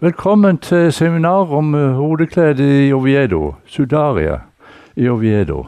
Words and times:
Velkommen 0.00 0.58
til 0.58 0.92
seminar 0.92 1.50
om 1.50 1.74
hodeklede 1.74 2.86
i 2.86 2.92
Oviedo, 2.92 3.54
Sudaria 3.66 4.36
i 4.96 5.08
Oviedo. 5.08 5.64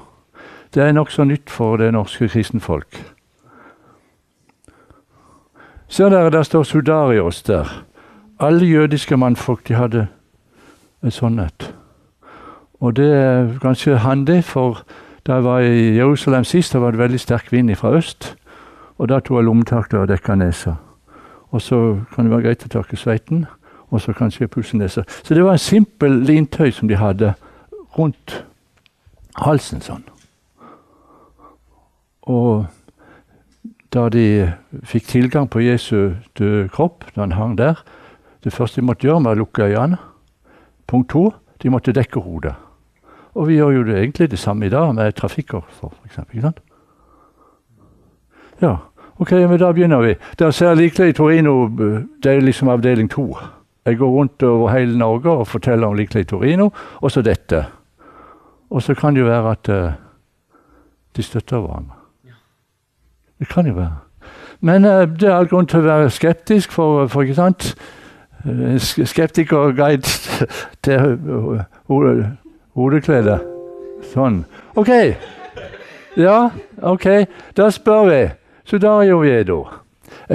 Det 0.75 0.83
er 0.83 0.93
nokså 0.93 1.25
nytt 1.25 1.51
for 1.51 1.77
det 1.77 1.89
norske 1.93 2.29
kristenfolk. 2.29 3.01
Ser 5.89 6.15
dere, 6.15 6.31
der 6.31 6.43
står 6.43 6.63
Sudarios 6.63 7.43
der. 7.43 7.85
Alle 8.41 8.67
jødiske 8.67 9.17
mannfolk 9.17 9.69
de 9.69 9.75
hadde 9.75 10.07
et 11.03 11.13
sånt 11.13 11.41
et. 11.41 11.75
Og 12.81 12.97
det 12.97 13.11
er 13.11 13.59
ganske 13.59 13.97
handig, 13.97 14.45
for 14.45 14.85
da 15.27 15.35
jeg 15.35 15.45
var 15.45 15.59
i 15.59 15.97
Jerusalem 15.97 16.45
sist, 16.45 16.73
da 16.73 16.79
var 16.79 16.91
det 16.91 17.03
veldig 17.03 17.21
sterk 17.21 17.53
vind 17.53 17.77
fra 17.77 17.97
øst. 17.99 18.37
Og 18.99 19.09
da 19.09 19.19
tok 19.19 19.37
jeg 19.37 19.45
lommetørkle 19.45 19.99
og 19.99 20.09
dekka 20.09 20.35
nesa. 20.35 20.75
Og 21.51 21.63
så 21.63 21.99
kan 22.15 22.25
det 22.25 22.31
være 22.31 22.43
greit 22.43 22.65
å 22.65 22.79
tørke 22.79 22.97
sveiten 22.97 23.49
og 23.91 24.01
så 24.01 24.13
kanskje 24.13 24.49
pussenese. 24.49 25.05
Så 25.23 25.35
det 25.35 25.45
var 25.45 25.53
en 25.53 25.59
simpel 25.59 26.23
lintøy 26.27 26.71
som 26.71 26.89
de 26.89 26.97
hadde 26.97 27.35
rundt 27.99 28.45
halsen 29.37 29.83
sånn. 29.83 30.05
Og 32.31 32.67
da 33.91 34.09
de 34.09 34.53
fikk 34.87 35.09
tilgang 35.11 35.49
på 35.51 35.65
Jesu 35.65 36.15
døde 36.39 36.69
kropp, 36.71 37.05
da 37.15 37.25
han 37.25 37.33
hang 37.33 37.59
der 37.59 37.83
Det 38.45 38.53
første 38.53 38.81
de 38.81 38.87
måtte 38.87 39.05
gjøre, 39.05 39.25
var 39.25 39.37
å 39.37 39.39
lukke 39.43 39.67
øynene. 39.69 39.99
Punkt 40.89 41.11
to 41.11 41.35
de 41.63 41.69
måtte 41.69 41.93
dekke 41.93 42.21
hodet. 42.21 42.55
Og 43.35 43.49
vi 43.49 43.59
gjør 43.59 43.71
jo 43.71 43.83
det 43.85 43.99
egentlig 43.99 44.31
det 44.31 44.39
samme 44.39 44.67
i 44.67 44.71
dag 44.73 44.95
med 44.95 45.13
trafikkoffer, 45.13 45.93
f.eks. 45.93 46.41
Ja, 48.63 48.77
ok, 49.19 49.33
men 49.33 49.59
da 49.59 49.73
begynner 49.73 50.01
vi. 50.01 50.15
Der 50.39 50.51
ser 50.51 50.69
jeg 50.69 50.77
likelig 50.77 51.09
i 51.09 51.13
Torino, 51.13 51.69
det 52.23 52.33
er 52.33 52.41
liksom 52.41 52.69
avdeling 52.69 53.11
to. 53.11 53.37
Jeg 53.87 53.99
går 53.99 54.11
rundt 54.11 54.43
over 54.43 54.71
hele 54.71 54.99
Norge 54.99 55.31
og 55.31 55.47
forteller 55.47 55.87
om 55.87 55.95
Likle 55.95 56.25
Torino, 56.25 56.71
og 57.01 57.11
så 57.11 57.23
dette. 57.23 57.65
Og 58.71 58.83
så 58.83 58.95
kan 58.95 59.15
det 59.15 59.21
jo 59.21 59.27
være 59.27 59.51
at 59.51 59.69
uh, 59.69 59.93
de 61.17 61.23
støtter 61.23 61.59
hverandre. 61.59 61.95
Det 63.39 63.49
kan 63.49 63.67
jo 63.67 63.75
være. 63.75 63.97
Men 64.61 64.85
uh, 64.85 64.91
det 64.91 65.23
er 65.29 65.35
all 65.35 65.49
grunn 65.49 65.67
til 65.67 65.81
å 65.81 65.89
være 65.89 66.11
skeptisk, 66.11 66.73
for, 66.73 67.07
for 67.07 67.23
ikke 67.23 67.35
sant 67.35 67.75
uh, 68.45 68.77
Skeptikerguide 68.79 70.03
til 70.85 71.19
hodekledet. 72.77 73.41
Sånn. 74.13 74.45
OK. 74.77 74.93
Ja, 76.17 76.51
OK. 76.83 77.07
Da 77.57 77.71
spør 77.71 78.09
vi. 78.11 78.23
Så 78.65 78.79
da 78.79 79.01
Er 79.03 79.80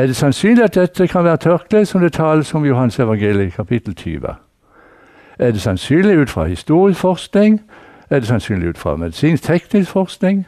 det 0.04 0.16
sannsynlig 0.16 0.64
at 0.64 0.76
dette 0.76 1.08
kan 1.08 1.24
være 1.24 1.38
tørkle, 1.38 1.86
som 1.86 2.02
det 2.02 2.14
tales 2.14 2.54
om 2.54 2.66
i 2.66 2.68
Johans 2.68 3.00
evangeliet 3.00 3.54
kapittel 3.54 3.96
20? 3.96 4.36
Er 5.40 5.52
det 5.52 5.62
sannsynlig 5.62 6.18
ut 6.18 6.30
fra 6.30 6.46
historisk 6.46 7.00
forskning? 7.00 7.62
Er 8.10 8.20
det 8.20 8.28
sannsynlig 8.28 8.70
ut 8.70 8.78
fra 8.78 8.96
medisinsk-teknisk 8.96 9.92
forskning? 9.92 10.46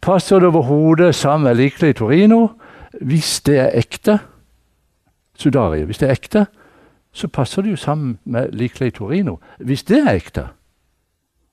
Passer 0.00 0.38
det 0.38 0.48
overhodet 0.48 1.14
sammen 1.14 1.44
med 1.44 1.54
likelig 1.54 1.96
Torino? 1.96 2.48
Hvis 3.00 3.40
det 3.40 3.58
er 3.58 3.70
ekte, 3.74 4.18
Sudarie, 5.38 5.84
hvis 5.84 5.98
det 5.98 6.08
er 6.08 6.12
ekte, 6.12 6.46
så 7.12 7.28
passer 7.28 7.62
det 7.62 7.70
jo 7.70 7.76
sammen 7.76 8.18
med 8.24 8.52
likelig 8.52 8.94
Torino. 8.94 9.36
Hvis 9.58 9.82
det 9.82 9.98
er 9.98 10.12
ekte, 10.12 10.46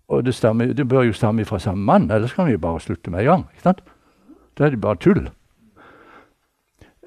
og 0.07 0.25
det, 0.25 0.35
stemmer, 0.35 0.73
det 0.73 0.87
bør 0.87 1.01
jo 1.01 1.13
stamme 1.13 1.45
fra 1.45 1.59
samme 1.59 1.83
mann, 1.83 2.11
ellers 2.11 2.33
kan 2.33 2.45
vi 2.45 2.51
jo 2.51 2.57
bare 2.57 2.79
slutte 2.79 3.11
med 3.11 3.19
en 3.19 3.25
gang. 3.25 3.45
ikke 3.51 3.63
sant? 3.63 3.83
Da 4.57 4.65
er 4.65 4.69
det 4.69 4.81
bare 4.81 4.95
tull. 4.95 5.29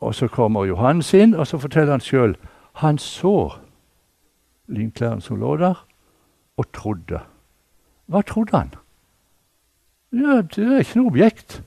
Og 0.00 0.14
Så 0.14 0.28
kommer 0.28 0.64
Johannes 0.64 1.14
inn, 1.14 1.34
og 1.34 1.46
så 1.46 1.58
forteller 1.58 1.90
han 1.90 2.00
sjøl. 2.00 2.36
Han 2.72 2.98
så 2.98 3.52
linklærne 4.68 5.20
som 5.20 5.40
lå 5.40 5.56
der, 5.56 5.86
og 6.56 6.72
trodde. 6.72 7.20
Hva 8.06 8.22
trodde 8.22 8.58
han? 8.58 8.74
Ja, 10.12 10.42
Det 10.42 10.58
er 10.72 10.78
ikke 10.78 10.98
noe 10.98 11.06
objekt. 11.06 11.62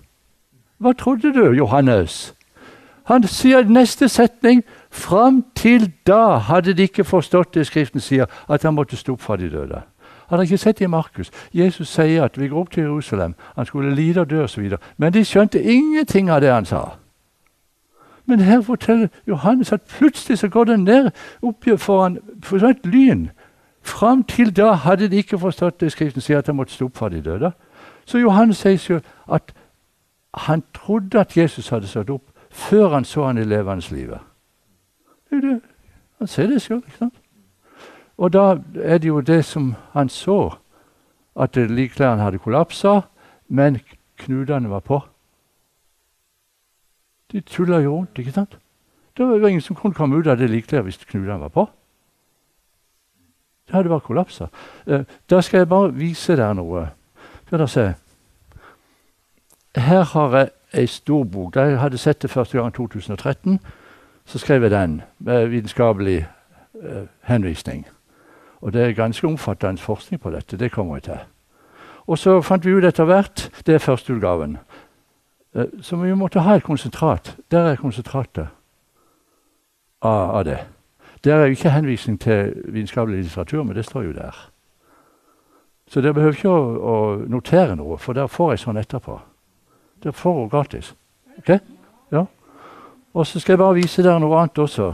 Hva 0.78 0.94
trodde 0.94 1.34
du, 1.34 1.52
Johannes? 1.52 2.36
Han 3.04 3.24
sier 3.24 3.64
neste 3.64 4.10
setning 4.10 4.64
Fram 4.98 5.46
til 5.56 5.92
da 6.08 6.38
hadde 6.38 6.74
de 6.74 6.82
ikke 6.82 7.04
forstått 7.04 7.54
det 7.54 7.68
Skriften 7.68 8.02
sier, 8.02 8.26
at 8.50 8.64
han 8.64 8.74
måtte 8.74 8.98
stå 8.98 9.14
opp 9.14 9.22
fra 9.22 9.36
de 9.38 9.50
døde. 9.50 9.82
Han 10.28 10.40
har 10.40 10.44
ikke 10.44 10.58
sett 10.58 10.80
det 10.80 10.86
i 10.86 10.90
Markus. 10.90 11.30
Jesus 11.54 11.88
sier 11.88 12.24
at 12.24 12.40
vi 12.40 12.48
går 12.48 12.60
opp 12.60 12.72
til 12.72 12.84
Jerusalem. 12.84 13.36
Han 13.56 13.66
skulle 13.66 13.96
lide 13.96 14.22
og 14.22 14.30
dø 14.30 14.44
osv. 14.44 14.72
Men 14.98 15.14
de 15.14 15.26
skjønte 15.26 15.62
ingenting 15.62 16.30
av 16.30 16.42
det 16.42 16.50
han 16.52 16.66
sa. 16.66 16.82
Men 18.26 18.40
her 18.40 18.62
forteller 18.62 19.08
Johannes 19.28 19.72
at 19.72 19.82
plutselig 19.82 20.40
så 20.40 20.48
går 20.48 20.64
det 20.64 20.80
ned 20.80 21.12
opp 21.42 21.70
foran 21.78 22.18
for 22.44 22.68
et 22.68 22.86
lyn. 22.86 23.30
Fram 23.82 24.24
til 24.24 24.56
da 24.58 24.72
hadde 24.72 25.08
de 25.08 25.22
ikke 25.22 25.40
forstått 25.40 25.82
det 25.82 25.92
Skriften 25.92 26.22
sier, 26.22 26.38
at 26.38 26.48
han 26.48 26.56
måtte 26.56 26.74
stå 26.74 26.86
opp 26.86 26.98
fra 26.98 27.10
de 27.10 27.22
døde. 27.22 27.52
Så 28.06 28.18
Johannes 28.18 28.58
sier 28.58 28.82
jo 28.90 29.00
at 29.32 29.54
han 30.34 30.64
trodde 30.74 31.20
at 31.20 31.38
Jesus 31.38 31.70
hadde 31.70 31.88
stått 31.88 32.10
opp 32.10 32.34
før 32.50 32.90
han 32.98 33.06
så 33.06 33.30
han 33.30 33.38
i 33.38 33.46
levende 33.46 33.96
livet. 33.96 34.27
Han 35.32 36.28
ser 36.28 36.48
det 36.48 36.62
sjøl. 36.62 36.84
Og 38.18 38.34
da 38.34 38.58
er 38.82 38.98
det 38.98 39.08
jo 39.08 39.22
det 39.22 39.46
som 39.46 39.76
han 39.94 40.10
så, 40.10 40.56
at 41.38 41.56
likklærne 41.56 42.22
hadde 42.22 42.40
kollapsa, 42.42 43.02
men 43.48 43.80
knutene 44.18 44.70
var 44.70 44.80
på. 44.80 45.02
De 47.32 47.42
tulla 47.42 47.80
jo 47.80 47.96
rundt, 47.96 48.18
ikke 48.18 48.32
sant? 48.32 48.58
Det 49.18 49.28
var 49.28 49.48
ingen 49.48 49.62
som 49.62 49.76
kunne 49.76 49.94
komme 49.94 50.18
ut 50.18 50.28
av 50.28 50.38
det 50.38 50.50
likklær 50.50 50.82
hvis 50.82 50.98
knutene 51.06 51.40
var 51.40 51.54
på. 51.54 51.68
Det 53.68 53.76
hadde 53.76 53.90
bare 53.90 54.00
kollapsa. 54.00 54.48
Eh, 54.88 55.04
da 55.30 55.42
skal 55.42 55.58
jeg 55.58 55.70
bare 55.70 55.94
vise 55.94 56.36
dere 56.36 56.56
noe. 56.56 56.86
Skal 57.46 57.60
dere 57.60 57.68
se. 57.68 57.88
Her 59.76 60.04
har 60.04 60.38
jeg 60.38 60.50
ei 60.74 60.88
stor 60.88 61.24
bok. 61.24 61.56
Jeg 61.56 61.80
hadde 61.80 61.98
sett 61.98 62.22
det 62.22 62.32
første 62.32 62.58
gang 62.58 62.72
i 62.72 62.78
2013 62.78 63.60
så 64.28 64.40
skrev 64.40 64.62
jeg 64.62 64.72
den 64.72 65.02
med 65.20 65.48
vitenskapelig 65.48 66.28
uh, 66.76 67.08
henvisning. 67.22 67.86
Og 68.62 68.74
det 68.74 68.82
er 68.82 68.94
ganske 68.94 69.28
omfattende 69.28 69.82
forskning 69.82 70.22
på 70.22 70.32
dette. 70.32 70.58
Det 70.58 70.72
kommer 70.72 70.96
jeg 70.96 71.04
til. 71.04 71.20
Og 72.08 72.18
så 72.18 72.42
fant 72.42 72.66
vi 72.66 72.72
ut 72.72 72.86
etter 72.86 73.06
hvert 73.06 73.50
Det 73.66 73.76
er 73.76 73.80
førsteutgaven. 73.80 74.58
Eh, 75.56 75.66
så 75.82 75.96
vi 75.96 76.16
måtte 76.16 76.40
ha 76.40 76.56
et 76.56 76.64
konsentrat. 76.64 77.38
Der 77.52 77.60
er 77.60 77.76
konsentratet 77.76 78.48
av, 80.02 80.36
av 80.36 80.44
det. 80.46 80.60
Der 81.24 81.36
er 81.36 81.46
jo 81.46 81.56
ikke 81.56 81.70
henvisning 81.70 82.20
til 82.22 82.54
vitenskapelig 82.66 83.24
litteratur, 83.24 83.64
men 83.64 83.76
det 83.76 83.86
står 83.86 84.02
jo 84.02 84.12
der. 84.12 84.52
Så 85.88 86.02
dere 86.02 86.14
behøver 86.14 86.36
ikke 86.36 86.50
å, 86.50 86.62
å, 86.78 86.96
notere 87.28 87.76
noe, 87.76 87.98
for 87.98 88.14
der 88.14 88.28
får 88.28 88.52
jeg 88.52 88.60
sånn 88.60 88.78
etterpå. 88.78 89.20
Det 90.04 90.16
får 90.16 90.34
hun 90.34 90.50
gratis. 90.50 90.94
Ok? 91.38 91.60
Og 93.18 93.28
så 93.28 93.40
skal 93.40 93.52
jeg 93.52 93.58
bare 93.58 93.74
vise 93.74 94.04
dere 94.06 94.20
noe 94.22 94.38
annet 94.38 94.60
også. 94.62 94.92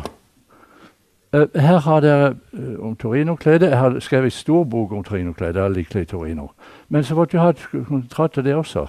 Uh, 1.35 1.59
her 1.59 1.79
har 1.83 1.99
dere 1.99 2.29
uh, 2.53 2.85
om 2.87 2.95
Torino-kledet. 2.95 3.69
Jeg 3.69 3.79
har 3.79 3.97
skrevet 3.99 4.29
en 4.29 4.31
stor 4.31 4.63
bok 4.63 4.91
om 4.91 5.03
Torino-kledet. 5.03 5.59
Jeg 5.61 5.71
liker 5.71 5.99
i 5.99 6.05
Torino. 6.05 6.47
Men 6.89 7.03
så 7.03 7.15
måtte 7.15 7.35
vi 7.35 7.41
ha 7.43 7.49
et 7.51 7.65
kontrat 7.87 8.37
av 8.37 8.43
det 8.43 8.55
også. 8.55 8.85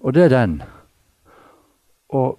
Og 0.00 0.14
det 0.14 0.24
er 0.24 0.32
den. 0.32 0.62
Og 2.08 2.38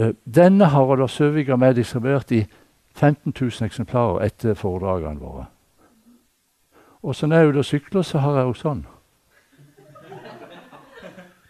uh, 0.00 0.08
denne 0.34 0.64
har 0.64 0.92
Oddar 0.94 1.12
Søvik 1.12 1.48
og 1.52 1.60
meg 1.60 1.76
distribuert 1.76 2.32
i 2.32 2.46
15 2.94 3.34
000 3.40 3.68
eksemplarer 3.68 4.24
etter 4.24 4.54
foredragene 4.54 5.20
våre. 5.20 5.44
Og 7.02 7.14
så 7.14 7.26
når 7.26 7.36
jeg 7.36 7.44
er 7.44 7.50
ute 7.50 7.58
og 7.58 7.64
sykler, 7.64 8.02
så 8.02 8.18
har 8.18 8.38
jeg 8.38 8.48
jo 8.48 8.60
sånn. 8.64 8.86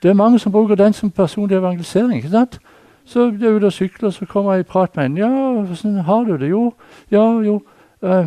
Det 0.02 0.10
er 0.10 0.18
mange 0.18 0.38
som 0.38 0.52
bruker 0.52 0.74
den 0.74 0.92
som 0.92 1.10
personlig 1.10 1.56
evangelisering. 1.56 2.16
ikke 2.16 2.34
sant? 2.34 2.60
Så 3.06 3.30
jeg 3.40 3.46
er 3.46 3.56
ute 3.56 3.64
og 3.70 3.72
sykler, 3.72 4.10
så 4.10 4.26
kommer 4.26 4.52
jeg 4.52 4.60
i 4.60 4.70
prat 4.70 4.96
med 4.96 5.04
en. 5.04 5.16
'Ja, 5.16 5.28
åssen 5.70 5.98
har 5.98 6.24
du 6.24 6.36
det?' 6.36 6.48
'Jo, 6.48 6.74
ja, 7.10 7.40
jo.' 7.40 7.62
Uh, 8.02 8.26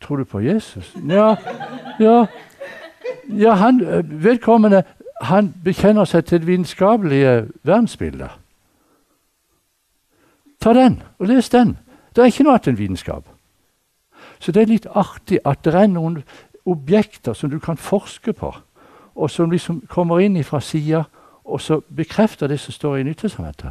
'Tror 0.00 0.16
du 0.16 0.24
på 0.24 0.40
Jesus?' 0.40 0.96
Ja, 1.08 1.36
ja. 2.00 2.26
ja 3.28 3.52
han, 3.54 3.80
øh, 3.80 4.24
vedkommende 4.24 4.82
han 5.22 5.54
bekjenner 5.64 6.04
seg 6.04 6.24
til 6.24 6.40
det 6.40 6.46
vitenskapelige 6.46 7.48
verdensbildet. 7.62 8.30
Ta 10.60 10.72
den, 10.72 11.02
og 11.18 11.26
les 11.26 11.48
den. 11.48 11.78
Det 12.16 12.22
er 12.22 12.26
ikke 12.26 12.44
noe 12.44 12.52
annet 12.52 12.68
enn 12.68 12.78
vitenskap. 12.78 13.24
Så 14.38 14.52
det 14.52 14.62
er 14.62 14.66
litt 14.66 14.86
artig 14.94 15.38
at 15.44 15.64
det 15.64 15.74
er 15.74 15.86
noen 15.86 16.22
objekter 16.66 17.32
som 17.32 17.50
du 17.50 17.58
kan 17.58 17.76
forske 17.76 18.32
på, 18.32 18.54
og 19.14 19.30
som 19.30 19.50
liksom 19.50 19.82
kommer 19.88 20.18
inn 20.18 20.44
fra 20.44 20.60
sida, 20.60 21.04
og 21.52 21.60
så 21.60 21.80
bekrefter 21.96 22.46
det 22.46 22.60
som 22.60 22.72
står 22.72 22.96
i 22.96 23.02
Nyttestamentet. 23.02 23.70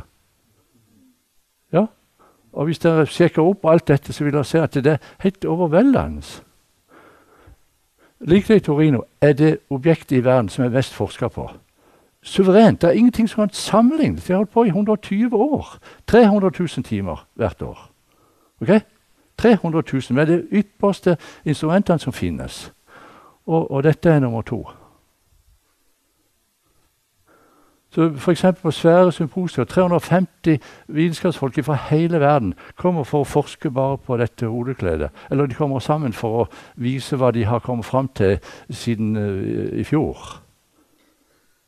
Ja? 1.74 1.86
Og 2.54 2.66
hvis 2.66 2.80
dere 2.80 3.06
sjekker 3.08 3.42
opp 3.42 3.66
alt 3.66 3.88
dette, 3.88 4.14
så 4.14 4.24
vil 4.24 4.34
dere 4.34 4.46
se 4.48 4.60
at 4.62 4.74
det 4.74 4.88
er 4.88 5.04
helt 5.24 5.46
overveldende. 5.46 6.24
Like 8.22 8.56
i 8.56 8.60
Torino 8.60 9.02
er 9.22 9.34
det 9.34 9.58
objektet 9.70 10.18
i 10.18 10.24
verden 10.24 10.50
som 10.50 10.66
er 10.66 10.70
mest 10.70 10.94
forska 10.94 11.28
på. 11.28 11.50
Suverent. 12.22 12.82
Det 12.82 12.90
er 12.90 12.94
ingenting 12.94 13.30
som 13.30 13.42
kan 13.42 13.54
sammenlignes. 13.54 14.26
De 14.26 14.34
har 14.34 14.38
holdt 14.38 14.52
på 14.52 14.64
i 14.64 14.68
120 14.68 15.36
år. 15.36 15.78
300 16.08 16.52
000 16.60 16.84
timer 16.84 17.28
hvert 17.34 17.62
år. 17.62 17.90
Ok? 18.62 18.70
300 19.38 19.84
000 19.94 20.02
med 20.10 20.28
de 20.28 20.48
ypperste 20.52 21.18
instrumentene 21.46 22.00
som 22.00 22.14
finnes. 22.14 22.74
Og, 23.46 23.72
og 23.72 23.84
dette 23.84 24.10
er 24.10 24.20
nummer 24.20 24.42
to. 24.42 24.68
Så 27.92 28.12
F.eks. 28.16 28.46
på 28.62 28.72
svære 28.72 29.12
symposier 29.12 29.64
350 29.64 30.60
vitenskapsfolk 30.88 31.64
fra 31.64 31.74
hele 31.90 32.20
verden 32.20 32.54
kommer 32.76 33.04
for 33.04 33.26
å 33.26 33.28
forske 33.28 33.72
bare 33.72 33.98
på 33.98 34.16
dette 34.18 34.48
hodekledet. 34.48 35.10
Eller 35.32 35.46
de 35.46 35.56
kommer 35.56 35.80
sammen 35.80 36.14
for 36.14 36.44
å 36.44 36.48
vise 36.76 37.20
hva 37.20 37.34
de 37.36 37.44
har 37.44 37.60
kommet 37.60 37.86
fram 37.86 38.08
til 38.16 38.38
siden 38.70 39.18
uh, 39.18 39.80
i 39.80 39.84
fjor. 39.84 40.40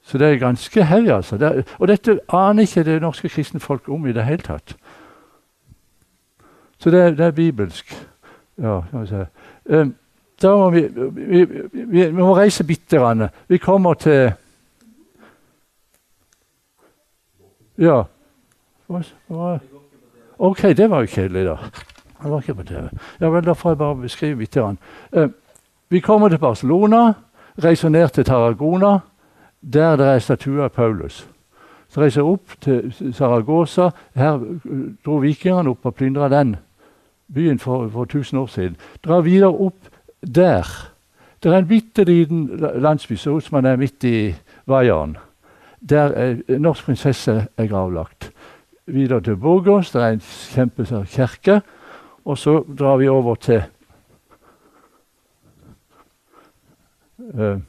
Så 0.03 0.17
det 0.17 0.27
er 0.27 0.39
ganske 0.39 0.83
heavy. 0.83 1.07
altså. 1.07 1.37
Det 1.37 1.47
er, 1.47 1.63
og 1.79 1.87
dette 1.87 2.19
aner 2.29 2.63
ikke 2.63 2.83
det 2.83 3.01
norske 3.01 3.29
kristne 3.29 3.59
folk 3.59 3.89
om 3.89 4.07
i 4.07 4.13
det 4.15 4.23
hele 4.23 4.47
tatt. 4.47 4.75
Så 6.79 6.89
det, 6.91 7.17
det 7.17 7.25
er 7.25 7.31
bibelsk. 7.31 7.91
Ja, 8.61 8.81
skal 8.87 9.01
vi 9.01 9.07
se. 9.07 9.25
Um, 9.65 9.95
da 10.41 10.55
må 10.55 10.69
vi, 10.69 10.87
vi, 11.11 11.45
vi, 11.45 11.83
vi, 11.85 12.11
må 12.11 12.33
reise 12.35 12.63
bitte 12.63 12.97
grann. 12.97 13.27
Vi 13.47 13.57
kommer 13.57 13.93
til 13.93 14.31
Ja. 17.77 18.03
OK, 20.37 20.61
det 20.61 20.89
var 20.89 21.01
jo 21.01 21.07
kjedelig, 21.07 21.45
da. 21.45 21.57
Det 22.23 22.31
var 22.31 22.41
ikke 22.41 22.55
på 22.55 22.63
TV. 22.63 22.89
Ja 23.21 23.29
vel, 23.29 23.45
Da 23.45 23.53
får 23.53 23.71
jeg 23.71 23.77
bare 23.77 23.95
beskrive 23.95 24.39
litt. 24.39 24.57
Uh, 24.57 25.29
vi 25.89 25.99
kommer 25.99 26.29
til 26.29 26.39
Barcelona, 26.39 27.13
reiser 27.63 27.89
ned 27.89 28.07
til 28.09 28.25
Tarragona, 28.25 28.99
der 29.61 29.95
det 29.95 30.07
er 30.07 30.19
statue 30.19 30.63
av 30.63 30.69
Paulus. 30.69 31.27
Så 31.89 32.01
reiser 32.01 32.21
jeg 32.21 32.25
opp 32.25 32.55
til 32.61 33.13
Saragosa. 33.13 33.89
Her 34.15 34.39
dro 35.05 35.19
vikingene 35.21 35.69
opp 35.69 35.85
og 35.85 35.95
plyndra 35.95 36.29
den 36.29 36.55
byen 37.33 37.59
for, 37.59 37.89
for 37.89 38.03
1000 38.03 38.39
år 38.39 38.47
siden. 38.47 38.77
Drar 39.05 39.21
videre 39.21 39.51
opp 39.53 39.89
der. 40.21 40.65
Det 41.43 41.51
er 41.51 41.57
en 41.57 41.67
bitte 41.67 42.03
liten 42.03 42.47
landsby 42.57 43.15
så 43.15 43.37
ut 43.37 43.43
som 43.43 43.55
man 43.55 43.65
er 43.65 43.75
midt 43.75 44.03
i 44.03 44.35
Vaieren. 44.65 45.17
Der 45.89 46.03
er 46.03 46.59
norsk 46.59 46.85
prinsesse 46.85 47.47
er 47.57 47.67
gravlagt. 47.67 48.31
Videre 48.85 49.21
til 49.21 49.35
Burgos, 49.37 49.91
det 49.91 50.01
er 50.01 50.07
en 50.07 50.21
kjempestor 50.53 51.03
kirke. 51.03 51.61
Og 52.25 52.37
så 52.37 52.63
drar 52.79 52.97
vi 52.97 53.07
over 53.07 53.35
til 53.35 53.63
uh, 57.19 57.59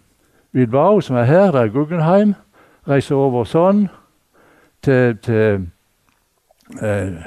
Bilbao, 0.52 1.00
som 1.00 1.16
er 1.16 1.24
her. 1.24 1.50
Det 1.50 1.60
er 1.60 1.68
Guggenheim. 1.68 2.34
Reiser 2.88 3.16
over 3.16 3.44
sånn 3.44 3.88
til, 4.82 5.16
til 5.18 5.66
uh, 6.82 7.24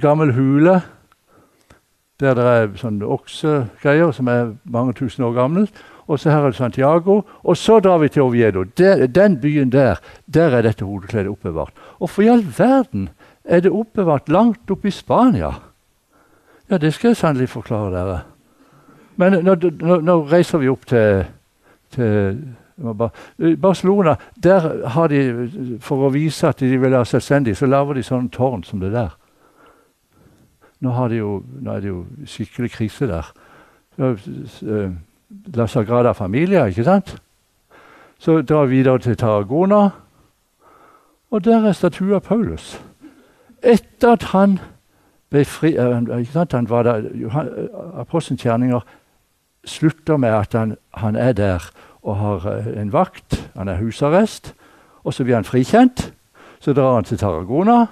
gammel 0.00 0.34
hule 0.34 0.80
der 2.20 2.34
det 2.34 2.44
er 2.44 2.72
sånne 2.74 3.06
oksegreier 3.06 4.10
som 4.10 4.26
er 4.26 4.54
mange 4.66 4.92
tusen 4.98 5.24
år 5.24 5.36
gamle. 5.36 5.68
Og 6.08 6.18
så 6.18 6.30
her 6.32 6.38
er 6.46 6.52
det 6.52 6.56
Santiago. 6.56 7.20
Og 7.44 7.56
så 7.56 7.78
drar 7.84 7.98
vi 7.98 8.08
til 8.08 8.22
Oviedo. 8.22 8.62
Der, 8.78 9.06
den 9.06 9.40
byen 9.40 9.72
der, 9.72 10.00
der 10.34 10.56
er 10.56 10.62
dette 10.62 10.84
hodekledet 10.84 11.28
oppbevart. 11.28 11.72
Og 12.00 12.10
for 12.10 12.22
i 12.22 12.30
all 12.32 12.44
verden 12.58 13.08
er 13.44 13.60
det 13.60 13.72
oppbevart 13.72 14.28
langt 14.28 14.70
oppe 14.70 14.88
i 14.88 14.90
Spania? 14.90 15.52
Ja, 16.70 16.78
det 16.78 16.94
skal 16.94 17.08
jeg 17.08 17.16
sannelig 17.16 17.48
forklare 17.48 17.92
dere. 17.92 18.20
Men 19.16 19.40
nå, 19.44 19.54
nå, 19.80 20.00
nå 20.00 20.16
reiser 20.30 20.60
vi 20.62 20.68
opp 20.70 20.86
til, 20.86 21.24
til 21.94 22.42
Barcelona. 23.60 24.16
Der 24.36 24.68
har 24.88 25.08
de, 25.08 25.78
for 25.80 26.06
å 26.06 26.12
vise 26.14 26.48
at 26.48 26.60
de 26.60 26.76
vil 26.76 26.92
være 26.92 27.08
selvstendige, 27.08 27.58
så 27.58 27.66
lager 27.66 27.98
de 27.98 28.04
sånne 28.06 28.30
tårn 28.32 28.64
som 28.64 28.80
det 28.80 28.92
der. 28.94 29.16
Nå, 30.84 30.94
de 31.10 31.18
jo, 31.18 31.32
nå, 31.60 31.72
er 31.72 31.82
det 31.82 31.90
jo 31.90 32.04
skikkelig 32.28 32.70
krise 32.76 33.08
der. 33.10 33.32
La 35.54 35.66
Sagrada 35.66 36.12
Familia, 36.12 36.64
ikke 36.64 36.84
sant? 36.84 37.16
Så 38.18 38.42
drar 38.42 38.64
vi 38.66 38.76
videre 38.76 38.98
til 38.98 39.16
Tarragona, 39.16 39.88
og 41.30 41.44
der 41.44 41.66
er 41.68 41.72
statuen 41.72 42.14
av 42.16 42.20
Paulus. 42.20 42.78
Etter 43.62 44.16
at 44.16 44.22
han 44.32 44.58
ble 45.30 45.44
fri 45.44 45.74
ikke 45.74 46.32
sant? 46.32 46.56
Han 46.56 46.70
var 46.70 46.82
der, 46.82 47.04
Apostelens 48.00 48.42
gjerninger 48.42 48.80
slutter 49.64 50.16
med 50.16 50.28
at 50.28 50.52
han, 50.56 50.76
han, 50.94 51.16
er 51.16 51.32
der 51.32 51.70
og 52.02 52.16
har 52.16 52.48
en 52.80 52.92
vakt. 52.92 53.50
Han 53.56 53.68
er 53.68 53.76
husarrest. 53.76 54.54
Og 55.04 55.14
så 55.14 55.24
blir 55.24 55.34
han 55.34 55.44
frikjent. 55.44 56.12
Så 56.60 56.72
drar 56.72 56.94
han 56.94 57.04
til 57.04 57.18
Tarragona. 57.18 57.86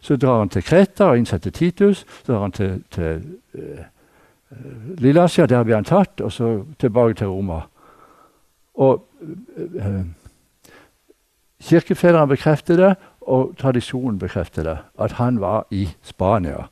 Så 0.00 0.16
drar 0.16 0.38
han 0.38 0.48
til 0.48 0.62
Kreta 0.62 1.04
og 1.04 1.18
innsetter 1.18 1.50
Titus. 1.50 2.06
Så 2.24 2.32
drar 2.32 2.40
han 2.40 2.52
til, 2.52 2.82
til 2.90 3.22
Lilleasia, 4.98 5.46
der 5.46 5.64
blir 5.64 5.74
han 5.74 5.84
tatt, 5.84 6.20
og 6.20 6.32
så 6.32 6.64
tilbake 6.78 7.14
til 7.14 7.26
Roma. 7.26 7.60
Og 8.74 9.02
eh, 9.56 10.04
Kirkefedrene 11.62 12.28
bekrefter 12.28 12.76
det, 12.76 12.94
og 13.20 13.56
tradisjonen 13.58 14.18
bekrefter 14.18 14.62
det, 14.62 14.78
at 14.98 15.12
han 15.18 15.40
var 15.40 15.66
i 15.70 15.88
Spania. 16.02 16.68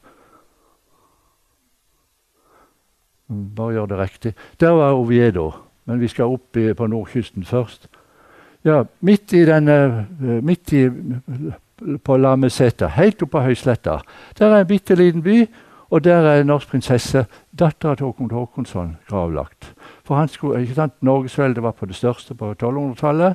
Bare 3.28 3.72
gjør 3.72 3.86
det 3.86 3.98
riktig. 3.98 4.34
Der 4.60 4.70
var 4.70 4.92
Oviedo, 4.92 5.50
men 5.84 6.00
vi 6.00 6.08
skal 6.08 6.24
opp 6.24 6.56
på 6.76 6.86
nordkysten 6.86 7.44
først. 7.44 7.88
Ja, 8.64 8.84
midt 9.00 9.32
i 9.32 9.44
denne, 9.44 10.06
midt 10.42 10.72
i 10.72 10.88
på 12.04 12.16
Lameseta, 12.16 12.86
helt 12.86 13.22
oppe 13.22 13.32
på 13.32 13.42
høysletta. 13.44 13.98
Der 14.38 14.46
er 14.46 14.60
en 14.60 14.66
bitte 14.66 14.94
liten 14.94 15.22
by, 15.22 15.46
og 15.94 16.04
der 16.04 16.26
er 16.26 16.42
norsk 16.42 16.68
prinsesse, 16.68 17.26
dattera 17.58 17.94
til 17.94 18.06
Håkon 18.06 18.30
Håkonsson, 18.30 18.96
gravlagt. 19.08 19.74
For 20.04 20.14
han 20.14 20.28
skulle, 20.28 20.62
ikke 20.62 20.74
sant, 20.74 20.92
Norgesveldet 21.00 21.62
var 21.62 21.70
på 21.70 21.86
det 21.86 21.94
største 21.94 22.34
på 22.34 22.50
1200-tallet, 22.50 23.34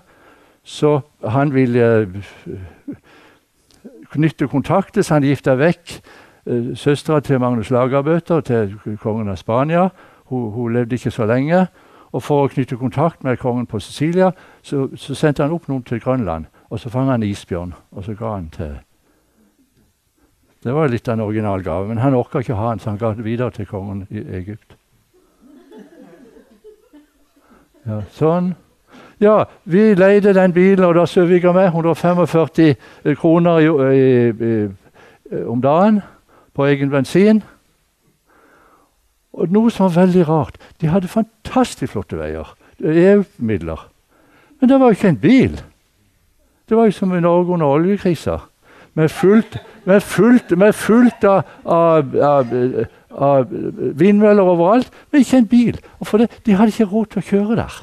så 0.63 0.99
han 1.27 1.53
ville 1.53 2.07
uh, 2.07 2.95
knytte 4.11 4.47
kontakter, 4.47 5.01
så 5.01 5.13
han 5.13 5.23
gifta 5.23 5.55
vekk 5.55 5.93
uh, 6.49 6.75
søstera 6.75 7.19
til 7.19 7.39
Magnus 7.39 7.69
Lagerbøter, 7.71 8.41
til 8.41 8.75
kongen 8.99 9.31
av 9.31 9.39
Spania. 9.39 9.87
Hun, 10.25 10.51
hun, 10.51 10.73
levde 10.73 10.99
ikke 10.99 11.15
så 11.15 11.25
lenge. 11.31 11.63
Og 12.11 12.23
for 12.23 12.43
å 12.43 12.51
knytte 12.51 12.75
kontakt 12.75 13.23
med 13.23 13.39
kongen 13.39 13.71
på 13.71 13.79
Sicilia, 13.79 14.33
så, 14.61 14.89
så 14.99 15.15
sendte 15.15 15.47
han 15.47 15.55
opp 15.55 15.71
noen 15.71 15.83
til 15.87 16.01
Grønland 16.01 16.45
Og 16.69 16.79
så 16.79 16.89
fanga 16.89 17.15
han 17.15 17.23
isbjørn, 17.23 17.73
og 17.91 18.03
så 18.03 18.13
ga 18.19 18.35
han 18.35 18.49
til 18.49 18.75
Det 20.63 20.73
var 20.75 20.91
litt 20.91 21.07
av 21.07 21.15
en 21.15 21.23
original 21.23 21.63
gave, 21.63 21.87
men 21.87 22.01
han 22.03 22.17
orka 22.17 22.41
ikke 22.43 22.57
ha 22.59 22.73
den, 22.73 22.81
så 22.83 22.91
han 22.91 22.99
ga 22.99 23.13
den 23.15 23.23
videre 23.23 23.51
til 23.55 23.67
kongen 23.69 24.03
i 24.11 24.23
Egypt. 24.41 24.75
Ja, 27.87 28.01
sånn. 28.13 28.53
Ja, 29.23 29.45
vi 29.63 29.93
leide 29.95 30.33
den 30.35 30.53
bilen, 30.55 30.83
og 30.85 30.95
da 30.95 31.05
Søvik 31.07 31.43
vi 31.43 31.53
med, 31.55 31.71
145 31.71 33.15
kroner 33.19 33.59
i, 33.59 33.69
i, 33.95 34.51
i, 34.51 35.41
om 35.47 35.63
dagen 35.63 36.01
på 36.55 36.67
egen 36.67 36.91
bensin. 36.91 37.41
Og 39.33 39.51
noe 39.51 39.71
som 39.71 39.87
var 39.87 40.03
veldig 40.03 40.27
rart 40.27 40.57
De 40.81 40.89
hadde 40.89 41.07
fantastisk 41.07 41.93
flotte 41.93 42.17
veier. 42.19 42.47
EU-midler. 42.79 43.87
Men 44.59 44.69
det 44.71 44.79
var 44.79 44.91
jo 44.91 44.97
ikke 44.97 45.11
en 45.13 45.19
bil. 45.19 45.59
Det 46.69 46.77
var 46.77 46.87
jo 46.87 46.95
som 46.95 47.15
i 47.15 47.21
Norge 47.23 47.53
under 47.53 47.67
oljekrisa. 47.67 48.39
Med 48.99 49.11
fullt, 49.13 49.57
med 49.87 50.03
fullt, 50.03 50.51
med 50.59 50.75
fullt 50.75 51.23
av, 51.23 51.47
av, 51.63 52.15
av, 52.19 52.53
av, 53.15 53.53
vindmøller 53.99 54.43
overalt, 54.43 54.91
men 55.11 55.23
ikke 55.23 55.39
en 55.39 55.47
bil. 55.47 55.79
Og 55.99 56.11
det, 56.19 56.27
De 56.45 56.57
hadde 56.59 56.73
ikke 56.75 56.89
råd 56.91 57.13
til 57.13 57.21
å 57.21 57.27
kjøre 57.29 57.59
der. 57.61 57.77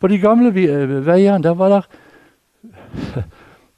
På 0.00 0.08
de 0.10 0.18
gamle 0.18 0.50
veiene 0.50 1.44
der 1.44 1.54
var 1.54 1.76
det 1.76 1.84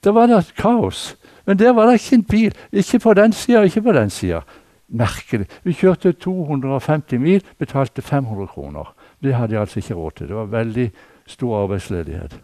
der 0.04 0.10
var 0.10 0.26
det 0.26 0.54
kaos. 0.56 1.16
Men 1.46 1.58
der 1.58 1.72
var 1.72 1.86
det 1.86 1.92
ikke 2.00 2.14
en 2.14 2.24
bil. 2.24 2.54
Ikke 2.72 2.98
på 2.98 3.14
den 3.14 3.32
sida, 3.32 3.62
ikke 3.62 3.82
på 3.82 3.92
den 3.92 4.10
sida. 4.10 4.40
Merkelig. 4.88 5.46
Vi 5.64 5.72
kjørte 5.72 6.12
250 6.12 7.18
mil, 7.18 7.42
betalte 7.58 8.02
500 8.02 8.46
kroner. 8.46 8.94
Det 9.22 9.34
hadde 9.34 9.54
jeg 9.54 9.60
altså 9.60 9.78
ikke 9.78 9.94
råd 9.94 10.10
til. 10.16 10.28
Det 10.28 10.36
var 10.36 10.44
veldig 10.44 10.90
stor 11.26 11.62
arbeidsledighet. 11.62 12.40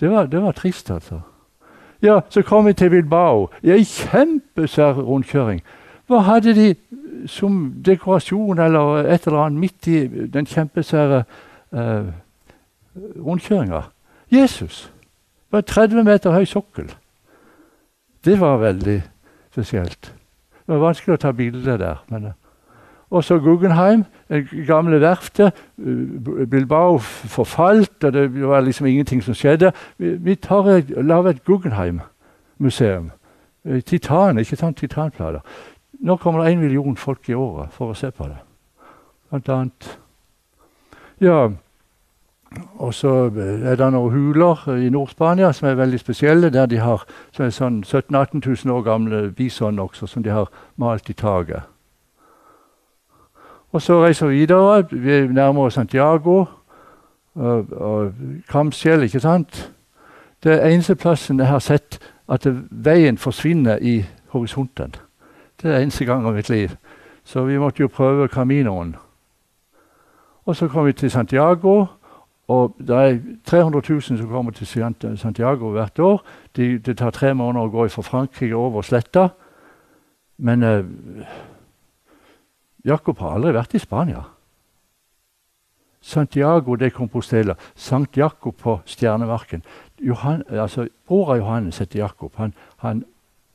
Det 0.00 0.10
var, 0.10 0.26
det 0.26 0.42
var 0.42 0.52
trist, 0.52 0.90
altså. 0.90 1.20
Ja, 2.04 2.20
Så 2.28 2.42
kom 2.42 2.66
vi 2.66 2.72
til 2.72 2.90
Bilbao. 2.90 3.48
I 3.62 3.70
ei 3.70 3.84
kjempesvær 3.84 4.98
rundkjøring. 5.00 5.62
Hva 6.06 6.18
hadde 6.26 6.52
de 6.52 6.74
som 7.26 7.72
dekorasjon 7.86 8.60
eller 8.60 9.08
et 9.08 9.24
eller 9.24 9.40
annet 9.40 9.60
midt 9.60 9.88
i 9.88 10.02
den 10.28 10.44
kjempesvære 10.46 11.22
uh, 11.72 12.10
rundkjøringa? 13.24 13.80
Jesus. 14.28 14.92
Det 15.48 15.56
var 15.56 15.60
30 15.60 16.04
meter 16.04 16.36
høy 16.36 16.44
sokkel. 16.44 16.92
Det 18.24 18.36
var 18.40 18.60
veldig 18.60 19.00
spesielt. 19.52 20.12
Det 20.66 20.74
var 20.74 20.84
vanskelig 20.84 21.14
å 21.14 21.22
ta 21.24 21.32
bilde 21.32 21.78
der. 21.78 22.04
Men, 22.12 22.34
og 23.14 23.24
så 23.24 23.38
Guggenheim, 23.38 24.04
det 24.28 24.66
gamle 24.66 24.98
verftet. 25.00 25.54
Bilbao 26.50 26.98
forfalt, 26.98 28.04
og 28.04 28.12
det 28.12 28.48
var 28.48 28.60
liksom 28.60 28.86
ingenting 28.86 29.22
som 29.22 29.34
skjedde. 29.34 29.72
Vi, 29.98 30.16
vi 30.16 30.38
lager 30.50 31.28
et 31.28 31.44
Guggenheim-museum. 31.44 33.10
Titan, 33.86 34.38
ikke 34.38 34.56
sant? 34.56 34.76
Titanplater. 34.76 35.40
Nå 36.00 36.16
kommer 36.16 36.42
det 36.44 36.52
én 36.52 36.58
million 36.58 36.96
folk 36.96 37.28
i 37.28 37.34
året 37.34 37.70
for 37.72 37.92
å 37.92 37.94
se 37.94 38.10
på 38.10 38.26
det. 38.26 38.40
Blant 39.30 39.48
annet 39.48 39.98
Ja, 41.22 41.48
og 42.82 42.94
så 42.94 43.30
er 43.38 43.76
det 43.78 43.92
noen 43.94 44.12
huler 44.12 44.66
i 44.74 44.90
Nord-Spania 44.90 45.52
som 45.52 45.68
er 45.68 45.78
veldig 45.78 46.00
spesielle, 46.02 46.50
der 46.50 46.66
de 46.66 46.82
har 46.82 47.06
sånn 47.32 47.84
17 47.84 48.10
000-18 48.10 48.42
000 48.66 48.74
år 48.74 48.82
gamle 48.82 49.22
bison 49.30 49.78
også, 49.78 50.06
som 50.06 50.22
de 50.22 50.34
har 50.34 50.50
malt 50.76 51.10
i 51.10 51.14
taket. 51.14 51.62
Og 53.74 53.82
så 53.82 54.04
reiser 54.04 54.26
vi 54.26 54.34
videre. 54.34 54.86
Vi 54.90 55.26
nærmer 55.26 55.62
oss 55.62 55.74
Santiago 55.74 56.44
og, 57.34 57.66
og 57.72 58.12
Kamskjell, 58.50 59.02
ikke 59.02 59.20
sant? 59.20 59.72
Det 60.44 60.52
er 60.52 60.68
eneste 60.68 60.94
plassen 60.94 61.40
jeg 61.40 61.48
har 61.48 61.58
sett 61.58 61.98
at 62.30 62.46
veien 62.70 63.18
forsvinner 63.18 63.78
i 63.82 64.04
horisonten. 64.30 64.94
Det 65.62 65.72
er 65.72 65.80
eneste 65.80 66.04
gang 66.04 66.28
i 66.28 66.32
mitt 66.32 66.48
liv. 66.48 66.68
Så 67.24 67.44
vi 67.44 67.58
måtte 67.58 67.82
jo 67.82 67.88
prøve 67.88 68.28
Caminoen. 68.28 68.94
Og 70.46 70.56
så 70.56 70.68
kom 70.68 70.86
vi 70.86 70.92
til 70.92 71.10
Santiago. 71.10 71.86
Og 72.48 72.76
Det 72.78 72.96
er 72.96 73.18
300 73.44 73.82
000 73.88 74.02
som 74.02 74.28
kommer 74.28 74.52
til 74.52 74.66
Santiago 75.16 75.70
hvert 75.70 75.98
år. 75.98 76.22
De, 76.56 76.78
det 76.78 76.98
tar 76.98 77.10
tre 77.10 77.34
måneder 77.34 77.66
å 77.66 77.72
gå 77.72 77.88
fra 77.88 78.02
Frankrike 78.02 78.56
over 78.56 78.82
sletta. 78.82 79.28
Men 80.38 80.62
eh, 80.62 80.84
Jakob 82.84 83.18
har 83.18 83.36
aldri 83.36 83.54
vært 83.56 83.74
i 83.74 83.80
Spania. 83.82 84.24
Santiago 86.04 86.76
de 86.76 86.90
Compostela, 86.90 87.54
Sankt 87.74 88.16
Jakob 88.16 88.56
på 88.60 88.80
Stjernemarken. 88.86 89.62
Johan, 90.00 90.42
altså, 90.50 90.88
Bror 91.08 91.32
av 91.32 91.38
Johannes 91.38 91.78
heter 91.78 91.98
Jakob. 91.98 92.32
Han, 92.36 92.52
han, 92.76 93.04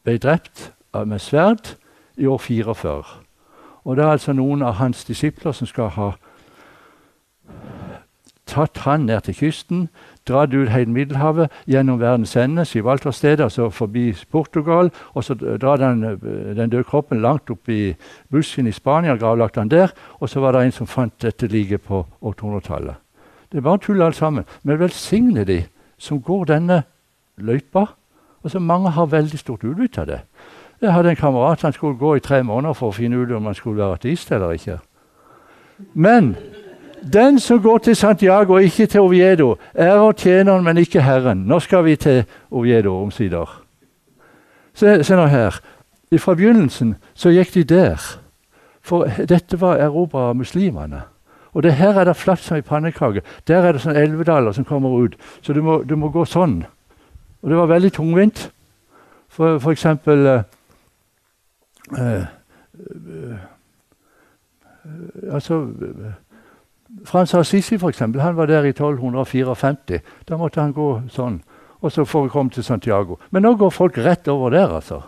ble 0.04 0.18
drept 0.18 0.72
med 1.06 1.20
sverd 1.22 1.76
i 2.18 2.26
år 2.26 2.38
44. 2.38 3.04
Og 3.84 3.96
det 3.96 4.04
er 4.06 4.16
altså 4.16 4.34
noen 4.34 4.64
av 4.66 4.80
hans 4.80 5.04
disipler 5.06 5.54
som 5.54 5.68
skal 5.68 5.92
ha 5.94 6.10
tatt 8.50 8.82
han 8.88 9.06
ned 9.06 9.28
til 9.28 9.36
kysten, 9.36 9.90
dratt 10.30 10.54
ut 10.54 10.70
hele 10.70 10.92
Middelhavet, 10.94 11.50
gjennom 11.68 12.00
verdens 12.00 12.36
ende, 12.38 12.66
Gibraltarstedet, 12.66 13.44
altså 13.44 13.70
forbi 13.70 14.14
Portugal. 14.32 14.92
Og 15.14 15.24
så 15.24 15.36
drar 15.36 15.84
han 15.84 16.04
eh, 16.04 16.56
den 16.58 16.70
døde 16.70 16.88
kroppen 16.88 17.22
langt 17.22 17.50
opp 17.50 17.70
i 17.70 17.96
busken 18.32 18.68
i 18.68 18.76
Spania, 18.76 19.18
gravlagt 19.18 19.58
han 19.58 19.70
der. 19.70 19.94
Og 20.20 20.30
så 20.30 20.40
var 20.40 20.56
det 20.56 20.66
en 20.66 20.78
som 20.78 20.88
fant 20.88 21.14
dette 21.22 21.48
liket 21.48 21.82
på 21.82 22.06
800-tallet. 22.22 22.96
Det 23.52 23.58
er 23.58 23.66
bare 23.66 23.82
tull 23.82 24.02
alt 24.02 24.16
sammen. 24.16 24.46
Men 24.64 24.80
velsigne 24.80 25.44
de 25.46 25.64
som 25.98 26.22
går 26.22 26.46
denne 26.54 26.84
løypa. 27.38 27.86
Og 28.44 28.52
så 28.52 28.60
Mange 28.60 28.90
har 28.90 29.06
veldig 29.06 29.40
stort 29.40 29.64
utbytte 29.64 30.02
av 30.02 30.08
det. 30.08 30.20
Jeg 30.82 30.94
hadde 30.94 31.10
en 31.10 31.16
kamerat 31.16 31.62
han 31.62 31.74
skulle 31.74 31.98
gå 31.98 32.16
i 32.16 32.20
tre 32.20 32.44
måneder 32.44 32.74
for 32.74 32.90
å 32.90 32.96
finne 32.96 33.18
ut 33.20 33.32
om 33.36 33.46
han 33.46 33.56
skulle 33.56 33.82
være 33.82 34.00
ateist 34.00 34.32
eller 34.32 34.56
ikke. 34.56 34.78
Men 35.94 36.36
den 37.14 37.40
som 37.40 37.62
går 37.62 37.78
til 37.78 37.96
Santiago, 37.96 38.58
ikke 38.58 38.86
til 38.86 39.02
Oviedo, 39.02 39.56
ærer 39.76 40.12
tjeneren, 40.12 40.64
men 40.64 40.78
ikke 40.78 41.02
Herren. 41.02 41.38
Nå 41.38 41.60
skal 41.60 41.86
vi 41.86 41.96
til 41.96 42.26
Oviedo 42.52 43.02
omsider. 43.02 43.62
Se, 44.74 45.04
se 45.04 45.16
nå 45.16 45.26
her. 45.26 45.62
Fra 46.18 46.34
begynnelsen 46.34 46.96
så 47.14 47.30
gikk 47.30 47.54
de 47.54 47.64
der. 47.64 48.20
For 48.82 49.08
dette 49.30 49.60
var 49.62 49.78
erobra 49.78 50.30
av 50.30 50.36
muslimene. 50.36 51.02
Og 51.54 51.64
det 51.64 51.74
her 51.74 51.98
er 52.00 52.06
det 52.06 52.16
flatt 52.18 52.42
som 52.42 52.58
ei 52.58 52.66
pannekake. 52.66 53.22
Der 53.48 53.66
er 53.66 53.74
det 53.74 53.82
sånn 53.84 53.98
elvedaler 53.98 54.54
som 54.56 54.66
kommer 54.66 54.94
ut. 55.04 55.18
Så 55.42 55.54
du 55.54 55.62
må, 55.66 55.82
du 55.84 55.96
må, 55.98 56.12
gå 56.14 56.26
sånn. 56.26 56.62
Og 57.42 57.50
det 57.50 57.58
var 57.58 57.72
veldig 57.72 57.92
tungvint. 57.94 58.50
For, 59.30 59.60
for 59.62 59.72
eksempel 59.72 60.26
uh, 60.28 60.42
uh, 61.94 62.26
uh, 62.82 63.48
Altså 65.32 65.60
Frans 67.06 67.34
Assisi 67.34 67.78
for 67.78 67.90
eksempel, 67.90 68.22
han 68.22 68.36
var 68.38 68.46
der 68.46 68.64
i 68.64 68.70
1254. 68.70 70.00
Da 70.30 70.38
måtte 70.38 70.62
han 70.62 70.74
gå 70.74 70.90
sånn. 71.10 71.42
Og 71.82 71.92
så 71.92 72.06
får 72.06 72.24
vi 72.24 72.30
komme 72.30 72.52
til 72.52 72.64
Santiago. 72.64 73.18
Men 73.32 73.44
nå 73.44 73.54
går 73.56 73.70
folk 73.72 73.98
rett 73.98 74.28
over 74.28 74.50
der, 74.50 74.68
altså. 74.68 75.02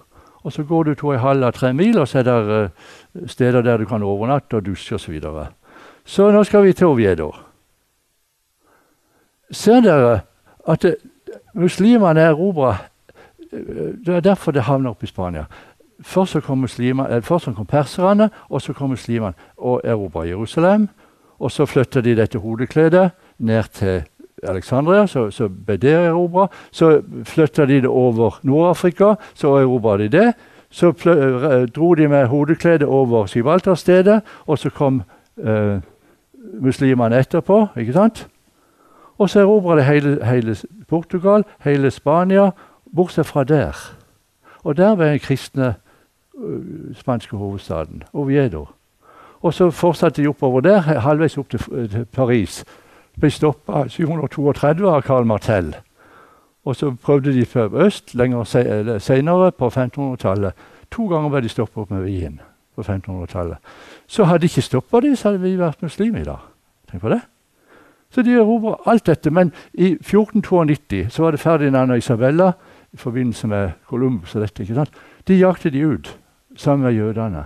Og 0.44 0.54
så 0.54 0.64
går 0.64 0.84
du 0.84 0.94
to 0.96 1.08
og 1.08 1.14
en 1.14 1.20
halv 1.20 1.44
av 1.44 1.54
tre 1.54 1.74
mil, 1.74 2.00
og 2.00 2.08
så 2.08 2.20
er 2.20 2.24
det 2.24 2.36
uh, 2.50 3.28
steder 3.28 3.62
der 3.62 3.78
du 3.78 3.86
kan 3.86 4.04
overnatte 4.04 4.58
og 4.58 4.66
dusje 4.66 4.96
osv. 4.96 5.06
Så, 5.06 5.12
videre. 5.12 5.48
så 6.06 6.32
nå 6.32 6.44
skal 6.44 6.64
vi 6.64 6.74
til 6.74 6.88
Oviedo. 6.88 7.32
Ser 9.52 9.82
dere 9.82 10.22
at 10.68 10.82
det, 10.82 10.96
muslimene 11.54 12.22
erobra 12.22 12.78
eh, 13.52 13.92
Det 14.06 14.16
er 14.16 14.20
derfor 14.20 14.52
det 14.52 14.64
havner 14.64 14.90
oppe 14.90 15.04
i 15.04 15.08
Spania. 15.08 15.46
Først 16.02 16.32
så 16.32 16.42
kom, 16.42 16.68
først 16.68 17.46
så 17.46 17.54
kom 17.54 17.66
perserne, 17.66 18.30
og 18.50 18.62
så 18.62 18.74
kom 18.74 18.90
muslimene 18.90 19.34
og 19.58 19.82
erobra 19.84 20.26
Jerusalem. 20.26 20.88
Og 21.42 21.52
så 21.52 21.66
flytta 21.66 22.04
de 22.06 22.16
dette 22.16 22.40
hodekledet 22.40 23.10
ned 23.42 23.70
til 23.74 24.04
Alexandria, 24.48 25.08
så, 25.10 25.30
så 25.34 25.48
ble 25.50 25.78
det 25.82 25.94
erobra. 25.94 26.48
Så 26.72 27.02
flytta 27.26 27.66
de 27.66 27.82
det 27.82 27.90
over 27.90 28.40
Nord-Afrika, 28.44 29.16
så 29.34 29.56
erobra 29.58 29.98
de 29.98 30.10
det. 30.14 30.28
Så 30.72 30.94
dro 31.76 31.94
de 31.96 32.08
med 32.08 32.28
hodekledet 32.32 32.88
over 32.88 33.28
Gibraltarstedet, 33.28 34.22
og 34.48 34.58
så 34.58 34.70
kom 34.70 35.02
eh, 35.38 35.82
muslimene 36.62 37.20
etterpå. 37.20 37.68
ikke 37.78 37.94
sant? 37.94 38.28
Og 39.18 39.30
så 39.30 39.40
erobra 39.40 39.76
de 39.78 39.84
hele, 39.84 40.26
hele, 40.26 40.56
Portugal, 40.88 41.44
hele 41.60 41.92
Spania, 41.92 42.52
bortsett 42.96 43.28
fra 43.28 43.44
der. 43.44 43.98
Og 44.64 44.78
der 44.78 44.96
var 44.96 45.06
den 45.06 45.20
kristne 45.20 45.76
uh, 46.34 46.96
spanske 46.96 47.38
hovedstaden, 47.38 48.04
Oviedo. 48.14 48.66
Og 49.42 49.54
så 49.54 49.70
fortsatte 49.72 50.22
de 50.22 50.28
oppover 50.28 50.62
der, 50.62 50.80
halvveis 50.80 51.38
opp 51.38 51.50
til, 51.50 51.88
til 51.90 52.06
Paris. 52.06 52.62
Ble 53.20 53.30
stoppa 53.30 53.88
732 53.90 54.90
av 54.90 55.02
Karl 55.02 55.26
Martell. 55.26 55.74
Og 56.66 56.76
så 56.76 56.92
prøvde 56.94 57.34
de 57.34 57.46
før 57.46 57.74
øst 57.86 58.16
lenger 58.16 58.44
senere, 59.00 59.52
på 59.52 59.68
1500-tallet. 59.68 60.54
To 60.92 61.08
ganger 61.08 61.30
ble 61.30 61.42
de 61.42 61.50
stoppa 61.50 61.82
opp 61.82 61.92
med 61.92 62.06
Wien 62.06 62.40
på 62.76 62.82
1500-tallet. 62.82 63.58
Så 64.08 64.24
hadde 64.24 64.46
de 64.46 64.52
ikke 64.52 64.62
stoppa 64.62 65.00
dem, 65.02 65.16
så 65.16 65.30
hadde 65.30 65.42
vi 65.42 65.58
vært 65.60 65.82
muslimer 65.82 66.22
i 66.22 66.28
dag. 66.28 66.46
Tenk 66.92 67.02
på 67.02 67.10
det. 67.10 67.22
Så 68.12 68.22
de 68.22 68.36
erobra 68.36 68.76
alt 68.86 69.06
dette. 69.08 69.32
Men 69.32 69.54
i 69.74 69.94
1492 69.94 71.10
så 71.10 71.24
var 71.24 71.32
det 71.32 71.40
Ferdinand 71.40 71.92
og 71.92 71.98
Isabella 71.98 72.52
i 72.94 72.98
forbindelse 72.98 73.48
med 73.48 73.72
Columbus 73.88 74.36
og 74.36 74.42
dette. 74.42 74.64
ikke 74.64 74.76
sant? 74.76 74.92
De 75.28 75.40
jakte 75.40 75.70
de 75.70 75.88
ut 75.88 76.18
sammen 76.56 76.86
med 76.86 76.94
jødene. 76.94 77.46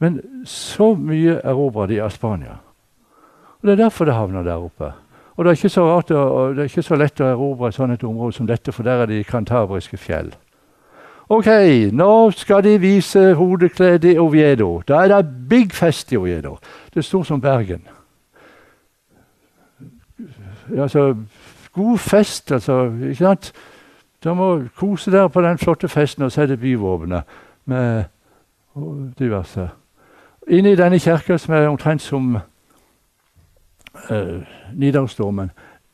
Men 0.00 0.20
så 0.48 0.94
mye 0.96 1.40
erobra 1.44 1.86
de 1.86 2.00
av 2.00 2.10
Spania. 2.10 2.58
Og 3.60 3.68
Det 3.68 3.72
er 3.72 3.82
derfor 3.84 4.04
det 4.04 4.14
havner 4.14 4.42
der 4.42 4.56
oppe. 4.56 4.92
Og 5.36 5.44
Det 5.44 5.50
er 5.50 5.56
ikke 5.56 5.68
så, 5.68 5.84
rart, 5.88 6.08
det 6.08 6.58
er 6.58 6.68
ikke 6.68 6.82
så 6.82 6.96
lett 6.96 7.20
å 7.20 7.24
erobre 7.24 7.68
et 7.68 7.74
sånt 7.74 8.04
område 8.04 8.32
som 8.36 8.46
dette, 8.46 8.72
for 8.72 8.82
der 8.82 9.02
er 9.02 9.06
de 9.06 9.24
kantabriske 9.24 9.96
fjell. 9.96 10.32
Ok, 11.30 11.46
nå 11.92 12.30
skal 12.30 12.64
de 12.64 12.78
vise 12.80 13.34
hodekledet 13.34 14.14
i 14.14 14.18
Oviedo. 14.18 14.82
Da 14.88 15.04
er 15.04 15.08
det 15.08 15.48
big 15.48 15.72
fest 15.72 16.12
i 16.12 16.16
Oviedo. 16.16 16.56
Det 16.94 16.96
er 16.96 17.06
stort 17.06 17.26
som 17.26 17.40
Bergen. 17.40 17.82
Altså, 20.78 21.16
god 21.72 21.98
fest, 21.98 22.52
altså. 22.52 22.92
ikke 23.02 23.14
sant? 23.14 23.52
Da 24.24 24.34
må 24.34 24.62
kose 24.76 25.10
dere 25.10 25.30
på 25.30 25.40
den 25.40 25.58
flotte 25.58 25.88
festen 25.88 26.22
og 26.22 26.32
sette 26.32 26.56
byvåpenet 26.56 27.22
med 27.64 28.04
diverse. 29.18 29.68
Inne 30.48 30.72
i 30.72 30.76
denne 30.76 30.98
kirka, 30.98 31.36
som 31.38 31.54
er 31.54 31.68
omtrent 31.68 32.02
som 32.02 32.36
uh, 34.10 34.42
Nidarosdomen, 34.74 35.50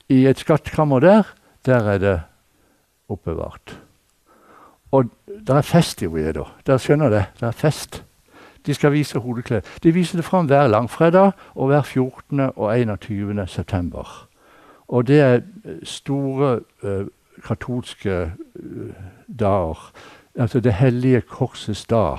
i 0.09 0.27
et 0.27 0.39
skattkammer 0.39 1.01
der, 1.01 1.23
der 1.67 1.89
er 1.91 1.99
det 1.99 2.21
oppbevart. 3.09 3.79
Og 4.93 5.05
det 5.27 5.57
er 5.57 5.63
fest 5.63 6.03
i 6.03 6.07
Oviedo. 6.07 6.45
Dere 6.67 6.79
skjønner 6.79 7.11
det? 7.11 7.25
Det 7.41 7.49
er 7.49 7.57
fest. 7.57 8.05
De 8.67 8.75
skal 8.75 8.93
vise 8.93 9.19
hodeklær. 9.19 9.61
De 9.83 9.93
viser 9.95 10.19
det 10.19 10.25
fram 10.25 10.47
hver 10.47 10.67
langfredag 10.67 11.33
og 11.55 11.67
hver 11.67 11.83
14. 11.83 12.41
og 12.41 12.79
21. 12.81 13.45
september. 13.47 14.29
Og 14.89 15.07
det 15.07 15.21
er 15.21 15.41
store 15.83 16.61
uh, 16.83 17.07
katolske 17.45 18.33
uh, 18.55 18.95
dager. 19.41 19.93
Altså 20.35 20.61
Det 20.61 20.75
hellige 20.75 21.21
korsets 21.21 21.85
dag. 21.85 22.19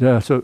Det 0.00 0.08
er 0.08 0.14
altså 0.14 0.42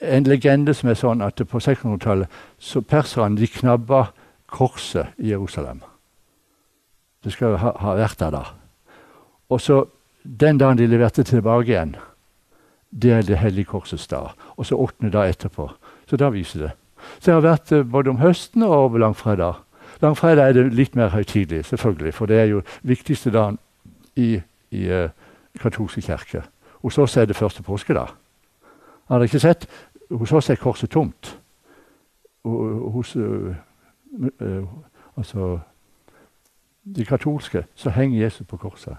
en 0.00 0.28
legende 0.28 0.74
som 0.74 0.90
er 0.90 0.98
sånn 0.98 1.22
at 1.24 1.40
på 1.50 1.60
600-tallet 1.62 2.28
så 2.58 2.82
perserne 2.82 3.38
de 3.38 3.48
knabba 3.50 4.08
korset 4.48 5.14
i 5.18 5.30
Jerusalem. 5.32 5.80
Det 7.24 7.32
skal 7.34 7.58
ha, 7.60 7.74
ha 7.82 7.94
vært 7.98 8.20
der 8.20 8.34
da. 8.34 8.44
Og 9.48 9.60
så 9.60 9.84
den 10.22 10.58
dagen 10.58 10.78
de 10.78 10.86
leverte 10.86 11.24
tilbake 11.24 11.72
igjen, 11.72 11.96
det 12.90 13.12
er 13.12 13.22
Det 13.22 13.38
hellige 13.38 13.64
korsets 13.64 14.06
dag. 14.06 14.30
Og 14.56 14.66
så 14.66 14.76
åttende 14.76 15.12
dag 15.12 15.28
etterpå. 15.28 15.70
Så 16.06 16.16
da 16.16 16.30
viser 16.30 16.60
det. 16.60 16.70
Så 17.20 17.30
jeg 17.30 17.34
har 17.34 17.50
vært 17.50 17.72
eh, 17.72 17.84
både 17.84 18.10
om 18.10 18.18
høsten 18.18 18.62
og 18.62 18.70
over 18.70 18.98
langfredag. 18.98 19.54
Langfredag 20.00 20.48
er 20.48 20.52
det 20.52 20.74
litt 20.74 20.96
mer 20.96 21.08
høytidelig, 21.08 21.64
selvfølgelig, 21.64 22.14
for 22.14 22.26
det 22.26 22.38
er 22.38 22.44
jo 22.44 22.62
viktigste 22.82 23.30
dagen 23.30 23.58
i, 24.16 24.40
i 24.70 24.88
uh, 24.88 25.10
katolske 25.60 26.00
kirke. 26.00 26.42
Hos 26.82 26.98
oss 26.98 27.16
er 27.16 27.26
det 27.26 27.36
første 27.36 27.62
påskedag. 27.62 28.08
Har 29.08 29.18
dere 29.18 29.24
ikke 29.24 29.40
sett? 29.40 29.66
Hos 30.10 30.32
oss 30.32 30.50
er 30.50 30.60
korset 30.60 30.90
tomt. 30.90 31.34
Hos 32.44 33.16
altså, 35.16 35.58
de 36.96 37.04
katolske 37.04 37.64
så 37.74 37.90
henger 37.90 38.22
Jesus 38.22 38.46
på 38.46 38.56
korset. 38.56 38.96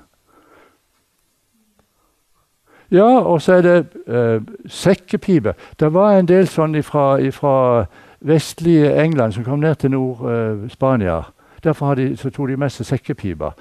Ja, 2.92 3.04
og 3.22 3.42
så 3.42 3.54
er 3.54 3.62
det 3.62 3.88
uh, 4.08 4.42
sekkepipe. 4.66 5.54
Det 5.80 5.94
var 5.94 6.18
en 6.18 6.28
del 6.28 6.48
sånn 6.50 6.74
fra 6.84 7.86
vestlige 8.20 8.96
England 9.04 9.34
som 9.34 9.46
kom 9.46 9.62
ned 9.62 9.76
til 9.76 9.94
Nord-Spania. 9.94 11.22
Derfor 11.64 11.96
de, 11.96 12.16
så 12.18 12.32
tok 12.34 12.50
de 12.50 12.58
med 12.58 12.74
seg 12.74 12.90
sekkepiper. 12.90 13.54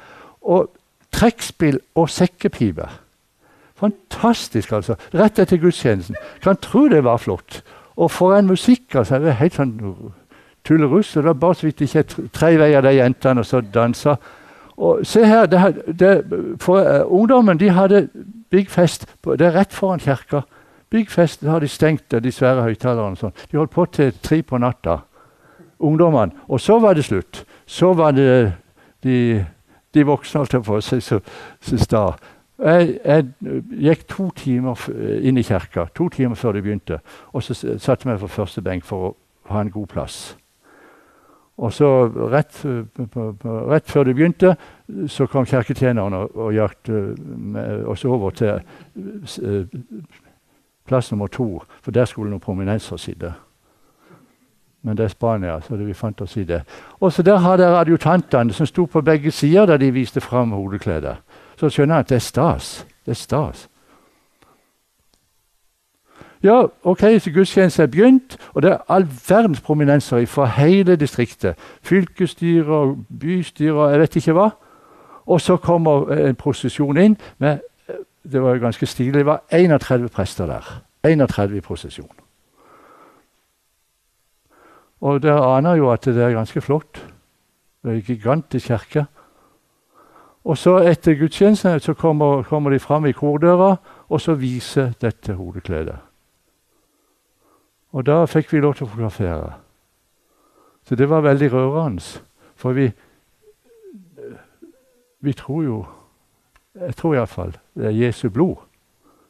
Og 0.48 0.70
trekkspill 1.12 1.80
og 1.94 2.08
sekkepipe. 2.10 2.88
Fantastisk, 3.78 4.72
altså. 4.72 4.96
Rett 5.14 5.38
etter 5.38 5.60
gudstjenesten. 5.62 6.16
Kan 6.42 6.56
tro 6.62 6.88
det 6.88 7.04
var 7.04 7.20
flott. 7.22 7.62
Og 7.96 8.10
for 8.10 8.34
en 8.36 8.46
musikk, 8.46 8.94
altså. 8.94 9.18
Det 9.22 9.32
er 9.32 9.40
helt 9.42 9.58
sånn 9.58 9.76
tulleruss. 10.66 11.14
Det 11.14 11.24
var 11.24 11.38
bare 11.38 11.54
så 11.54 11.68
vidt 11.68 11.80
ikke 11.86 12.04
tre 12.34 12.56
veier 12.58 12.82
de 12.84 12.96
jentene 12.96 13.44
og 13.44 13.46
så 13.46 13.60
dansa. 13.60 14.16
Og 14.78 15.06
se 15.06 15.24
her, 15.26 15.46
det, 15.46 15.60
det, 16.00 16.12
for 16.62 16.78
uh, 16.78 17.02
Ungdommen 17.06 17.58
de 17.58 17.70
hadde 17.74 18.08
big 18.50 18.70
fest. 18.70 19.06
På, 19.22 19.36
det 19.36 19.46
er 19.46 19.58
rett 19.58 19.74
foran 19.74 20.00
kirka. 20.00 20.44
Big 20.90 21.10
fest 21.10 21.42
har 21.44 21.60
de 21.60 21.68
stengt, 21.68 22.10
de 22.10 22.32
svære 22.32 22.62
høyttalerne. 22.62 23.18
Sånn. 23.18 23.34
De 23.50 23.58
holdt 23.58 23.74
på 23.74 23.84
til 23.92 24.14
tre 24.22 24.40
på 24.42 24.58
natta, 24.58 25.00
ungdommene. 25.78 26.46
Og 26.48 26.60
så 26.60 26.78
var 26.80 26.96
det 26.96 27.04
slutt. 27.04 27.44
Så 27.66 27.92
var 27.94 28.14
det 28.16 28.52
de, 29.04 29.44
de 29.94 30.06
voksne, 30.06 30.40
holdt 30.40 30.56
jeg 30.56 30.64
på 30.64 30.78
å 30.78 30.84
si, 30.84 31.00
som 31.02 31.82
sta. 31.82 32.04
Jeg, 32.58 32.98
jeg, 33.04 33.26
gikk 33.78 34.08
to 34.10 34.30
timer 34.34 34.88
inn 35.22 35.38
i 35.38 35.46
kirka, 35.46 35.86
to 35.94 36.08
timer 36.08 36.34
før 36.34 36.52
de 36.52 36.62
begynte. 36.62 36.98
Og 37.32 37.42
så 37.42 37.54
satte 37.54 38.04
jeg 38.04 38.12
meg 38.12 38.20
på 38.20 38.30
første 38.34 38.62
benk 38.62 38.84
for 38.84 39.10
å 39.10 39.14
ha 39.52 39.62
en 39.62 39.70
god 39.70 39.86
plass. 39.86 40.36
Og 41.58 41.72
så 41.72 41.88
rett, 42.30 42.60
rett, 43.68 43.90
før 43.90 44.04
det 44.04 44.14
begynte, 44.14 44.54
så 45.10 45.26
kom 45.26 45.46
kirketjeneren 45.46 46.14
og, 46.14 46.36
og 46.36 46.54
jakte 46.54 47.00
oss 47.90 48.04
over 48.06 48.30
til 48.30 48.60
uh, 48.60 49.64
plass 50.86 51.10
nummer 51.12 51.26
to, 51.26 51.62
for 51.82 51.90
der 51.90 52.06
skulle 52.06 52.30
noen 52.30 52.42
prominenser 52.42 52.96
sitte. 52.96 53.32
Men 54.86 54.96
det 54.96 55.04
er 55.04 55.08
Spania, 55.08 55.58
så 55.60 55.76
det 55.76 55.88
vi 55.88 55.94
fant 55.98 56.20
oss 56.22 56.36
i 56.36 56.44
det. 56.44 56.62
Og 57.00 57.12
så 57.12 57.22
Der 57.22 57.36
har 57.36 57.56
dere 57.56 57.80
adjutantene 57.80 58.52
som 58.52 58.66
sto 58.66 58.86
på 58.86 59.02
begge 59.02 59.30
sider 59.30 59.66
da 59.66 59.76
de 59.76 59.90
viste 59.90 60.20
fram 60.20 60.54
hodekledet. 60.54 61.16
Så 61.58 61.70
skjønner 61.70 61.98
jeg 61.98 62.06
at 62.06 62.08
det 62.08 62.16
er 62.16 62.24
stas. 62.24 62.86
Det 63.06 63.10
er 63.10 63.18
stas. 63.18 63.68
Ja, 66.42 66.62
ok, 66.82 67.00
så 67.18 67.30
gudstjenesten 67.34 67.82
er 67.82 67.86
begynt, 67.90 68.36
og 68.54 68.62
det 68.62 68.70
er 68.70 68.84
all 68.88 69.08
verdens 69.28 69.60
prominenser 69.60 70.26
fra 70.26 70.46
hele 70.46 70.96
distriktet. 70.96 71.58
Fylkesstyre 71.82 72.74
og 72.74 72.96
bystyre 73.20 73.90
jeg 73.90 74.00
vet 74.00 74.16
ikke 74.16 74.36
hva. 74.38 74.50
Og 75.26 75.40
så 75.40 75.56
kommer 75.56 76.12
en 76.14 76.36
prosesjon 76.36 76.96
inn 76.96 77.16
med 77.38 77.58
Det 78.28 78.42
var 78.42 78.54
jo 78.54 78.60
ganske 78.60 78.86
stilig. 78.86 79.14
Det 79.14 79.26
var 79.26 79.42
31 79.50 80.08
prester 80.08 80.46
der. 80.46 80.82
31 81.04 81.56
i 81.56 81.60
prosesjon. 81.60 82.10
Og 85.00 85.22
dere 85.22 85.56
aner 85.56 85.74
jo 85.74 85.90
at 85.90 86.04
det 86.04 86.22
er 86.22 86.34
ganske 86.36 86.60
flott. 86.60 87.06
Det 87.82 87.90
er 87.90 87.94
en 87.94 88.02
gigantisk 88.02 88.66
kirke. 88.66 89.06
Og 90.48 90.56
så 90.56 90.78
etter 90.88 91.18
gudstjenesten 91.20 91.80
så 91.80 91.92
kommer, 91.94 92.42
kommer 92.42 92.72
de 92.72 92.78
fram 92.80 93.06
i 93.06 93.12
kordøra, 93.12 93.76
og 94.08 94.20
så 94.20 94.34
viser 94.34 94.94
dette 95.00 95.34
hodekledet. 95.36 95.98
Og 97.92 98.06
da 98.06 98.22
fikk 98.24 98.52
vi 98.52 98.60
lov 98.60 98.74
til 98.76 98.86
å 98.86 98.88
fotografere. 98.88 99.50
Så 100.88 100.96
det 100.96 101.08
var 101.10 101.20
veldig 101.20 101.50
rørende. 101.52 102.22
For 102.56 102.72
vi, 102.72 102.88
vi 105.20 105.32
tror 105.32 105.62
jo 105.64 105.86
Jeg 106.78 106.94
tror 106.94 107.14
iallfall 107.14 107.56
det 107.74 107.86
er 107.86 107.90
Jesu 108.06 108.28
blod. 108.30 108.56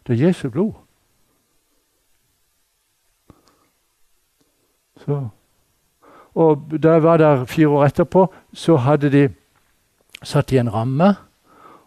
Det 0.06 0.12
er 0.12 0.26
Jesu 0.26 0.50
blod. 0.50 0.72
Så. 4.96 5.28
Og 6.34 6.68
da 6.82 6.92
jeg 6.92 7.02
var 7.02 7.16
der 7.16 7.44
fire 7.44 7.68
år 7.68 7.84
etterpå, 7.84 8.26
så 8.52 8.76
hadde 8.76 9.10
de 9.10 9.28
satt 10.22 10.52
i 10.52 10.58
en 10.58 10.72
ramme. 10.72 11.14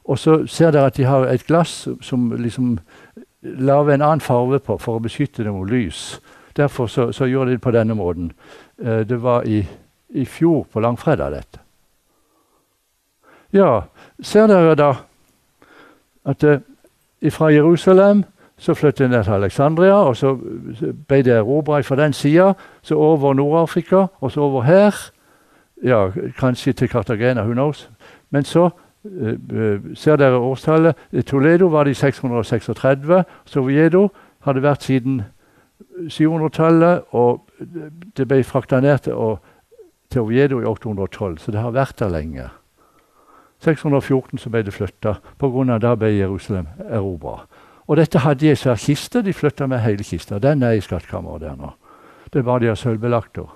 Og 0.04 0.20
så 0.20 0.48
ser 0.48 0.72
dere 0.72 0.90
at 0.92 0.98
de 0.98 1.06
har 1.06 1.28
et 1.30 1.46
glass 1.48 1.88
som 2.02 2.32
liksom 2.32 2.80
lager 3.42 3.94
en 3.94 4.02
annen 4.02 4.22
farve 4.22 4.60
på 4.60 4.78
for 4.78 4.98
å 4.98 5.04
beskytte 5.04 5.44
det 5.44 5.54
mot 5.54 5.70
lys. 5.70 6.20
Derfor 6.58 6.88
så, 6.88 7.12
så 7.12 7.26
gjorde 7.26 7.52
de 7.52 7.58
det 7.58 7.64
på 7.64 7.72
denne 7.72 7.96
måten. 7.96 8.32
Eh, 8.82 9.02
det 9.08 9.22
var 9.22 9.48
i, 9.48 9.62
i 10.10 10.26
fjor 10.26 10.66
på 10.72 10.80
langfredag, 10.80 11.32
dette. 11.32 11.62
Ja, 13.52 13.84
ser 14.24 14.48
dere 14.48 14.76
da 14.76 14.92
at 16.26 16.44
eh, 16.44 16.62
fra 17.32 17.50
Jerusalem 17.52 18.24
så 18.62 18.74
flyttet 18.74 19.10
de 19.10 19.24
til 19.24 19.34
Alexandria, 19.34 19.94
og 19.94 20.18
så 20.18 20.36
ble 21.08 21.24
det 21.26 21.34
erobra 21.34 21.82
fra 21.82 21.96
den 21.96 22.14
sida. 22.14 22.54
Så 22.82 22.96
over 22.96 23.34
Nord-Afrika, 23.34 24.06
og 24.20 24.32
så 24.32 24.42
over 24.42 24.62
her. 24.62 24.96
Ja, 25.84 26.12
kanskje 26.38 26.74
til 26.74 26.90
Cartagena, 26.90 27.42
who 27.42 27.54
knows. 27.54 27.90
Men 28.32 28.48
så 28.48 28.70
uh, 28.72 29.92
ser 29.96 30.20
dere 30.20 30.40
årstallet. 30.40 30.98
I 31.12 31.22
Toledo 31.22 31.70
var 31.72 31.86
det 31.86 31.96
i 31.96 32.02
636. 32.02 33.24
Sovjedo 33.46 34.08
hadde 34.48 34.64
vært 34.64 34.88
siden 34.88 35.22
700-tallet, 36.10 37.04
og 37.12 37.50
det 38.18 38.28
ble 38.28 38.44
frakta 38.44 38.80
ned 38.82 39.06
til, 39.06 39.38
til 40.12 40.22
Oviedo 40.22 40.62
i 40.62 40.66
812. 40.66 41.38
Så 41.38 41.52
det 41.52 41.62
har 41.62 41.72
vært 41.76 42.00
der 42.00 42.10
lenge. 42.14 42.50
614 43.62 44.40
så 44.42 44.50
ble 44.50 44.64
det 44.66 44.74
flytta, 44.74 45.20
pga. 45.38 45.78
da 45.78 45.96
ble 45.96 46.16
Jerusalem 46.16 46.68
erobra. 46.90 47.46
Og 47.88 47.98
dette 47.98 48.20
hadde 48.24 48.40
de 48.46 48.52
i 48.52 48.56
svær 48.56 48.80
kiste. 48.80 49.22
De 49.22 49.34
flytta 49.34 49.68
med 49.68 49.84
hele 49.84 50.04
kista. 50.04 50.40
Den 50.40 50.64
er 50.64 50.72
i 50.78 50.82
skattkammeret 50.82 51.42
der 51.42 51.56
nå. 51.60 51.74
Det 52.32 52.40
er 52.40 52.48
bare 52.48 52.60
de 52.64 52.68
har 52.72 52.76
sølvbelagt 52.80 53.38
henne. 53.38 53.50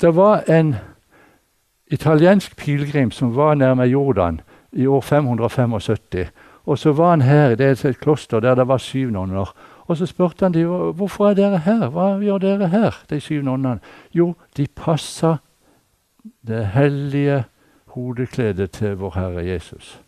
Det 0.00 0.16
var 0.16 0.42
en 0.48 0.74
italiensk 1.86 2.56
pilegrim 2.56 3.10
som 3.10 3.36
var 3.36 3.54
nærme 3.54 3.82
Jordan 3.82 4.40
i 4.72 4.86
år 4.86 5.00
575. 5.00 6.28
Og 6.64 6.78
så 6.78 6.92
var 6.92 7.10
han 7.10 7.22
her, 7.22 7.50
er 7.50 7.86
et 7.86 8.00
kloster 8.00 8.40
der 8.40 8.54
det 8.54 8.68
var 8.68 8.78
syv 8.78 9.10
nonner. 9.10 9.54
Og 9.86 9.96
så 9.96 10.06
spurte 10.06 10.44
han 10.44 10.54
de, 10.54 10.64
hvorfor 10.64 11.30
er 11.30 11.34
dere 11.34 11.58
her. 11.58 11.88
Hva 11.88 12.18
gjør 12.22 12.38
dere 12.38 12.68
her, 12.68 13.02
de 13.10 13.20
syv 13.20 13.42
nonnene? 13.42 13.80
Jo, 14.14 14.34
de 14.56 14.66
passa 14.66 15.36
det 16.46 16.66
hellige 16.66 17.44
hodekledet 17.86 18.70
til 18.70 18.96
vår 18.96 19.14
Herre 19.14 19.46
Jesus. 19.46 20.00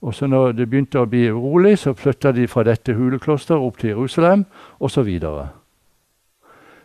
Og 0.00 0.14
så 0.14 0.26
når 0.26 0.52
det 0.52 0.70
begynte 0.70 1.00
å 1.00 1.08
bli 1.08 1.26
urolig, 1.30 1.78
så 1.78 1.92
flytta 1.92 2.32
de 2.32 2.46
fra 2.48 2.62
dette 2.64 2.94
huleklosteret 2.94 3.60
opp 3.60 3.78
til 3.78 3.90
Jerusalem 3.90 4.44
osv. 4.80 5.18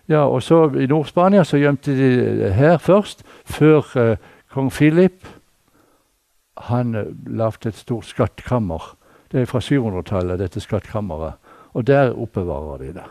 Ja, 0.08 0.28
og 0.28 0.44
så 0.44 0.70
I 0.78 0.86
Nord-Spania 0.86 1.44
så 1.44 1.58
gjemte 1.58 1.96
de 1.98 2.54
her 2.54 2.78
først, 2.78 3.24
før 3.46 3.98
eh, 3.98 4.18
kong 4.54 4.72
Philip 4.72 5.26
han 6.58 6.96
eh, 6.96 7.06
lagde 7.28 7.70
et 7.70 7.76
stort 7.76 8.06
skattkammer. 8.06 8.98
Det 9.32 9.42
er 9.42 9.46
fra 9.46 9.60
700-tallet, 9.60 10.40
dette 10.40 10.60
skattkammeret. 10.60 11.34
Og 11.74 11.88
der 11.88 12.14
oppbevarer 12.14 12.78
de 12.78 12.94
det. 12.94 13.08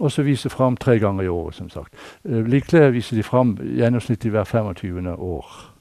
Og 0.00 0.12
så 0.12 0.22
viser 0.22 0.50
fram 0.52 0.76
tre 0.76 0.98
ganger 0.98 1.24
i 1.24 1.28
året, 1.28 1.54
som 1.54 1.70
sagt. 1.70 1.94
Eh, 2.24 2.44
Likeledes 2.44 2.92
viser 2.92 3.16
de 3.16 3.22
fram 3.22 3.56
gjennomsnittlig 3.56 4.30
hver 4.30 4.44
25. 4.44 5.14
år. 5.18 5.72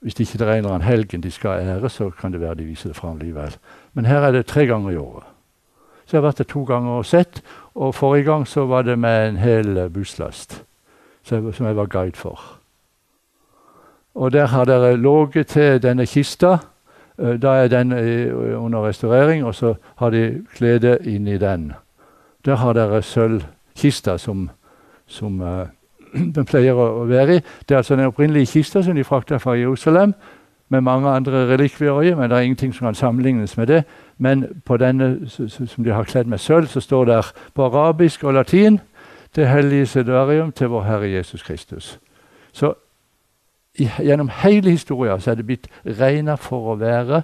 Hvis 0.00 0.14
det 0.14 0.26
ikke 0.34 0.46
regner 0.46 0.74
en 0.74 0.82
helgen 0.82 1.22
de 1.22 1.30
skal 1.30 1.62
ære, 1.64 1.88
så 1.88 2.10
kan 2.10 2.32
det 2.32 2.40
være 2.40 2.54
de 2.54 2.64
viser 2.64 2.88
det 2.88 2.96
fram 2.96 3.18
likevel. 3.18 3.56
Men 3.92 4.04
her 4.04 4.20
er 4.20 4.32
det 4.32 4.46
tre 4.46 4.66
ganger 4.66 4.90
i 4.90 4.96
året. 4.96 5.24
Så 6.04 6.16
jeg 6.16 6.20
har 6.20 6.26
vært 6.26 6.38
der 6.38 6.44
to 6.44 6.64
ganger 6.64 6.90
og 6.90 7.06
sett. 7.06 7.42
Og 7.74 7.94
forrige 7.94 8.24
gang 8.24 8.46
så 8.48 8.66
var 8.66 8.82
det 8.82 8.98
med 8.98 9.28
en 9.28 9.36
hel 9.36 9.76
eh, 9.76 9.90
busslast 9.90 10.64
som 11.24 11.66
jeg 11.66 11.76
var 11.76 11.86
guide 11.86 12.16
for. 12.16 12.40
Og 14.14 14.32
der 14.32 14.46
har 14.46 14.64
dere 14.64 14.96
ligget 14.96 15.46
til 15.46 15.82
denne 15.82 16.06
kista. 16.06 16.56
Eh, 17.18 17.42
da 17.42 17.48
er 17.48 17.68
den 17.68 17.92
under 18.54 18.88
restaurering, 18.88 19.44
og 19.44 19.54
så 19.54 19.74
har 19.96 20.10
de 20.10 20.44
kledet 20.54 20.98
inni 21.02 21.38
den. 21.38 21.72
Der 22.44 22.56
har 22.56 22.72
dere 22.72 23.02
sølvkista 23.02 24.18
som, 24.18 24.50
som 25.06 25.40
uh, 25.40 25.66
den 26.34 26.44
pleier 26.44 26.76
å 26.76 27.06
være 27.08 27.38
i. 27.38 27.42
Det 27.68 27.74
er 27.74 27.80
altså 27.80 27.96
den 27.96 28.10
opprinnelige 28.10 28.46
kista 28.46 28.82
som 28.82 28.94
de 28.94 29.04
frakta 29.04 29.38
fra 29.40 29.56
Jerusalem, 29.56 30.14
med 30.68 30.80
mange 30.80 31.08
andre 31.08 31.46
relikvier 31.48 32.02
i, 32.02 32.14
men 32.14 32.30
det 32.30 32.36
er 32.36 32.46
ingenting 32.48 32.74
som 32.74 32.86
kan 32.86 32.94
sammenlignes 32.94 33.56
med 33.56 33.66
det. 33.66 33.82
Men 34.18 34.62
på 34.64 34.76
denne 34.76 35.28
som 35.28 35.84
de 35.84 35.90
har 35.90 36.04
kledd 36.04 36.26
med 36.30 36.38
sølv, 36.38 36.66
så 36.66 36.80
står 36.80 37.04
det 37.04 37.20
på 37.54 37.64
arabisk 37.64 38.24
og 38.24 38.34
latin 38.34 38.80
det 39.36 39.48
hellige 39.48 39.86
sedarium 39.86 40.52
til 40.52 40.68
vår 40.68 40.82
Herre 40.82 41.10
Jesus 41.10 41.42
Kristus. 41.42 41.98
Så 42.52 42.74
gjennom 43.78 44.28
hele 44.28 44.70
historien 44.70 45.20
så 45.20 45.30
er 45.30 45.34
det 45.34 45.46
blitt 45.46 45.68
regna 45.86 46.34
for 46.34 46.74
å 46.74 46.78
være 46.78 47.22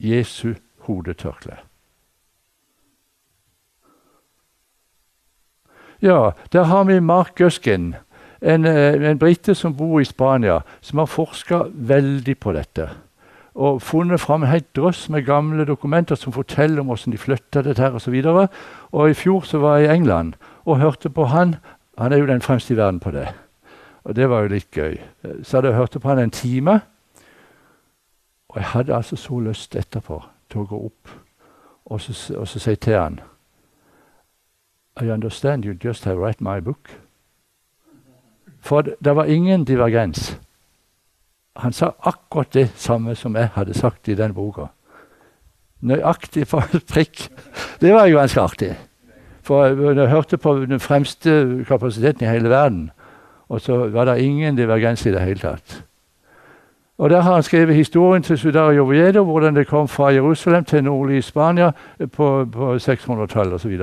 Jesu 0.00 0.54
hodetørkle. 0.88 1.56
Ja, 6.02 6.30
der 6.52 6.62
har 6.62 6.84
vi 6.84 7.00
Mark 7.00 7.34
Guskin, 7.34 7.94
en, 8.40 8.64
eh, 8.64 9.10
en 9.10 9.18
brite 9.18 9.54
som 9.54 9.76
bor 9.76 10.00
i 10.00 10.04
Spania, 10.04 10.60
som 10.80 10.98
har 10.98 11.06
forska 11.06 11.62
veldig 11.72 12.38
på 12.38 12.52
dette. 12.52 12.90
Og 13.54 13.82
funnet 13.82 14.20
fram 14.20 14.42
en 14.42 14.48
helt 14.48 14.76
drøss 14.76 15.08
med 15.08 15.26
gamle 15.26 15.64
dokumenter 15.64 16.18
som 16.18 16.32
forteller 16.32 16.80
om 16.80 16.86
hvordan 16.90 17.12
de 17.12 17.18
flytta 17.18 17.62
dette 17.62 17.82
her 17.82 17.94
osv. 17.94 18.14
Og, 18.14 18.24
så 18.24 18.48
og 18.92 19.10
i 19.10 19.14
fjor 19.14 19.40
så 19.40 19.58
var 19.58 19.78
jeg 19.78 19.90
i 19.90 19.94
England 19.94 20.34
og 20.64 20.80
hørte 20.80 21.10
på 21.10 21.24
han. 21.24 21.56
Han 21.98 22.12
er 22.12 22.16
jo 22.16 22.26
den 22.26 22.42
fremste 22.42 22.74
i 22.74 22.76
verden 22.76 23.00
på 23.00 23.10
det. 23.10 23.28
Og 24.04 24.16
det 24.16 24.30
var 24.30 24.42
jo 24.42 24.48
litt 24.48 24.70
gøy. 24.70 24.98
Så 25.42 25.56
hadde 25.56 25.68
jeg 25.68 25.76
hørt 25.76 25.96
på 26.00 26.08
han 26.08 26.18
en 26.18 26.30
time. 26.30 26.80
Og 28.48 28.56
jeg 28.56 28.64
hadde 28.64 28.94
altså 28.94 29.16
så 29.16 29.38
lyst 29.38 29.76
etterpå 29.76 30.22
til 30.50 30.60
å 30.60 30.66
gå 30.70 30.80
opp 30.86 31.14
og 31.84 32.00
så, 32.00 32.34
og 32.38 32.48
så 32.48 32.58
si 32.58 32.74
til 32.76 32.96
han 32.96 33.20
i 35.02 35.10
understand 35.10 35.64
you 35.64 35.74
just 35.84 36.04
have 36.04 36.18
read 36.18 36.40
my 36.40 36.60
book. 36.60 37.00
For 38.60 38.80
det 38.82 39.16
var 39.16 39.24
ingen 39.24 39.64
divergens. 39.64 40.40
Han 41.56 41.72
sa 41.72 41.92
akkurat 42.02 42.52
det 42.52 42.70
samme 42.76 43.14
som 43.14 43.36
jeg 43.36 43.52
hadde 43.54 43.74
sagt 43.74 44.08
i 44.08 44.16
den 44.18 44.34
boka. 44.34 44.66
Nøyaktig 45.80 46.48
på 46.50 46.62
prikk. 46.92 47.28
Det 47.80 47.94
var 47.94 48.06
jo 48.10 48.18
ganske 48.18 48.40
artig. 48.40 48.74
For 49.44 49.66
jeg 49.68 50.08
hørte 50.08 50.36
på 50.40 50.54
den 50.64 50.80
fremste 50.80 51.64
kapasiteten 51.68 52.24
i 52.24 52.30
hele 52.30 52.50
verden, 52.50 52.90
og 53.48 53.60
så 53.60 53.76
var 53.92 54.08
det 54.08 54.22
ingen 54.24 54.56
divergens 54.56 55.06
i 55.06 55.12
det 55.12 55.20
hele 55.20 55.40
tatt. 55.40 55.82
Og 56.98 57.10
Der 57.10 57.20
har 57.20 57.34
han 57.34 57.42
skrevet 57.42 57.74
historien 57.74 58.22
til 58.22 58.38
Sudario 58.38 58.84
Oviedo, 58.84 59.24
hvordan 59.24 59.56
det 59.56 59.66
kom 59.66 59.88
fra 59.88 60.12
Jerusalem 60.12 60.64
til 60.64 60.84
nordlig 60.84 61.24
Spania 61.24 61.72
på, 62.12 62.48
på 62.52 62.74
600-tallet 62.74 63.52
osv. 63.52 63.78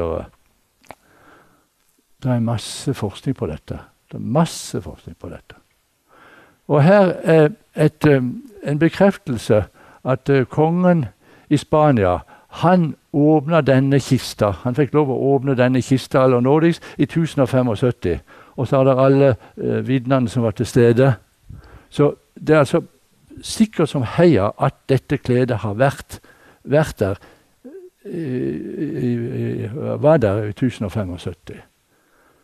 Det 2.24 2.32
er 2.32 2.40
masse 2.40 2.94
forskning 2.94 3.36
på 3.36 3.48
dette. 3.48 3.80
Det 4.12 4.18
er 4.18 4.26
masse 4.40 4.82
forskning 4.82 5.18
på 5.20 5.30
dette. 5.30 5.61
Og 6.72 6.84
her 6.84 7.14
er 7.24 7.50
et, 7.76 8.06
en 8.64 8.80
bekreftelse 8.80 9.64
at 10.08 10.30
uh, 10.30 10.44
kongen 10.48 11.06
i 11.50 11.58
Spania 11.60 12.20
han 12.52 12.96
åpna 13.14 13.62
denne 13.62 14.00
kista. 14.00 14.52
Han 14.64 14.76
fikk 14.76 14.94
lov 14.96 15.12
å 15.12 15.20
åpne 15.36 15.56
denne 15.56 15.82
kista 15.84 16.24
aller 16.24 16.44
nådigst 16.44 16.84
i 16.98 17.08
1075. 17.08 18.20
Og 18.56 18.68
så 18.68 18.78
har 18.78 18.88
dere 18.88 19.06
alle 19.06 19.30
eh, 19.32 19.80
vitnene 19.88 20.30
som 20.30 20.44
var 20.44 20.56
til 20.56 20.68
stede. 20.68 21.14
Så 21.90 22.12
det 22.36 22.56
er 22.56 22.64
altså 22.66 22.82
sikkert 23.42 23.90
som 23.90 24.04
heia 24.18 24.50
at 24.60 24.76
dette 24.90 25.18
kledet 25.18 25.62
har 25.64 25.80
vært, 25.80 26.20
vært 26.64 27.00
der 27.00 27.22
i, 28.06 28.26
i, 29.08 29.70
var 30.04 30.20
der 30.20 30.44
i 30.50 30.52
1075. 30.52 31.56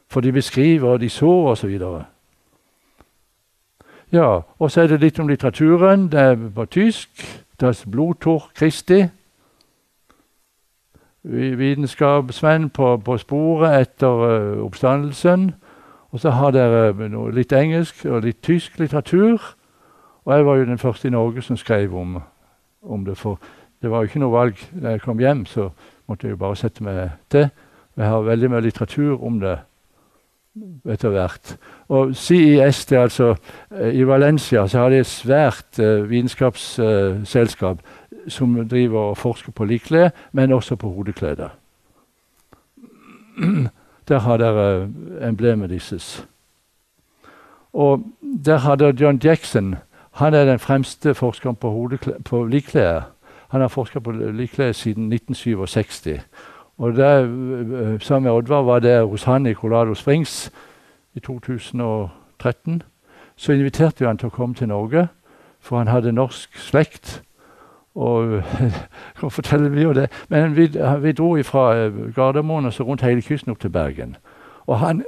For 0.08 0.24
de 0.24 0.32
beskriver, 0.32 0.90
og 0.90 1.02
de 1.04 1.10
så, 1.10 1.32
osv. 1.52 1.80
Ja, 4.12 4.40
og 4.60 4.72
så 4.72 4.82
er 4.82 4.88
det 4.88 5.00
litt 5.00 5.20
om 5.20 5.28
litteraturen. 5.28 6.08
Det 6.12 6.20
er 6.20 6.36
på 6.56 6.66
tysk. 6.66 7.10
Das 7.62 7.86
Blodtor 7.92 8.52
Christi. 8.58 9.06
Vitenskapsmenn 11.24 12.70
på, 12.70 12.98
på 12.98 13.18
sporet 13.18 13.82
etter 13.82 14.08
uh, 14.08 14.66
oppstandelsen. 14.66 15.52
Og 16.12 16.20
så 16.20 16.30
har 16.30 16.52
dere 16.56 16.94
uh, 16.94 17.28
litt 17.36 17.52
engelsk 17.52 18.06
og 18.06 18.24
litt 18.24 18.40
tysk 18.42 18.80
litteratur. 18.80 19.42
Og 20.26 20.34
jeg 20.36 20.46
var 20.46 20.56
jo 20.56 20.66
den 20.66 20.78
første 20.78 21.08
i 21.08 21.12
Norge 21.12 21.42
som 21.42 21.58
skrev 21.58 21.96
om, 21.96 22.22
om 22.82 23.06
det. 23.06 23.18
For 23.18 23.40
det 23.82 23.92
var 23.92 23.98
jo 23.98 24.04
ikke 24.04 24.24
noe 24.24 24.32
valg 24.32 24.64
da 24.72 24.96
jeg 24.96 25.02
kom 25.02 25.20
hjem, 25.20 25.46
så 25.46 25.70
måtte 26.08 26.28
jeg 26.28 26.38
jo 26.38 26.44
bare 26.46 26.56
sette 26.56 26.84
meg 26.84 27.10
til. 27.30 27.50
Jeg 27.98 28.08
har 28.08 28.22
veldig 28.22 28.50
mye 28.52 28.62
litteratur 28.62 29.24
om 29.26 29.40
det 29.40 29.58
etter 30.90 31.10
hvert. 31.10 31.58
Og 31.88 32.16
CIS, 32.16 32.86
det 32.86 32.98
er 32.98 33.02
altså 33.02 33.36
eh, 33.72 33.94
I 33.96 34.04
Valencia 34.08 34.68
så 34.68 34.80
har 34.80 34.90
de 34.90 35.02
et 35.02 35.10
svært 35.10 35.80
uh, 35.80 36.10
vitenskapsselskap 36.10 37.82
uh, 37.82 38.30
som 38.32 38.58
driver 38.68 39.00
og 39.12 39.18
forsker 39.18 39.52
på 39.52 39.66
likklær, 39.66 40.10
men 40.32 40.52
også 40.52 40.76
på 40.76 40.90
hodeklær. 40.90 41.54
Der 44.08 44.20
har 44.20 44.38
dere 44.38 44.90
emblemet 45.22 45.70
deres. 45.70 46.28
Og 47.74 48.04
der 48.46 48.58
har 48.58 48.94
John 49.00 49.20
Jackson. 49.24 49.76
Han 50.12 50.34
er 50.34 50.46
den 50.46 50.60
fremste 50.60 51.14
forskeren 51.14 51.56
på, 51.56 51.92
på 52.26 52.46
likklær. 52.46 53.02
Han 53.50 53.62
har 53.62 53.68
forska 53.68 54.00
på 54.00 54.12
likklær 54.12 54.72
siden 54.72 55.14
1967. 55.14 56.08
Og 56.78 56.94
der, 56.94 57.28
øh, 57.30 58.02
Sammen 58.02 58.24
med 58.24 58.32
Oddvar 58.32 58.62
var 58.62 58.80
det 58.80 59.08
hos 59.08 59.24
han 59.24 59.46
i 59.46 59.54
Colorado 59.54 59.94
Springs 59.94 60.52
i 61.14 61.20
2013. 61.20 62.84
Så 63.36 63.52
inviterte 63.52 64.00
vi 64.00 64.06
han 64.06 64.18
til 64.18 64.28
å 64.28 64.34
komme 64.34 64.56
til 64.56 64.68
Norge, 64.68 65.08
for 65.60 65.78
han 65.78 65.88
hadde 65.88 66.12
norsk 66.12 66.58
slekt. 66.58 67.24
Og 67.96 68.44
kan 69.20 69.32
fortelle 69.32 69.72
vi 69.72 69.82
jo 69.82 69.94
det. 69.94 70.12
Men 70.30 70.56
vi, 70.56 70.70
vi 71.02 71.12
dro 71.12 71.44
fra 71.44 71.76
øh, 71.76 72.16
Gardermoen 72.16 72.66
og 72.66 72.74
så 72.74 72.84
rundt 72.84 73.02
hele 73.02 73.22
kysten 73.22 73.52
opp 73.52 73.60
til 73.60 73.70
Bergen. 73.70 74.16
Og 74.68 74.80
han 74.80 75.04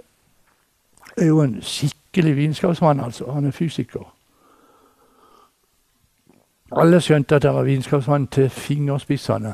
er 1.18 1.26
jo 1.26 1.42
en 1.42 1.62
skikkelig 1.62 2.36
vitenskapsmann, 2.36 3.00
altså. 3.00 3.32
Han 3.32 3.46
er 3.46 3.52
fysiker. 3.52 4.14
Alle 6.72 7.02
skjønte 7.02 7.36
at 7.36 7.44
han 7.44 7.56
var 7.56 7.64
vitenskapsmann 7.64 8.28
til 8.28 8.50
fingerspissene. 8.50 9.54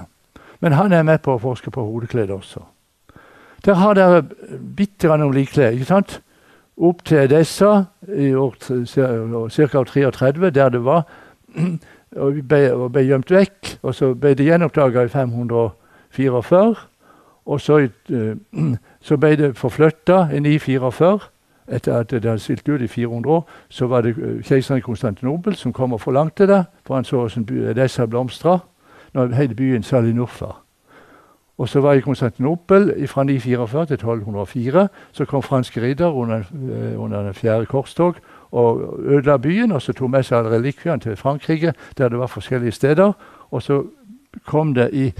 Men 0.59 0.71
han 0.71 0.93
er 0.93 1.03
med 1.03 1.21
på 1.23 1.35
å 1.35 1.41
forske 1.41 1.71
på 1.71 1.83
hodeklede 1.83 2.33
også. 2.33 2.63
Der 3.65 3.73
har 3.73 3.93
dere 3.93 4.21
bitte 4.77 5.07
grann 5.07 5.21
om 5.21 5.31
likklede. 5.31 5.73
ikke 5.73 5.85
sant? 5.85 6.21
Opp 6.77 7.05
til 7.05 7.17
Edessa 7.17 7.83
i 8.07 8.33
år 8.35 8.55
ca. 9.49 9.83
33, 9.83 10.49
der 10.49 10.69
det 10.69 10.85
var. 10.85 11.03
Og 12.15 12.33
ble, 12.47 12.73
og 12.73 12.91
ble 12.91 13.01
gjemt 13.03 13.31
vekk. 13.31 13.77
Og 13.83 13.95
så 13.95 14.13
ble 14.13 14.35
det 14.35 14.45
gjenoppdaga 14.45 15.03
i 15.03 15.07
544. 15.11 16.75
Og 17.45 17.61
så, 17.61 17.77
eh, 18.09 18.35
så 19.07 19.17
ble 19.17 19.35
det 19.35 19.57
forflytta 19.57 20.29
i 20.31 20.39
944. 20.39 21.19
Etter 21.67 21.97
at 21.97 22.11
det 22.11 22.23
hadde 22.23 22.39
stilt 22.39 22.69
ut 22.69 22.81
i 22.81 22.87
400 22.87 23.31
år, 23.31 23.43
så 23.69 23.87
var 23.87 24.01
det 24.01 24.15
eh, 24.15 24.43
keiseren 24.43 24.77
i 24.77 24.85
Konstantinopel 24.85 25.55
som 25.55 25.73
kom 25.73 25.93
og 25.93 26.01
forlangte 26.01 26.47
det. 26.47 26.63
For 26.85 26.95
han 26.95 27.03
så 27.03 27.25
hvordan 27.25 27.75
disse 27.75 28.07
blomstra 28.07 28.59
når 29.15 29.35
hele 29.35 29.55
byen 29.55 29.83
Salinurfa. 29.83 30.45
Og 31.57 31.69
så 31.69 31.81
var 31.81 31.91
jeg 31.91 31.97
i 31.97 32.01
Konstantinopel 32.01 33.07
fra 33.07 33.23
944 33.23 33.85
til 33.85 33.93
1204. 33.93 34.87
Så 35.11 35.25
kom 35.25 35.43
franske 35.43 35.81
riddere 35.81 36.13
under, 36.13 36.37
eh, 36.37 37.01
under 37.01 37.23
den 37.23 37.33
fjerde 37.33 37.65
korstog 37.65 38.15
og 38.51 38.99
ødela 38.99 39.37
byen. 39.37 39.71
Og 39.71 39.81
så 39.81 39.93
tok 39.93 40.09
med 40.09 40.23
seg 40.23 40.37
alle 40.37 40.57
relikviene 40.57 40.99
til 40.99 41.15
Frankrike, 41.15 41.73
der 41.97 42.09
det 42.09 42.19
var 42.19 42.27
forskjellige 42.27 42.71
steder. 42.71 43.13
Og 43.51 43.61
så 43.61 43.83
kom 44.45 44.73
det 44.73 44.89
i 44.93 45.13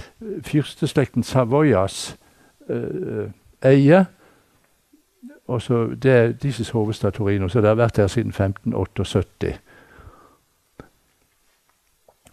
fyrsteslekten 0.44 1.24
Savoyas 1.24 2.18
uh, 2.70 3.30
eie. 3.64 4.06
Og 5.48 5.62
så 5.62 5.88
Det 6.04 6.12
er 6.12 6.32
deres 6.32 6.70
hovedstad 6.70 7.12
Torino, 7.12 7.48
så 7.48 7.62
det 7.62 7.68
har 7.68 7.76
vært 7.76 7.96
der 7.96 8.08
siden 8.08 8.30
1578. 8.30 9.60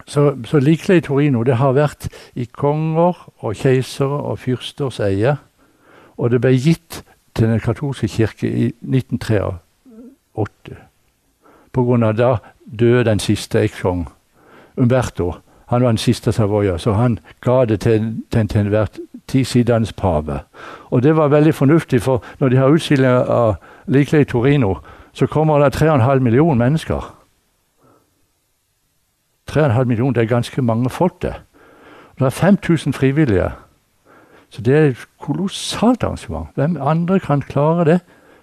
Så, 0.05 0.35
så 0.45 0.59
likelig 0.59 0.97
i 0.97 1.05
Torino 1.07 1.43
det 1.43 1.55
har 1.61 1.75
vært 1.77 2.09
i 2.35 2.45
konger 2.45 3.15
og 3.39 3.55
keisere 3.55 4.19
og 4.31 4.39
fyrsters 4.39 4.99
eie. 5.03 5.37
Og 6.17 6.31
det 6.31 6.41
ble 6.41 6.53
gitt 6.57 7.03
til 7.33 7.47
den 7.49 7.59
katolske 7.59 8.07
kirke 8.07 8.47
i 8.47 8.65
1983. 8.83 10.75
På 11.73 11.83
grunn 11.83 12.03
av 12.03 12.17
da 12.17 12.35
døde 12.65 13.09
den 13.09 13.19
siste 13.19 13.63
ekskong, 13.63 14.07
Umberto. 14.77 15.33
Han 15.73 15.81
var 15.81 15.89
den 15.89 15.97
siste 15.97 16.31
Savoia, 16.31 16.77
så 16.77 16.93
han 16.93 17.19
ga 17.41 17.65
det 17.65 17.79
til 17.81 18.23
den 18.33 18.47
til 18.47 18.59
enhver 18.61 18.85
tid 19.27 19.45
sittende 19.45 19.93
pave. 19.97 20.39
Og 20.91 21.03
det 21.03 21.15
var 21.15 21.27
veldig 21.27 21.53
fornuftig, 21.55 22.01
for 22.01 22.23
når 22.39 22.49
de 22.49 22.57
har 22.57 22.67
utstillinger 22.67 23.25
av 23.25 23.55
likelig 23.87 24.21
i 24.21 24.29
Torino, 24.29 24.75
så 25.13 25.27
kommer 25.27 25.59
det 25.59 25.75
3,5 25.75 26.19
millioner 26.19 26.55
mennesker. 26.55 27.22
3,5 29.53 29.83
millioner, 29.83 30.13
det 30.13 30.23
er 30.23 30.35
ganske 30.35 30.61
mange 30.61 30.89
folk, 30.89 31.21
det. 31.21 31.33
Det 32.19 32.25
er 32.25 32.29
5000 32.29 32.93
frivillige. 32.93 33.51
Så 34.49 34.61
det 34.61 34.75
er 34.77 34.83
et 34.85 35.05
kolossalt 35.19 36.03
arrangement. 36.03 36.47
Hvem 36.55 36.77
andre 36.81 37.19
kan 37.19 37.41
klare 37.41 37.85
det 37.85 37.99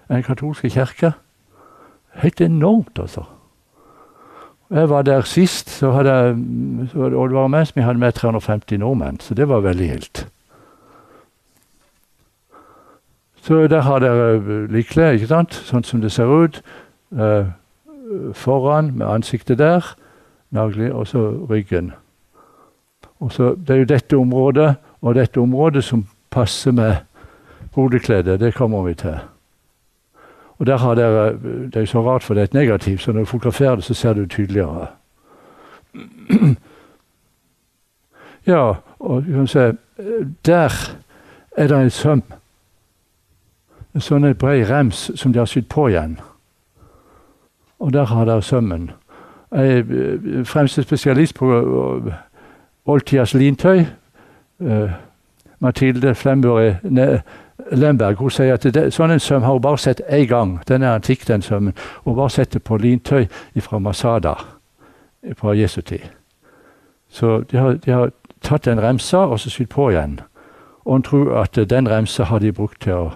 enn 0.09 0.15
Den 0.15 0.23
katolske 0.23 0.69
kirke? 0.69 1.13
Helt 2.13 2.41
enormt, 2.41 2.99
altså. 2.99 3.23
Jeg 4.71 4.89
var 4.89 5.01
der 5.01 5.21
sist, 5.21 5.69
så 5.69 5.91
hadde 5.91 6.13
jeg, 6.13 6.35
så 6.91 6.99
og 6.99 7.29
det 7.29 7.35
var 7.35 7.47
mens 7.47 7.75
vi 7.75 7.81
hadde 7.81 7.99
med 7.99 8.11
350 8.11 8.77
nordmenn, 8.77 9.19
så 9.19 9.33
det 9.33 9.49
var 9.49 9.59
veldig 9.59 9.87
gildt. 9.87 10.27
Så 13.41 13.67
der 13.67 13.81
har 13.81 13.99
dere 13.99 14.67
likklær, 14.67 15.11
ikke 15.11 15.27
sant? 15.27 15.53
sånn 15.53 15.83
som 15.83 16.01
det 16.01 16.11
ser 16.11 16.29
ut. 16.29 16.61
Eh, 17.11 17.49
foran 18.33 18.93
med 18.95 19.07
ansiktet 19.07 19.57
der, 19.59 19.95
nagler, 20.51 20.93
og 20.93 21.07
så 21.07 21.45
ryggen. 21.49 21.91
Og 23.19 23.31
så, 23.31 23.55
Det 23.55 23.69
er 23.69 23.79
jo 23.79 23.85
dette 23.85 24.17
området 24.17 24.75
og 25.01 25.15
dette 25.15 25.37
området 25.37 25.83
som 25.83 26.05
passer 26.29 26.71
med 26.71 26.95
hodekledet. 27.71 28.39
Det 28.39 28.53
kommer 28.53 28.83
vi 28.83 28.93
til. 28.93 29.19
Og 30.59 30.65
der 30.65 30.77
har 30.77 30.95
dere, 30.95 31.33
Det 31.73 31.75
er 31.75 31.85
så 31.85 32.01
rart, 32.01 32.23
for 32.23 32.33
det 32.33 32.41
er 32.41 32.43
et 32.43 32.53
negativ, 32.53 32.97
så 32.97 33.11
når 33.11 33.19
du 33.19 33.25
fotograferer 33.25 33.75
det, 33.75 33.83
så 33.83 33.93
ser 33.93 34.13
du 34.13 34.25
tydeligere. 34.25 34.87
Ja, 38.47 38.73
og 38.99 39.25
du 39.25 39.31
kan 39.31 39.47
se 39.47 39.77
Der 40.45 40.91
er 41.57 41.67
det 41.67 41.81
en 41.81 41.89
søm. 41.89 42.23
En 43.95 44.01
sånn 44.01 44.33
bred 44.33 44.69
rems 44.69 45.11
som 45.15 45.33
de 45.33 45.39
har 45.39 45.45
sydd 45.45 45.67
på 45.69 45.87
igjen. 45.87 46.19
Og 47.79 47.93
der 47.93 48.05
har 48.05 48.25
dere 48.25 48.41
sømmen. 48.41 48.91
Jeg 49.51 49.77
er 49.77 49.77
eh, 49.79 50.45
fremste 50.45 50.83
spesialist 50.83 51.35
på 51.35 51.51
eh, 51.57 52.13
oldtidas 52.85 53.33
lintøy. 53.33 53.83
Uh, 54.61 54.91
Mathilde 55.59 56.15
Flemborg 56.15 56.75
Lemberg 57.71 58.15
hun 58.15 58.29
sier 58.29 58.53
at 58.53 58.65
det, 58.73 58.91
sånn 58.93 59.11
en 59.11 59.19
søm 59.19 59.41
har 59.41 59.55
hun 59.55 59.61
bare 59.61 59.77
sett 59.77 60.01
én 60.09 60.27
gang. 60.29 60.59
Den 60.67 60.83
er 60.83 60.95
antikk, 60.95 61.27
den 61.27 61.41
sømmen. 61.41 61.73
Hun 62.05 62.15
bare 62.15 62.29
sett 62.29 62.53
det 62.53 62.63
på 62.63 62.77
lintøy 62.77 63.25
fra 63.61 63.79
Masada 63.79 64.35
fra 65.37 65.53
Jesu 65.57 65.81
tid. 65.81 66.05
Så 67.09 67.41
de 67.51 67.57
har, 67.57 67.73
de 67.73 67.91
har 67.91 68.11
tatt 68.41 68.67
en 68.67 68.81
remse 68.81 69.17
og 69.17 69.39
så 69.39 69.49
sydd 69.49 69.69
på 69.69 69.89
igjen. 69.91 70.19
Og 70.85 70.93
hun 70.93 71.03
tror 71.03 71.33
at 71.41 71.59
den 71.69 71.89
remsa 71.89 72.23
har 72.23 72.39
de 72.39 72.53
brukt 72.53 72.81
til 72.81 72.93
å 72.93 73.11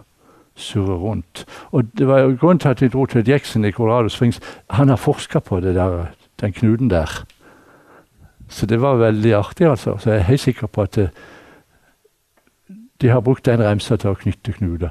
surre 0.55 0.95
rundt. 0.99 1.45
Og 1.71 1.83
det 1.97 2.07
var 2.07 2.35
Grunnen 2.39 2.59
til 2.59 2.69
at 2.69 2.79
de 2.79 2.89
dro 2.89 3.05
til 3.05 3.27
Jackson 3.27 3.65
i 3.65 3.71
Colorado 3.71 4.09
Springs, 4.09 4.39
han 4.69 4.89
har 4.89 4.95
forska 4.95 5.39
på 5.39 5.59
det 5.59 5.75
der, 5.75 6.11
den 6.41 6.53
knuten 6.53 6.89
der. 6.89 7.25
Så 8.49 8.65
det 8.65 8.81
var 8.81 8.95
veldig 8.95 9.33
artig, 9.33 9.67
altså. 9.67 9.97
Så 9.97 10.11
jeg 10.11 10.19
er 10.19 10.29
helt 10.29 10.41
sikker 10.41 10.67
på 10.67 10.81
at 10.81 10.99
de 13.01 13.09
har 13.09 13.21
brukt 13.21 13.45
den 13.45 13.63
remsa 13.63 13.97
til 13.97 14.13
å 14.13 14.19
knytte 14.19 14.53
knuter. 14.53 14.89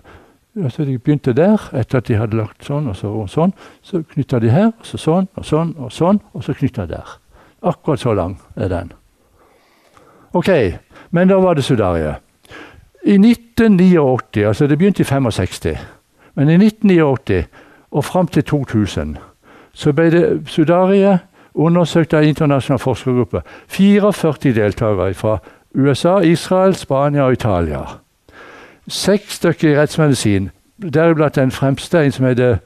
Så 0.70 0.85
de 0.85 0.98
begynte 0.98 1.33
der, 1.35 1.59
etter 1.74 1.98
at 1.98 2.09
de 2.09 2.18
hadde 2.18 2.38
lagt 2.38 2.66
sånn 2.66 2.87
og 2.88 2.96
så 2.96 3.11
og 3.11 3.30
sånn. 3.30 3.54
Så 3.83 4.02
knytta 4.02 4.38
de 4.38 4.50
her, 4.50 4.70
og 4.78 4.87
så 4.87 4.98
sånn 4.98 5.28
og 5.35 5.46
sånn 5.46 5.74
og 5.78 5.92
sånn, 5.92 6.20
og 6.35 6.44
så 6.46 6.54
knytta 6.54 6.87
der. 6.87 7.16
Akkurat 7.62 8.00
så 8.00 8.14
lang 8.14 8.37
er 8.57 8.68
den. 8.68 8.92
Ok, 10.35 10.50
men 11.11 11.28
da 11.28 11.38
var 11.42 11.54
det 11.54 11.64
sudarie. 11.64 12.16
I 13.04 13.18
1989, 13.18 14.46
altså 14.46 14.66
det 14.66 14.78
begynte 14.78 15.02
i 15.02 15.07
65, 15.07 15.76
men 16.35 16.50
i 16.50 16.59
1989 16.59 17.44
og 17.94 18.04
fram 18.04 18.26
til 18.26 18.42
2000 18.42 19.16
så 19.74 19.92
ble 19.92 20.11
det 20.11 20.24
Sudaria 20.50 21.18
undersøkt 21.55 22.14
av 22.14 22.25
internasjonal 22.25 22.79
forskergruppe. 22.79 23.43
44 23.69 24.55
deltakere 24.55 25.14
fra 25.14 25.38
USA, 25.75 26.19
Israel, 26.19 26.75
Spania 26.75 27.23
og 27.23 27.33
Italia. 27.33 27.81
Seks 28.88 29.35
stykker 29.35 29.71
i 29.71 29.79
rettsmedisin, 29.79 30.51
deriblant 30.95 31.35
den 31.35 31.51
fremste, 31.51 32.05
en 32.05 32.12
som 32.12 32.27
heter 32.27 32.57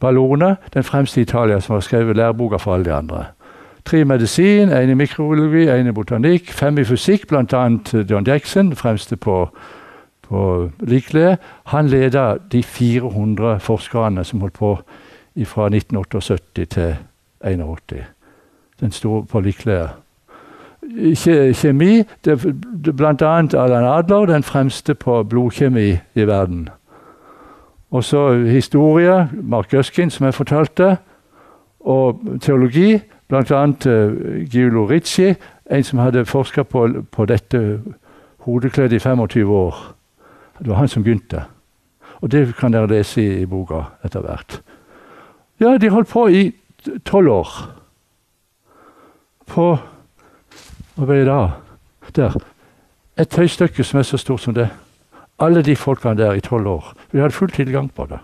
Ballone, 0.00 0.56
den 0.74 0.84
fremste 0.84 1.20
i 1.20 1.22
Italia, 1.22 1.60
som 1.60 1.72
har 1.72 1.80
skrevet 1.80 2.16
læreboka 2.16 2.56
for 2.56 2.74
alle 2.74 2.84
de 2.84 2.92
andre. 2.92 3.24
Tre 3.84 4.00
i 4.00 4.04
medisin, 4.04 4.68
én 4.68 4.90
i 4.90 4.94
mikrobiologi, 4.94 5.68
én 5.68 5.88
i 5.88 5.92
botanikk, 5.92 6.52
fem 6.52 6.78
i 6.78 6.84
fysikk, 6.84 7.28
bl.a. 7.28 7.68
John 8.10 8.26
Jackson, 8.26 8.76
fremste 8.76 9.16
på, 9.16 9.48
på 10.28 10.70
likeleie. 10.80 11.38
Han 11.64 11.88
leda 11.88 12.34
de 12.52 12.62
400 12.62 13.60
forskerne 13.60 14.24
som 14.24 14.40
holdt 14.40 14.54
på 14.54 14.74
fra 15.44 15.66
1978 15.66 16.66
til 16.66 16.96
1981. 17.44 18.17
Den 18.80 18.92
store 18.92 19.42
likeleie 19.42 19.88
kjemi. 21.54 22.04
Det, 22.24 22.54
det, 22.84 23.22
annet 23.22 23.54
Allan 23.54 23.84
Adler, 23.84 24.26
den 24.26 24.42
fremste 24.42 24.94
på 24.94 25.22
blodkjemi 25.22 25.98
i 26.14 26.26
verden. 26.26 26.68
Og 27.90 28.04
så 28.04 28.32
historie, 28.32 29.28
Mark 29.32 29.70
Guskin, 29.70 30.10
som 30.10 30.24
jeg 30.24 30.34
fortalte. 30.34 30.96
Og 31.80 32.20
teologi, 32.40 33.00
bl.a. 33.28 33.64
Uh, 33.64 34.44
Giulo 34.52 34.84
Ricci, 34.84 35.34
en 35.70 35.84
som 35.84 35.98
hadde 35.98 36.26
forska 36.26 36.62
på, 36.62 36.88
på, 37.12 37.24
dette 37.24 37.80
hodekledet 38.38 38.92
i 38.92 38.98
25 38.98 39.50
år. 39.50 39.94
Det 40.58 40.68
var 40.68 40.74
han 40.74 40.88
som 40.88 41.02
begynte. 41.02 41.42
Og 42.20 42.32
det 42.32 42.54
kan 42.58 42.72
dere 42.72 42.86
lese 42.86 43.22
i, 43.22 43.42
i 43.42 43.46
boka 43.46 43.82
etter 44.04 44.20
hvert. 44.20 44.60
Ja, 45.60 45.76
de 45.78 45.88
holdt 45.88 46.08
på 46.08 46.26
i 46.28 46.52
tolv 47.04 47.30
år. 47.30 47.77
På 49.48 49.78
hva 50.98 51.06
ble 51.06 51.20
det 51.20 51.28
da? 51.28 51.40
Der. 52.16 52.34
Et 53.18 53.28
tøystykke 53.28 53.84
som 53.84 54.00
er 54.00 54.06
så 54.06 54.18
stort 54.18 54.42
som 54.42 54.54
det. 54.54 54.68
Alle 55.38 55.62
de 55.62 55.76
folkene 55.76 56.18
der 56.18 56.34
i 56.34 56.42
tolv 56.42 56.66
år. 56.66 56.94
Vi 57.12 57.20
hadde 57.20 57.34
full 57.34 57.50
tilgang 57.50 57.90
på 57.94 58.06
det. 58.10 58.18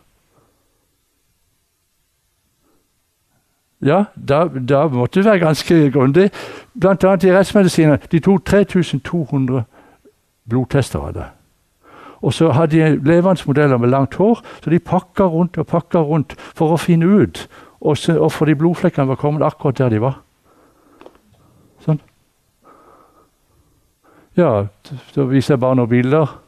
Ja, 3.85 4.05
da, 4.17 4.49
da 4.49 4.87
måtte 4.89 5.21
det 5.21 5.29
være 5.29 5.39
ganske 5.39 5.91
grundig. 5.93 6.31
Blant 6.81 7.05
annet 7.05 7.25
i 7.25 7.33
rettsmedisinen. 7.35 7.99
De 8.13 8.21
tok 8.21 8.45
3200 8.45 9.65
blodtester 10.49 10.99
av 10.99 11.13
det. 11.15 11.27
Og 12.25 12.33
så 12.33 12.49
hadde 12.57 12.79
de 12.81 12.97
levende 13.05 13.45
modeller 13.47 13.77
med 13.77 13.93
langt 13.93 14.15
hår, 14.15 14.41
så 14.65 14.71
de 14.71 14.79
pakka 14.81 15.29
rundt 15.29 15.59
og 15.61 15.67
pakka 15.67 16.01
rundt 16.01 16.33
for 16.57 16.73
å 16.73 16.81
finne 16.81 17.07
ut 17.07 17.45
hvorfor 17.85 18.49
de 18.49 18.57
blodflekkene 18.57 19.11
var 19.13 19.21
kommet 19.21 19.45
akkurat 19.45 19.79
der 19.79 19.93
de 19.93 20.01
var. 20.01 20.23
Sånn. 21.85 22.01
Ja, 24.37 24.67
da 25.15 25.27
viser 25.31 25.55
jeg 25.55 25.61
bare 25.63 25.79
noen 25.79 25.89
bilder. 25.89 26.41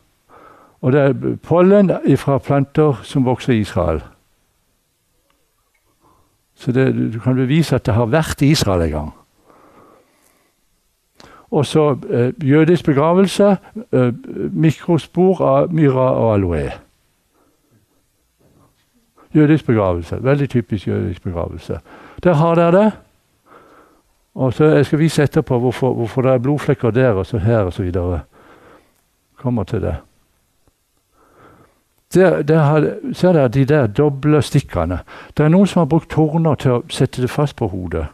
Og 0.82 0.92
det 0.92 1.00
er 1.00 1.36
pollen 1.42 1.90
fra 2.18 2.38
planter 2.38 3.00
som 3.06 3.24
vokser 3.26 3.54
i 3.54 3.62
Israel. 3.62 4.02
Så 6.56 6.72
det, 6.72 7.12
du 7.12 7.20
kan 7.20 7.36
bevise 7.36 7.76
at 7.76 7.86
det 7.86 7.94
har 7.94 8.08
vært 8.10 8.42
i 8.42 8.50
Israel 8.50 8.86
en 8.86 8.90
gang. 8.90 9.12
Og 11.50 11.66
så 11.66 11.96
eh, 12.10 12.32
jødisk 12.48 12.84
begravelse. 12.84 13.56
Eh, 13.92 14.12
mikrospor 14.52 15.40
av 15.40 15.74
myra 15.74 16.10
og 16.16 16.34
aloe. 16.34 16.70
Jødisk 19.34 19.66
begravelse. 19.66 20.24
Veldig 20.24 20.48
typisk 20.50 20.88
jødisk 20.88 21.22
begravelse. 21.22 21.80
Der 22.24 22.34
har 22.34 22.54
dere 22.54 22.72
det. 22.72 22.92
Og 24.36 24.52
så 24.52 24.64
Jeg 24.64 24.86
skal 24.86 24.98
vise 24.98 25.22
etterpå 25.22 25.58
hvorfor, 25.58 25.92
hvorfor 25.94 26.22
det 26.22 26.30
er 26.30 26.38
blodflekker 26.38 26.90
der 26.90 27.10
og 27.10 27.26
så 27.26 27.38
her 27.38 27.62
osv. 27.64 27.92
Kommer 29.36 29.64
til 29.64 29.82
det. 29.82 29.96
Der, 32.14 32.42
der 32.42 32.58
har, 32.58 32.94
ser 33.12 33.32
dere 33.32 33.48
de 33.48 33.64
der 33.64 33.86
doble 33.86 34.42
stikkene. 34.42 34.98
Det 35.36 35.44
er 35.44 35.48
noen 35.48 35.66
som 35.66 35.80
har 35.80 35.88
brukt 35.90 36.10
torner 36.10 36.54
til 36.54 36.70
å 36.70 36.82
sette 36.88 37.22
det 37.22 37.30
fast 37.30 37.56
på 37.56 37.68
hodet. 37.68 38.06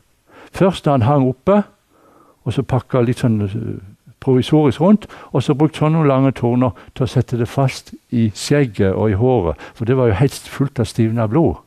Først 0.52 0.84
da 0.84 0.94
han 0.94 1.02
hang 1.02 1.26
oppe, 1.28 1.62
og 2.44 2.52
så 2.54 2.62
pakka 2.62 3.02
litt 3.02 3.22
sånn 3.22 3.42
eh, 3.46 3.82
provisorisk 4.22 4.80
rundt. 4.80 5.06
Og 5.32 5.42
så 5.42 5.54
brukt 5.54 5.76
sånne 5.76 6.06
lange 6.06 6.32
torner 6.32 6.70
til 6.94 7.04
å 7.06 7.10
sette 7.10 7.38
det 7.38 7.48
fast 7.50 7.94
i 8.10 8.30
skjegget 8.34 8.94
og 8.94 9.10
i 9.10 9.18
håret. 9.18 9.58
For 9.74 9.84
det 9.84 9.96
var 9.98 10.10
jo 10.10 10.20
helt 10.22 10.50
fullt 10.54 10.80
av 10.80 10.86
stivna 10.90 11.26
blod. 11.26 11.58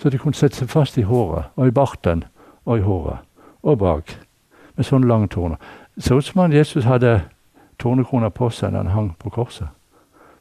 Så 0.00 0.10
de 0.12 0.18
kunne 0.18 0.36
sette 0.36 0.56
seg 0.56 0.72
fast 0.72 0.98
i 0.98 1.06
håret 1.08 1.52
og 1.56 1.68
i 1.68 1.76
barten 1.76 2.24
og 2.66 2.78
i 2.78 2.84
håret 2.84 3.22
og 3.62 3.78
bak. 3.78 4.12
Med 4.76 4.84
sånne 4.84 5.08
lange 5.08 5.30
torne. 5.32 5.56
Så 5.98 6.18
ut 6.18 6.24
som 6.24 6.44
om 6.44 6.52
Jesus 6.52 6.84
hadde 6.84 7.22
tornekrona 7.80 8.28
på 8.28 8.50
seg 8.52 8.72
når 8.72 8.84
han 8.84 8.94
hang 8.94 9.10
på 9.18 9.32
korset. 9.32 9.68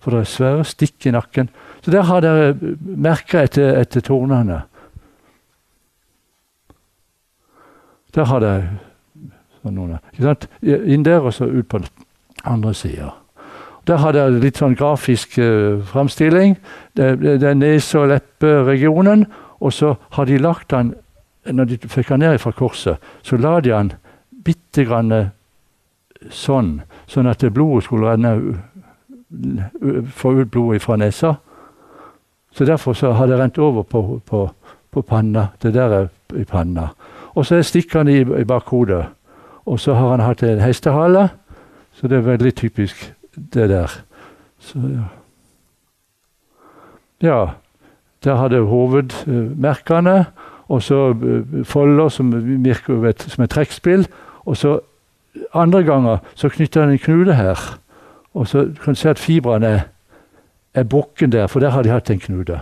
For 0.03 0.11
det 0.11 0.19
er 0.19 0.29
svære 0.29 0.65
stikk 0.67 1.07
i 1.07 1.13
nakken. 1.15 1.49
Så 1.81 1.91
der 1.91 2.05
har 2.05 2.21
dere 2.21 2.55
merka 2.79 3.41
etter, 3.45 3.79
etter 3.79 4.03
tornene. 4.05 4.61
Der 8.15 8.27
har 8.29 8.43
dere 8.43 8.75
sånn 9.61 9.79
noen, 9.79 9.97
Inn 10.61 11.05
der 11.05 11.25
og 11.25 11.33
så 11.33 11.47
ut 11.49 11.67
på 11.67 11.81
den 11.81 11.89
andre 12.45 12.73
sida. 12.77 13.13
Der 13.87 13.97
har 14.01 14.13
dere 14.13 14.39
litt 14.41 14.61
sånn 14.61 14.77
grafisk 14.77 15.37
uh, 15.37 15.81
framstilling. 15.85 16.55
Det, 16.97 17.15
det, 17.21 17.39
det 17.41 17.49
er 17.49 17.57
nese- 17.57 17.99
og 18.01 18.09
lepperegionen. 18.13 19.25
Og 19.61 19.73
så 19.73 19.95
har 20.17 20.29
de 20.29 20.37
lagt 20.41 20.71
den 20.73 20.93
Når 21.45 21.65
de 21.65 21.77
fikk 21.77 22.09
den 22.09 22.19
ned 22.19 22.37
fra 22.41 22.51
korset, 22.51 22.97
så 23.21 23.37
la 23.37 23.59
de 23.59 23.69
den 23.69 23.91
bitte 24.45 24.85
grann 24.85 25.13
sånn, 26.31 26.79
sånn 27.07 27.29
at 27.29 27.43
blodet 27.53 27.85
skulle 27.85 28.13
renne 28.13 28.61
Få 30.15 30.31
ut 30.37 30.51
blodet 30.53 30.83
fra 30.83 30.95
nesa. 30.95 31.33
Så 32.55 32.65
derfor 32.65 32.93
så 32.93 33.11
har 33.11 33.27
det 33.27 33.39
rent 33.39 33.57
over 33.57 33.83
på, 33.83 34.21
på, 34.25 34.45
på 34.91 35.01
panna. 35.01 35.47
Det 35.61 35.73
der 35.73 35.93
er 35.93 36.07
i 36.37 36.45
panna. 36.47 36.87
Og 37.35 37.45
så 37.45 37.59
stikker 37.63 37.99
han 37.99 38.07
i, 38.07 38.21
i 38.21 38.45
bakhodet. 38.47 39.05
Og 39.65 39.79
så 39.79 39.93
har 39.93 40.13
han 40.13 40.23
hatt 40.23 40.43
en 40.43 40.61
hestehale, 40.61 41.29
så 41.93 42.07
det 42.07 42.17
er 42.17 42.29
veldig 42.29 42.55
typisk 42.55 43.13
det 43.35 43.69
der. 43.69 43.91
Så, 44.59 44.79
ja. 44.79 45.05
ja. 47.27 47.45
Der 48.23 48.35
har 48.35 48.47
det 48.47 48.61
hovedmerkene, 48.61 50.25
og 50.67 50.83
så 50.83 51.13
uh, 51.13 51.65
folder 51.65 52.09
som 52.09 52.31
virker 52.63 53.13
som 53.27 53.43
et 53.43 53.49
trekkspill. 53.49 54.07
Og 54.45 54.57
så 54.57 54.79
andre 55.53 55.83
ganger 55.83 56.17
så 56.35 56.49
knytter 56.49 56.81
han 56.81 56.91
en 56.95 57.01
knute 57.01 57.33
her. 57.33 57.59
Og 58.33 58.47
så 58.47 58.65
kan 58.83 58.93
du 58.93 58.99
se 58.99 59.09
at 59.09 59.19
fibrene 59.19 59.67
er, 59.67 59.81
er 60.73 60.83
bukken 60.83 61.31
der, 61.31 61.47
for 61.47 61.59
der 61.59 61.69
har 61.69 61.83
de 61.83 61.89
hatt 61.89 62.09
en 62.09 62.19
knute. 62.19 62.59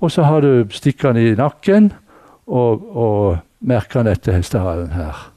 Og 0.00 0.10
så 0.10 0.22
har 0.22 0.40
du 0.40 0.64
stikkene 0.70 1.22
i 1.24 1.34
nakken 1.34 1.92
og, 2.46 2.96
og 2.96 3.38
merkene 3.60 4.10
etter 4.16 4.32
hestehalen 4.32 4.92
her. 4.96 5.32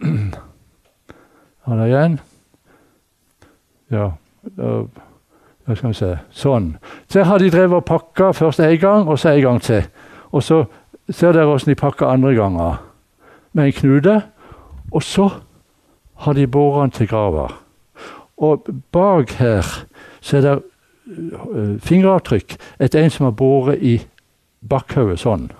Han 1.64 1.80
er 1.80 1.86
igjen. 1.86 2.20
Ja, 3.92 4.10
hva 5.64 5.76
skal 5.76 5.92
vi 5.92 5.96
se 5.96 6.10
Sånn. 6.34 6.74
Så 7.08 7.24
har 7.24 7.40
de 7.40 7.52
drevet 7.52 7.78
og 7.78 7.86
pakka 7.88 8.32
først 8.36 8.60
én 8.64 8.76
gang, 8.80 9.08
og 9.08 9.18
så 9.20 9.32
en 9.32 9.44
gang 9.44 9.62
til. 9.62 9.86
Og 10.34 10.42
så 10.42 10.64
ser 11.10 11.34
dere 11.34 11.46
hvordan 11.46 11.70
de 11.70 11.78
pakker 11.78 12.10
andre 12.10 12.34
ganger. 12.34 12.80
Med 13.52 13.70
en 13.70 13.76
knute. 13.78 14.14
Og 14.92 15.02
så 15.02 15.28
har 16.24 16.32
de 16.32 16.46
båret 16.46 16.82
den 16.82 16.90
til 16.98 17.08
grava. 17.08 17.48
Og 18.36 18.66
bak 18.92 19.30
her 19.38 19.62
så 20.20 20.36
er 20.36 20.40
det 20.40 20.54
uh, 21.06 21.76
fingeravtrykk 21.80 22.56
etter 22.80 23.04
en 23.04 23.10
som 23.10 23.28
har 23.28 23.36
båret 23.38 23.82
i 23.82 23.98
bakkhodet 24.68 25.20
sånn. 25.20 25.50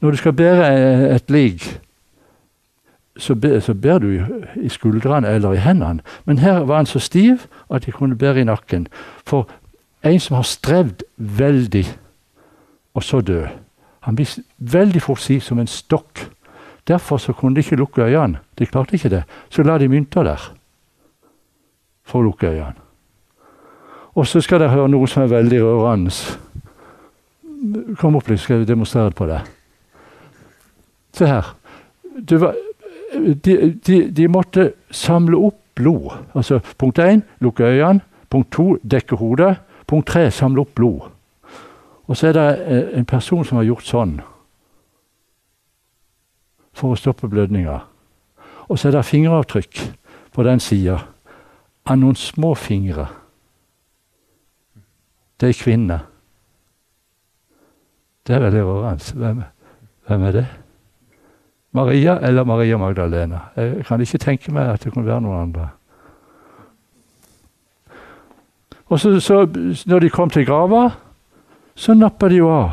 Når 0.00 0.14
du 0.14 0.20
skal 0.20 0.36
bære 0.38 0.68
et 1.16 1.30
lik, 1.30 1.64
så, 3.18 3.34
bærer 3.34 3.60
så 3.60 3.74
ber 3.74 3.98
du 3.98 4.12
i 4.62 4.68
skuldrene 4.70 5.28
eller 5.28 5.52
i 5.52 5.62
hendene. 5.62 6.04
Men 6.24 6.38
her 6.38 6.62
var 6.68 6.76
han 6.76 6.86
så 6.86 7.02
stiv 7.02 7.48
at 7.70 7.86
de 7.86 7.92
kunne 7.92 8.18
bære 8.18 8.40
i 8.40 8.48
nakken. 8.48 8.86
For 9.26 9.48
en 10.06 10.20
som 10.20 10.38
har 10.38 10.46
strevd 10.46 11.02
veldig, 11.16 11.84
og 12.98 13.04
så 13.06 13.20
dø. 13.22 13.44
Han 14.00 14.16
blir 14.18 14.40
veldig 14.58 15.02
fort 15.02 15.22
si 15.22 15.38
som 15.40 15.58
en 15.58 15.70
stokk. 15.70 16.26
Derfor 16.88 17.20
så 17.22 17.32
kunne 17.32 17.54
de 17.54 17.62
ikke 17.62 17.76
lukke 17.78 18.02
øynene. 18.02 18.40
De 18.58 18.66
klarte 18.66 18.96
ikke 18.96 19.12
det. 19.12 19.22
Så 19.50 19.62
la 19.62 19.78
de 19.78 19.88
mynter 19.88 20.22
der 20.26 20.52
for 22.08 22.20
å 22.20 22.26
lukke 22.26 22.50
øynene. 22.50 22.80
Og 24.18 24.26
så 24.26 24.40
skal 24.42 24.58
dere 24.62 24.74
høre 24.74 24.90
noe 24.90 25.06
som 25.06 25.22
er 25.22 25.30
veldig 25.30 25.60
rørende. 25.62 26.10
Kom 28.00 28.16
opp 28.18 28.30
litt, 28.30 28.40
skal 28.40 28.62
jeg 28.62 28.70
demonstrere 28.70 29.14
på 29.14 29.28
det. 29.28 29.38
Se 31.14 31.28
her. 31.28 31.52
Var, 32.30 32.56
de, 33.44 33.54
de, 33.86 34.00
de, 34.10 34.26
måtte 34.28 34.72
samle 34.90 35.38
opp 35.38 35.60
blod. 35.78 36.10
Altså 36.34 36.58
punkt 36.78 36.98
én 36.98 37.22
lukke 37.44 37.68
øynene. 37.68 38.00
Punkt 38.30 38.50
to 38.52 38.76
dekke 38.82 39.16
hodet. 39.16 39.54
Punkt 39.86 40.10
tre 40.10 40.30
samle 40.34 40.64
opp 40.64 40.74
blod. 40.74 41.17
Og 42.08 42.16
så 42.16 42.30
er 42.30 42.32
det 42.32 42.48
eh, 42.66 42.98
en 42.98 43.06
person 43.06 43.44
som 43.44 43.60
har 43.60 43.68
gjort 43.68 43.88
sånn 43.88 44.18
for 46.78 46.94
å 46.94 46.98
stoppe 46.98 47.28
blødninga. 47.28 47.78
Og 48.68 48.78
så 48.78 48.88
er 48.88 48.96
det 48.96 49.06
fingeravtrykk 49.08 49.80
på 50.32 50.44
den 50.46 50.60
sida 50.62 51.00
av 51.88 51.98
noen 51.98 52.16
små 52.16 52.54
fingre. 52.54 53.08
Det 55.40 55.50
er 55.50 55.58
kvinne. 55.58 55.98
Det 58.26 58.36
er 58.36 58.44
veldig 58.44 58.62
rørende. 58.64 59.12
Hvem, 59.14 59.42
hvem 60.06 60.24
er 60.28 60.32
det? 60.36 60.46
Maria 61.72 62.18
eller 62.24 62.44
Maria 62.44 62.78
Magdalena. 62.78 63.40
Jeg 63.56 63.84
kan 63.88 64.00
ikke 64.00 64.18
tenke 64.18 64.52
meg 64.52 64.72
at 64.72 64.84
det 64.84 64.92
kunne 64.92 65.06
være 65.06 65.20
noen 65.24 65.42
andre. 65.42 65.68
Og 68.88 69.00
så, 69.00 69.20
så 69.20 69.44
når 69.86 70.00
de 70.00 70.10
kom 70.10 70.30
til 70.30 70.46
grava, 70.48 70.88
så 71.78 71.94
nappa 71.94 72.28
de 72.28 72.40
jo 72.40 72.50
av. 72.50 72.70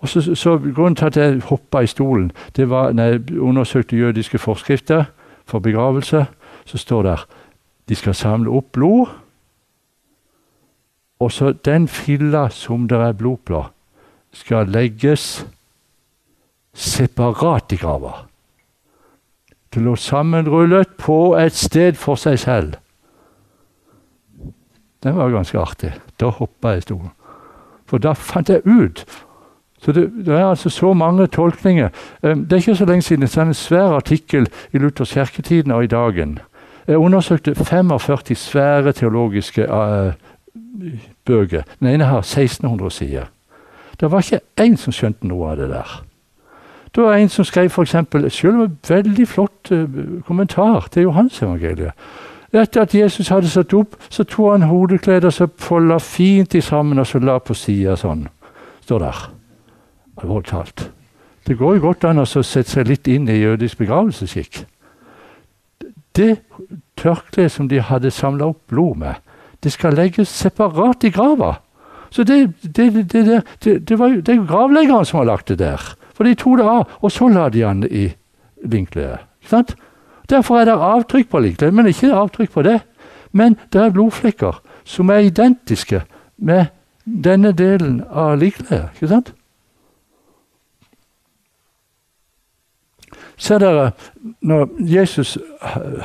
Og 0.00 0.08
så, 0.08 0.34
så 0.36 0.56
Grunnen 0.58 0.96
til 0.96 1.06
at 1.06 1.16
jeg 1.16 1.42
hoppa 1.48 1.80
i 1.84 1.88
stolen, 1.88 2.32
det 2.56 2.68
var 2.70 2.92
når 2.92 3.04
jeg 3.04 3.40
undersøkte 3.40 3.96
jødiske 3.96 4.38
forskrifter 4.38 5.04
for 5.46 5.58
begravelse. 5.58 6.26
Så 6.64 6.78
står 6.78 7.02
der 7.02 7.26
de 7.88 7.94
skal 7.94 8.14
samle 8.14 8.50
opp 8.50 8.72
blod. 8.72 9.12
Og 11.20 11.32
så 11.32 11.52
den 11.52 11.88
filla 11.88 12.48
som 12.48 12.88
det 12.88 12.98
er 12.98 13.12
blod 13.12 13.36
på, 13.44 13.64
skal 14.32 14.68
legges 14.68 15.46
separat 16.74 17.72
i 17.72 17.76
grava. 17.76 18.12
Det 19.74 19.82
lå 19.82 19.96
sammenrullet 19.96 20.96
på 20.98 21.36
et 21.38 21.54
sted 21.54 21.96
for 21.98 22.20
seg 22.20 22.38
selv. 22.38 22.74
Den 25.02 25.16
var 25.16 25.30
ganske 25.30 25.58
artig. 25.60 25.92
Da 26.20 26.30
hoppa 26.32 26.74
jeg 26.74 26.78
i 26.78 26.86
stolen. 26.88 27.12
For 27.86 27.98
da 27.98 28.12
fant 28.12 28.48
jeg 28.48 28.64
ut 28.64 29.04
så 29.84 29.92
det, 29.92 30.10
det, 30.26 30.34
er 30.34 30.46
altså 30.46 30.70
så 30.70 30.92
mange 30.92 31.26
tolkninger. 31.26 31.88
Det 32.22 32.52
er 32.52 32.56
ikke 32.56 32.74
så 32.74 32.84
lenge 32.84 33.02
siden 33.02 33.22
det 33.22 33.36
er 33.36 33.42
en 33.42 33.54
svær 33.54 33.96
artikkel 33.96 34.48
i 34.72 34.78
Luthers 34.78 35.12
kirketiden 35.12 35.70
og 35.70 35.84
i 35.84 35.86
Dagen. 35.86 36.38
Jeg 36.86 36.96
undersøkte 36.96 37.54
45 37.54 38.34
svære 38.34 38.92
teologiske 38.92 39.68
uh, 39.72 40.12
bøker. 41.24 41.62
Den 41.80 41.88
ene 41.88 42.04
har 42.04 42.18
1600 42.18 42.90
sider. 42.90 43.24
Det 44.00 44.10
var 44.10 44.18
ikke 44.18 44.40
én 44.60 44.76
som 44.76 44.92
skjønte 44.92 45.26
noe 45.26 45.50
av 45.50 45.56
det 45.56 45.68
der. 45.68 46.04
Det 46.94 47.02
var 47.02 47.14
en 47.14 47.28
som 47.28 47.44
skrev 47.44 47.70
for 47.70 47.82
eksempel, 47.82 48.30
selv 48.30 48.60
en 48.60 48.78
veldig 48.88 49.28
flott 49.28 49.72
uh, 49.72 49.84
kommentar 50.26 50.88
til 50.92 51.02
Johansevangeliet. 51.02 51.92
Etter 52.54 52.84
at 52.84 52.94
Jesus 52.94 53.32
hadde 53.34 53.50
satt 53.50 53.72
opp, 53.74 53.96
så 54.08 54.22
tok 54.22 54.52
han 54.52 54.68
hodekledet 54.70 55.26
og 55.26 55.34
så 55.34 55.48
folda 55.58 55.98
fint 55.98 56.54
i 56.54 56.62
sammen 56.62 57.02
og 57.02 57.08
så 57.10 57.18
la 57.18 57.40
på 57.42 57.56
sida 57.58 57.96
sånn. 57.98 58.28
Står 58.84 59.02
der. 59.02 59.22
Alvorlig 60.22 60.52
talt. 60.52 60.86
Det 61.44 61.58
går 61.58 61.76
jo 61.76 61.88
godt 61.88 62.06
an 62.08 62.22
å 62.22 62.26
sette 62.28 62.70
seg 62.70 62.88
litt 62.88 63.08
inn 63.10 63.26
i 63.28 63.40
jødisk 63.40 63.82
begravelsesskikk. 63.82 64.62
Det 66.14 66.30
tørkleet 67.00 67.52
som 67.52 67.68
de 67.68 67.82
hadde 67.82 68.12
samla 68.14 68.52
opp 68.52 68.62
blod 68.70 69.00
med, 69.02 69.18
det 69.60 69.72
skal 69.74 69.96
legges 69.98 70.30
separat 70.30 71.04
i 71.04 71.10
grava. 71.10 71.56
Så 72.14 72.22
det, 72.22 72.52
det, 72.62 72.86
det, 73.10 73.42
det, 73.64 73.98
var 73.98 74.12
jo, 74.12 74.22
er 74.22 74.38
jo 74.38 74.46
gravleggeren 74.46 75.08
som 75.08 75.18
har 75.18 75.32
lagt 75.32 75.48
det 75.50 75.58
der 75.58 75.82
For 76.14 76.22
de 76.22 76.36
tok 76.38 76.60
det 76.60 76.66
av, 76.70 76.92
og 77.02 77.10
så 77.10 77.26
la 77.28 77.48
de 77.50 77.64
han 77.66 77.82
i 77.88 78.06
linkledet. 78.62 79.24
Ikke 79.42 79.50
sant? 79.50 79.74
Derfor 80.30 80.60
er 80.60 80.64
det 80.64 80.80
avtrykk 80.80 81.30
på 81.30 81.38
linkledet, 81.38 81.74
men 81.74 81.86
ikke 81.86 82.12
avtrykk 82.14 82.52
på 82.52 82.62
det. 82.62 82.80
Men 83.32 83.56
det 83.72 83.80
er 83.80 83.94
blodflekker 83.94 84.60
som 84.84 85.10
er 85.10 85.26
identiske 85.26 86.04
med 86.36 86.66
denne 87.04 87.52
delen 87.52 88.02
av 88.10 88.38
likkledet. 88.38 88.94
Ikke 88.94 89.08
sant? 89.08 89.32
Ser 93.36 93.58
dere, 93.58 93.90
når 94.40 94.68
Jesus 94.78 95.38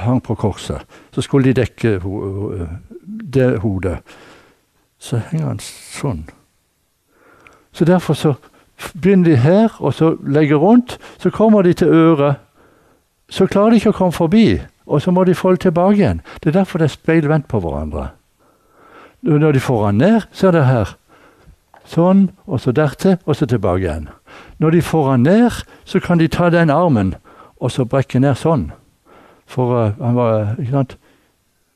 hang 0.01 0.23
på 0.23 0.35
korset, 0.35 0.81
så 1.13 1.21
skulle 1.21 1.51
de 1.51 1.61
dekke 1.61 1.99
det 3.33 3.59
hodet. 3.61 3.99
Så 4.99 5.21
henger 5.29 5.45
han 5.45 5.61
sånn. 5.61 6.25
Så 7.71 7.85
derfor 7.85 8.17
så 8.17 8.33
begynner 8.97 9.29
de 9.29 9.37
her, 9.37 9.75
og 9.79 9.93
så 9.93 10.15
legger 10.25 10.59
rundt. 10.59 10.97
Så 11.17 11.29
kommer 11.29 11.61
de 11.61 11.73
til 11.73 11.87
øret. 11.87 12.35
Så 13.29 13.47
klarer 13.47 13.73
de 13.73 13.81
ikke 13.81 13.93
å 13.93 13.97
komme 13.99 14.15
forbi, 14.15 14.61
og 14.89 15.01
så 15.01 15.11
må 15.13 15.23
de 15.23 15.37
folde 15.37 15.61
tilbake 15.67 15.99
igjen. 15.99 16.21
Det 16.41 16.49
er 16.49 16.61
derfor 16.61 16.81
det 16.81 16.89
er 16.89 16.95
speilvendt 16.95 17.47
på 17.47 17.61
hverandre. 17.61 18.09
Når 19.21 19.51
de 19.51 19.59
får 19.59 19.85
han 19.85 19.99
ned, 20.01 20.21
så 20.31 20.47
er 20.47 20.55
det 20.55 20.65
her. 20.65 20.95
Sånn, 21.89 22.29
og 22.45 22.61
så 22.61 22.71
dertil, 22.71 23.17
og 23.25 23.35
så 23.35 23.45
tilbake 23.49 23.83
igjen. 23.85 24.09
Når 24.57 24.77
de 24.77 24.81
får 24.81 25.09
han 25.09 25.25
ned, 25.25 25.63
så 25.85 25.99
kan 25.99 26.21
de 26.21 26.27
ta 26.27 26.49
den 26.49 26.69
armen 26.69 27.15
og 27.59 27.71
så 27.71 27.85
brekke 27.85 28.21
ned 28.21 28.37
sånn. 28.39 28.69
For 29.49 29.73
uh, 29.75 29.97
han 29.99 30.17
var 30.17 30.55
ikke 30.57 30.71
sant, 30.71 30.95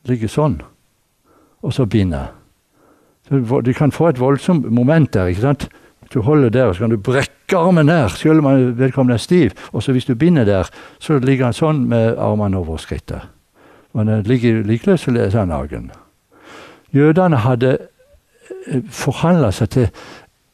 ligge 0.08 0.30
sånn, 0.32 0.60
og 1.64 1.74
så 1.74 1.86
binde. 1.90 2.28
De 3.32 3.74
kan 3.76 3.92
få 3.92 4.12
et 4.12 4.20
voldsomt 4.20 4.68
moment 4.72 5.14
der. 5.14 5.32
ikke 5.32 5.42
sant? 5.42 5.68
Du 6.14 6.22
holder 6.22 6.50
der, 6.50 6.66
og 6.66 6.76
så 6.76 6.84
kan 6.84 6.90
du 6.90 6.98
brekke 6.98 7.58
armen 7.58 7.86
ned, 7.86 8.10
selv 8.10 8.46
om 8.46 8.78
vedkommende 8.78 9.14
er 9.14 9.18
stiv. 9.18 9.52
Og 9.72 9.84
så 9.84 9.92
hvis 9.92 10.06
du 10.06 10.16
binder 10.16 10.46
der, 10.46 10.70
så 11.00 11.20
ligger 11.20 11.46
han 11.46 11.58
sånn 11.58 11.88
med 11.90 12.18
armene 12.18 12.58
over 12.58 12.78
skrittet. 12.78 13.22
Men 13.94 14.08
han 14.08 14.24
ligger 14.24 14.64
likeløs, 14.64 15.02
så 15.02 15.12
er 15.12 15.38
han 15.38 15.48
naken. 15.48 15.92
Jødene 16.94 17.38
hadde 17.38 17.78
eh, 17.78 18.82
forhandla 18.90 19.52
seg 19.52 19.70
til 19.70 19.88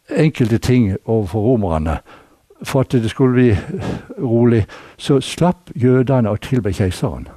enkelte 0.09 0.57
ting 0.57 0.95
overfor 1.05 1.39
romerne 1.39 1.99
for 2.63 2.81
at 2.81 2.91
det 2.91 3.09
skulle 3.09 3.33
bli 3.33 3.55
rolig. 4.19 4.65
Så 4.97 5.21
slapp 5.21 5.71
jødene 5.75 6.31
å 6.31 6.39
tilbe 6.43 6.73
keiseren. 6.75 7.27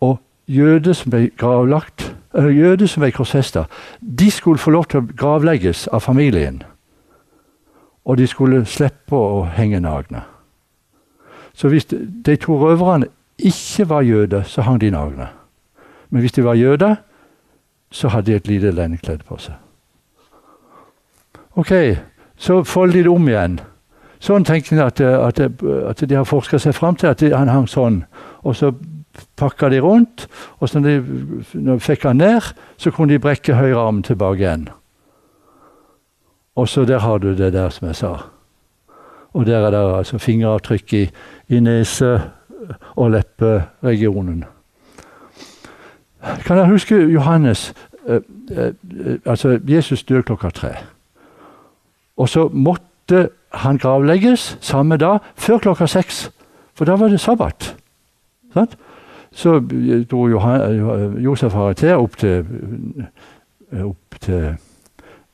Og 0.00 0.18
jøder 0.46 0.92
som 0.92 1.10
ble 1.10 1.30
gravlagt, 1.38 2.12
jøder 2.34 2.86
som 2.86 3.02
ble 3.02 3.12
korsfesta, 3.14 3.66
de 4.00 4.30
skulle 4.30 4.58
få 4.58 4.70
lov 4.70 4.90
til 4.90 5.02
å 5.02 5.08
gravlegges 5.16 5.88
av 5.92 6.06
familien. 6.06 6.62
Og 8.04 8.18
de 8.18 8.26
skulle 8.26 8.64
slippe 8.66 9.16
å 9.16 9.44
henge 9.54 9.80
nagne. 9.80 10.24
Så 11.54 11.68
hvis 11.68 11.86
de 11.86 12.36
to 12.36 12.56
røverne 12.58 13.06
ikke 13.38 13.88
var 13.88 14.02
jøder, 14.02 14.42
så 14.42 14.62
hang 14.62 14.80
de 14.80 14.90
nagne. 14.90 15.28
Men 16.10 16.20
hvis 16.20 16.32
de 16.32 16.44
var 16.44 16.54
jøder, 16.54 16.96
så 17.90 18.08
hadde 18.08 18.32
de 18.32 18.36
et 18.36 18.48
lite 18.48 18.70
lendekledd 18.70 19.24
på 19.28 19.38
seg. 19.38 19.54
Ok, 21.54 21.72
så 22.36 22.62
folder 22.64 22.96
de 22.96 23.02
det 23.02 23.12
om 23.12 23.28
igjen. 23.28 23.60
Sånn 24.22 24.46
tenker 24.46 24.76
de 24.76 24.84
at, 24.84 25.00
at, 25.00 25.40
at, 25.90 26.04
de 26.08 26.16
har 26.16 26.24
forska 26.24 26.58
seg 26.62 26.74
fram 26.74 26.96
til 26.96 27.10
at 27.10 27.24
han 27.34 27.50
hang 27.50 27.66
sånn. 27.68 28.04
Og 28.46 28.56
så 28.56 28.70
pakka 29.36 29.68
de 29.68 29.80
rundt, 29.82 30.26
og 30.60 30.70
så 30.70 30.80
når 30.80 30.88
de, 30.88 31.16
når 31.58 31.80
de 31.80 31.84
fikk 31.84 32.06
han 32.08 32.22
ned, 32.22 32.52
så 32.80 32.92
kunne 32.94 33.12
de 33.12 33.20
brekke 33.20 33.58
høyre 33.58 33.82
arm 33.82 34.00
tilbake 34.06 34.40
igjen. 34.40 34.68
Og 36.56 36.68
så 36.68 36.84
der 36.84 36.98
har 36.98 37.18
du 37.18 37.36
det 37.36 37.52
der 37.52 37.68
som 37.68 37.86
jeg 37.86 37.96
sa. 37.96 38.16
Og 39.32 39.46
der 39.46 39.58
er 39.58 39.70
det 39.70 39.98
altså 39.98 40.18
fingeravtrykk 40.18 40.92
i, 40.92 41.10
i 41.48 41.60
nese- 41.60 42.20
og 42.96 43.10
lepperegionen. 43.10 44.44
Kan 46.44 46.56
jeg 46.56 46.66
huske 46.66 46.94
Johannes 46.94 47.74
eh, 48.08 48.20
eh, 48.50 48.72
Altså, 49.26 49.60
Jesus 49.68 50.02
døde 50.04 50.22
klokka 50.22 50.50
tre. 50.50 50.68
Og 52.16 52.28
så 52.28 52.48
måtte 52.48 53.28
han 53.54 53.78
gravlegges 53.78 54.58
samme 54.60 54.96
dag, 54.96 55.18
før 55.34 55.58
klokka 55.58 55.86
seks. 55.86 56.30
For 56.74 56.84
da 56.84 56.96
var 56.96 57.08
det 57.08 57.20
sabbat. 57.20 57.76
Sant? 58.54 58.76
Så 59.32 59.60
dro 60.10 60.28
Johan, 60.28 61.20
Josef 61.24 61.52
Haritea 61.52 61.96
opp 61.96 62.16
til, 62.16 62.44
opp 63.72 64.20
til 64.20 64.56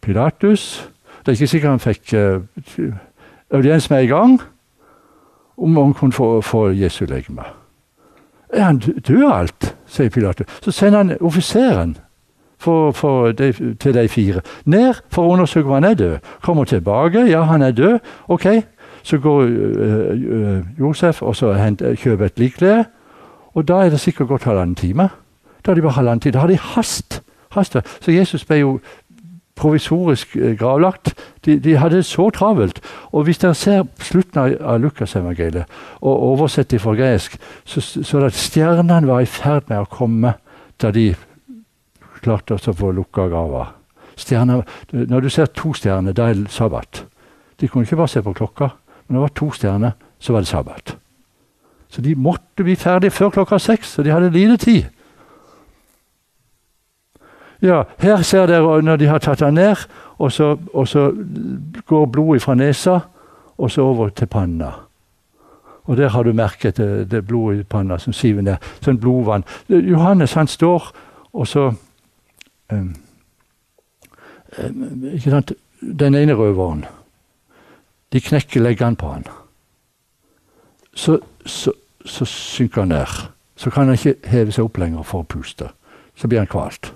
Pilatus. 0.00 0.88
Det 1.28 1.34
er 1.34 1.36
ikke 1.36 1.46
sikkert 1.46 1.70
han 1.70 1.80
fikk 1.80 2.12
uh, 2.16 2.92
audiens 3.52 3.90
med 3.90 4.02
en 4.02 4.08
gang 4.08 4.42
om 5.58 5.76
han 5.76 5.92
kunne 5.94 6.12
få, 6.12 6.40
få 6.40 6.70
Jesu 6.70 7.04
legeme. 7.04 7.42
Er 8.48 8.62
han 8.62 8.78
død 8.78 9.32
alt, 9.32 9.76
sier 9.86 10.08
Pilatus. 10.08 10.46
Så 10.64 10.70
sender 10.70 10.98
han 10.98 11.16
offiseren 11.20 11.96
for, 12.58 12.92
for 12.92 13.32
de, 13.32 13.52
til 13.80 13.94
de 13.94 14.08
fire 14.08 14.40
ned 14.64 14.94
for 15.12 15.28
å 15.28 15.34
undersøke 15.36 15.68
om 15.68 15.76
han 15.76 15.84
er 15.84 15.94
død. 16.00 16.16
Kommer 16.40 16.64
tilbake, 16.64 17.26
ja, 17.28 17.42
han 17.42 17.62
er 17.62 17.76
død. 17.76 17.98
Ok, 18.28 18.46
så 19.02 19.18
går 19.18 19.44
uh, 19.44 20.64
Josef 20.80 21.22
og 21.22 21.36
så 21.36 21.52
henter, 21.52 21.92
kjøper 21.94 22.24
et 22.24 22.38
likklede. 22.40 22.84
Og 23.52 23.68
da 23.68 23.82
er 23.84 23.92
det 23.92 24.00
sikkert 24.00 24.32
gått 24.32 24.48
halvannen 24.48 24.74
time. 24.80 25.10
Da 25.60 25.70
har 25.70 25.74
de 25.74 25.84
bare 25.84 26.00
halvannen 26.00 26.24
tid. 26.24 26.32
Da 26.32 26.38
har 26.38 26.48
de 26.48 26.56
hast. 26.56 27.20
hast. 27.52 27.76
Så 28.00 28.16
Jesus 28.16 28.48
ble 28.48 28.62
jo 28.64 28.78
provisorisk 29.58 30.36
gravlagt. 30.58 31.12
De, 31.44 31.58
de, 31.60 31.76
hadde 31.78 32.00
det 32.00 32.06
så 32.08 32.28
travelt. 32.34 32.80
Og 33.12 33.26
hvis 33.26 33.40
dere 33.42 33.56
ser 33.58 33.86
slutten 34.02 34.40
av, 34.42 34.54
av 34.74 34.82
Lukasevangeliet 34.82 35.78
og 36.00 36.26
oversetter 36.32 36.82
fra 36.82 36.94
gresk, 36.98 37.38
så, 37.68 37.82
så 37.82 38.22
at 38.26 38.38
stjernene 38.38 39.08
var 39.08 39.24
i 39.24 39.30
ferd 39.30 39.68
med 39.70 39.82
å 39.82 39.90
komme 39.90 40.36
da 40.78 40.92
de 40.94 41.10
klarte 42.22 42.58
å 42.58 42.74
få 42.74 42.92
lukka 42.94 43.28
grava. 43.30 43.68
Når 44.92 45.20
du 45.22 45.30
ser 45.30 45.50
to 45.54 45.72
stjerner, 45.76 46.14
da 46.16 46.30
er 46.30 46.40
det 46.40 46.52
sabbat. 46.52 47.04
De 47.60 47.68
kunne 47.68 47.86
ikke 47.86 47.98
bare 47.98 48.10
se 48.10 48.22
på 48.22 48.34
klokka. 48.34 48.72
Men 49.06 49.16
når 49.16 49.20
det 49.20 49.26
var 49.28 49.36
to 49.40 49.50
stjerner, 49.54 49.92
så 50.18 50.34
var 50.34 50.42
det 50.42 50.50
sabbat. 50.50 50.96
Så 51.88 52.02
de 52.04 52.14
måtte 52.14 52.64
bli 52.66 52.76
ferdige 52.76 53.14
før 53.14 53.30
klokka 53.38 53.58
seks, 53.62 53.94
så 53.94 54.02
de 54.04 54.12
hadde 54.12 54.30
lite 54.34 54.58
tid. 54.60 54.88
Ja, 57.62 57.82
Her 57.98 58.22
ser 58.22 58.46
dere 58.46 58.82
når 58.82 58.96
de 58.96 59.06
har 59.06 59.18
tatt 59.18 59.40
han 59.40 59.54
ned, 59.54 59.76
og 60.18 60.32
så, 60.32 60.56
og 60.74 60.88
så 60.88 61.12
går 61.86 62.06
blodet 62.06 62.42
fra 62.42 62.54
nesa 62.54 63.00
og 63.58 63.70
så 63.70 63.82
over 63.82 64.08
til 64.08 64.26
panna. 64.26 64.72
Og 65.84 65.96
der 65.96 66.08
har 66.08 66.22
du 66.22 66.32
merket 66.32 66.76
det, 66.76 67.10
det 67.10 67.26
blodet 67.26 67.60
i 67.60 67.62
panna 67.62 67.98
som 67.98 68.12
siver 68.12 68.42
ned. 68.42 68.56
Sånn 68.84 69.00
blodvann. 69.00 69.44
Johannes 69.68 70.36
han 70.36 70.46
står, 70.46 70.90
og 71.32 71.46
så 71.48 71.72
um, 72.72 72.94
Ikke 75.12 75.30
sant? 75.30 75.52
Den 75.80 76.14
ene 76.14 76.34
røveren. 76.34 76.84
De 78.12 78.20
knekker 78.20 78.60
leggene 78.60 78.96
på 78.96 79.10
han. 79.12 79.26
Så, 80.94 81.18
så, 81.46 81.72
så 82.04 82.24
synker 82.24 82.82
han 82.82 82.88
ned. 82.88 83.18
Så 83.56 83.70
kan 83.70 83.88
han 83.88 83.98
ikke 83.98 84.28
heve 84.28 84.52
seg 84.52 84.64
opp 84.64 84.78
lenger 84.78 85.06
for 85.06 85.24
å 85.24 85.28
puste. 85.28 85.70
Så 86.16 86.28
blir 86.28 86.42
han 86.42 86.50
kvalt. 86.50 86.92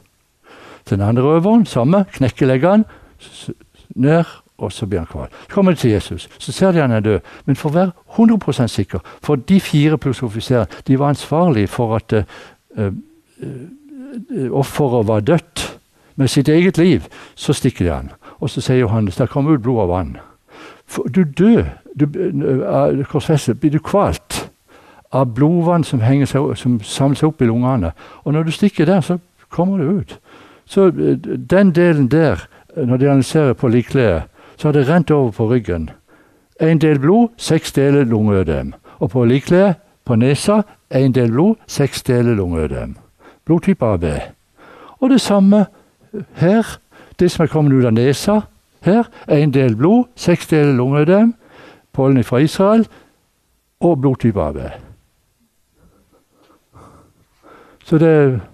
Den 0.91 1.01
andre 1.01 1.23
røveren, 1.23 1.67
samme, 1.67 2.05
knekkeleggeren 2.13 2.85
leggene, 2.85 3.55
ned, 3.95 4.25
og 4.59 4.73
så 4.73 4.87
blir 4.87 4.99
han 4.99 5.07
kval. 5.07 5.29
Så 5.43 5.55
kommer 5.55 5.73
de 5.73 5.79
til 5.79 5.91
Jesus, 5.91 6.29
så 6.39 6.53
ser 6.53 6.73
de 6.73 6.81
han 6.81 6.91
er 6.91 7.01
død. 7.01 7.21
Men 7.45 7.57
for 7.57 7.71
å 7.71 7.75
være 7.75 7.93
100 8.17 8.69
sikker, 8.69 9.01
for 9.23 9.37
de 9.37 9.61
fire 9.61 9.99
pluss 9.99 10.23
offiseren, 10.23 10.67
de 10.87 10.99
var 10.99 11.09
ansvarlige 11.09 11.69
for 11.69 11.97
at 11.97 12.13
uh, 12.13 12.25
uh, 13.43 14.51
offeret 14.51 15.09
var 15.09 15.21
dødt. 15.21 15.69
Med 16.17 16.29
sitt 16.29 16.49
eget 16.49 16.79
liv 16.79 17.07
så 17.35 17.53
stikker 17.53 17.85
de 17.85 17.93
han. 17.93 18.11
Og 18.41 18.51
så 18.51 18.61
sier 18.61 18.83
Johannes 18.83 19.17
der 19.17 19.27
kommer 19.27 19.55
ut 19.55 19.63
blod 19.63 19.81
og 19.87 19.89
vann. 19.89 20.17
For 20.87 21.09
du 21.09 21.25
dør, 21.25 21.65
du, 21.97 22.07
korsfestet, 23.09 23.61
blir 23.61 23.73
du 23.73 23.79
kvalt 23.79 24.51
av 25.13 25.33
blodvann 25.35 25.85
som, 25.85 26.01
seg, 26.01 26.53
som 26.57 26.81
samler 26.85 27.17
seg 27.17 27.29
opp 27.29 27.43
i 27.43 27.49
lungene. 27.49 27.93
Og 28.25 28.33
når 28.33 28.49
du 28.49 28.53
stikker 28.53 28.89
der, 28.89 29.01
så 29.01 29.19
kommer 29.49 29.79
det 29.79 29.89
ut. 29.89 30.19
Så 30.73 30.91
den 31.51 31.73
delen 31.73 32.11
der 32.11 32.49
når 32.77 32.97
de 32.97 33.09
analyserer 33.09 33.53
på 33.53 33.69
likkledet, 33.69 34.23
så 34.57 34.69
har 34.69 34.73
det 34.73 34.89
rent 34.89 35.11
over 35.11 35.31
på 35.31 35.47
ryggen. 35.51 35.91
Én 36.63 36.79
del 36.79 36.99
blod, 36.99 37.29
seks 37.37 37.73
deler 37.73 38.05
lungeødem. 38.05 38.73
Og 38.99 39.11
på 39.11 39.25
likkledet, 39.25 39.75
på 40.05 40.15
nesa, 40.15 40.63
én 40.95 41.13
del 41.13 41.31
blod, 41.33 41.55
seks 41.67 42.03
deler 42.03 42.35
lungeødem. 42.35 42.97
Blodtype 43.45 43.87
AB. 43.87 44.05
Og 45.01 45.11
det 45.11 45.21
samme 45.21 45.67
her. 46.35 46.79
Det 47.19 47.31
som 47.31 47.43
er 47.43 47.53
kommet 47.53 47.73
ut 47.73 47.85
av 47.85 47.93
nesa 47.93 48.41
her, 48.81 49.05
én 49.29 49.53
del 49.53 49.77
blod, 49.77 50.05
seks 50.17 50.47
deler 50.47 50.73
lungeødem. 50.73 51.35
Pollen 51.93 52.25
fra 52.25 52.39
Israel 52.39 52.87
og 53.81 54.01
blodtype 54.01 54.43
AB. 54.43 54.57
Så 57.85 57.99
det 57.99 58.33
Uh, 58.33 58.52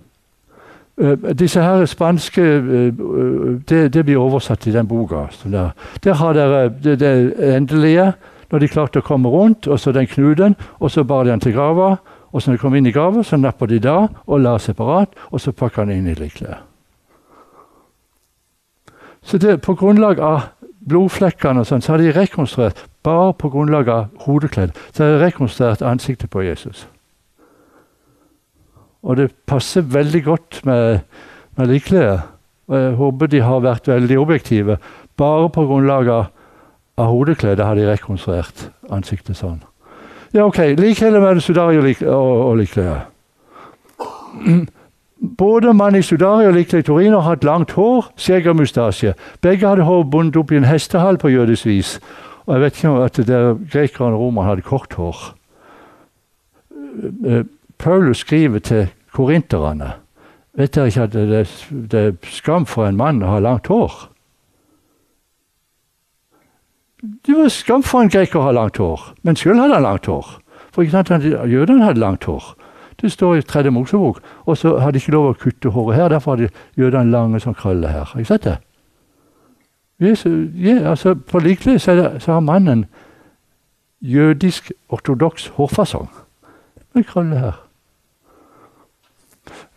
disse 1.38 1.62
her 1.62 1.84
spanske 1.86 2.42
uh, 2.42 3.60
det, 3.68 3.92
det, 3.94 4.04
blir 4.04 4.18
oversatt 4.18 4.66
i 4.66 4.72
den 4.72 4.88
boka. 4.88 5.26
Der. 5.44 5.70
der. 6.04 6.14
har 6.14 6.32
dere 6.32 6.68
det, 6.68 7.00
det, 7.00 7.34
endelige, 7.56 8.12
når 8.50 8.58
de 8.58 8.68
klarte 8.68 8.98
å 8.98 9.06
komme 9.06 9.28
rundt, 9.28 9.68
og 9.68 9.80
så 9.80 9.92
den 9.92 10.06
knuten, 10.06 10.56
og 10.80 10.90
så 10.90 11.04
bar 11.04 11.24
de 11.24 11.30
den 11.30 11.40
til 11.40 11.52
grava. 11.52 11.96
Og 12.32 12.42
så 12.42 12.50
når 12.50 12.56
de 12.56 12.60
kom 12.60 12.74
inn 12.74 12.86
i 12.86 12.92
grava, 12.92 13.22
så 13.22 13.36
napper 13.36 13.66
de 13.66 13.78
da 13.78 14.08
og 14.26 14.40
la 14.40 14.58
separat, 14.58 15.14
og 15.30 15.40
så 15.40 15.52
pakker 15.52 15.84
han 15.84 15.94
inn 15.94 16.10
i 16.10 16.14
likklær. 16.18 16.60
Så 19.22 19.38
det, 19.38 19.60
på 19.62 19.74
grunnlag 19.74 20.20
av 20.20 20.40
blodflekkene 20.88 21.62
og 21.62 21.68
sånn, 21.68 21.82
så 21.84 21.94
har 21.94 22.02
de 22.02 22.12
rekonstruert 22.16 22.84
bare 23.04 23.32
på 23.36 23.50
grunnlag 23.52 23.88
av 23.92 24.06
hodekledd. 24.24 24.76
Så 24.92 25.04
har 25.04 25.16
de 25.16 25.24
rekonstruert 25.24 25.82
ansiktet 25.82 26.30
på 26.30 26.44
Jesus. 26.46 26.86
Og 29.08 29.16
det 29.16 29.30
passer 29.48 29.86
veldig 29.88 30.22
godt 30.24 30.60
med, 30.68 31.00
med 31.56 31.70
likklær. 31.72 32.26
Og 32.68 32.76
jeg 32.76 32.96
håper 32.98 33.30
de 33.32 33.40
har 33.40 33.64
vært 33.64 33.88
veldig 33.88 34.18
objektive. 34.20 34.76
Bare 35.16 35.48
på 35.48 35.64
grunnlag 35.66 36.10
av, 36.12 36.26
av 37.00 37.14
har 37.14 37.74
de 37.78 37.86
rekonstruert 37.88 38.68
ansiktet 38.92 39.36
sånn. 39.38 39.62
Ja, 40.34 40.44
OK. 40.44 40.58
Likheter 40.76 41.20
mellom 41.20 41.40
Sudari 41.40 41.78
og, 41.80 42.56
lik. 42.58 42.76
Både 45.38 45.72
mann 45.74 45.96
i 45.96 46.02
Sudari 46.04 46.46
og 46.46 46.54
likklær 46.54 46.84
i 46.84 46.86
Torino 46.86 47.22
har 47.22 47.38
hatt 47.38 47.46
langt 47.48 47.72
hår, 47.74 48.12
skjegg 48.20 48.46
og 48.52 48.60
mustasje. 48.60 49.14
Begge 49.42 49.66
hadde 49.66 49.88
hår 49.88 50.04
bundet 50.12 50.36
opp 50.38 50.52
i 50.52 50.60
en 50.60 50.68
hestehall 50.68 51.18
på 51.18 51.32
jødisk 51.32 51.66
vis. 51.66 51.96
Og 52.44 52.54
jeg 52.54 52.60
vet 52.62 52.76
ikke 52.76 52.92
om 52.92 53.00
at 53.02 53.18
grekerne 53.72 54.14
og 54.14 54.20
romerne 54.20 54.48
hadde 54.50 54.68
kort 54.68 54.94
hår. 55.00 55.24
Eh, 57.26 57.42
Paulus 57.78 58.18
skriver 58.18 58.58
til 58.58 58.86
korinterne 59.14 59.94
Vet 60.58 60.74
dere 60.74 60.90
ikke 60.90 61.04
at 61.06 61.12
det, 61.14 61.42
det 61.92 61.98
er 62.02 62.14
skam 62.34 62.64
for 62.66 62.88
en 62.88 62.96
mann 62.98 63.20
å 63.22 63.28
ha 63.30 63.36
langt 63.38 63.68
hår? 63.70 63.92
Det 66.98 67.36
var 67.36 67.52
skam 67.54 67.84
for 67.86 68.02
en 68.02 68.10
greker 68.10 68.40
å 68.40 68.48
ha 68.48 68.54
langt 68.56 68.80
hår, 68.82 69.04
men 69.22 69.38
sjøl 69.38 69.60
hadde 69.60 69.76
han 69.76 69.86
langt 69.86 70.08
hår. 70.10 70.32
For 70.74 70.82
ikke 70.82 70.96
sant, 70.96 71.28
Jødene 71.46 71.86
hadde 71.86 72.02
langt 72.02 72.26
hår. 72.26 72.56
Det 72.98 73.12
står 73.12 73.36
i 73.36 73.42
Tredje 73.42 73.70
Mosebok. 73.70 74.18
Og 74.44 74.58
så 74.58 74.78
hadde 74.78 74.98
de 74.98 75.02
ikke 75.02 75.14
lov 75.14 75.28
å 75.30 75.36
kutte 75.38 75.70
håret 75.70 75.96
her, 75.96 76.08
derfor 76.10 76.34
hadde 76.34 76.50
jødene 76.76 77.14
lange 77.14 77.40
sånn 77.40 77.54
krøller 77.54 77.94
her. 77.94 78.08
Har 78.10 78.18
du 78.18 78.26
sett 78.26 78.48
det? 78.48 78.56
Jesus, 80.02 80.50
ja, 80.54 80.80
altså, 80.90 81.14
på 81.14 81.38
likelig 81.42 81.80
så, 81.82 81.94
så, 82.18 82.32
har 82.32 82.42
mannen 82.42 82.84
jødisk 84.02 84.70
ortodoks 84.94 85.48
hårfasong 85.56 86.10
med 86.94 87.06
krøller 87.06 87.38
her. 87.42 87.56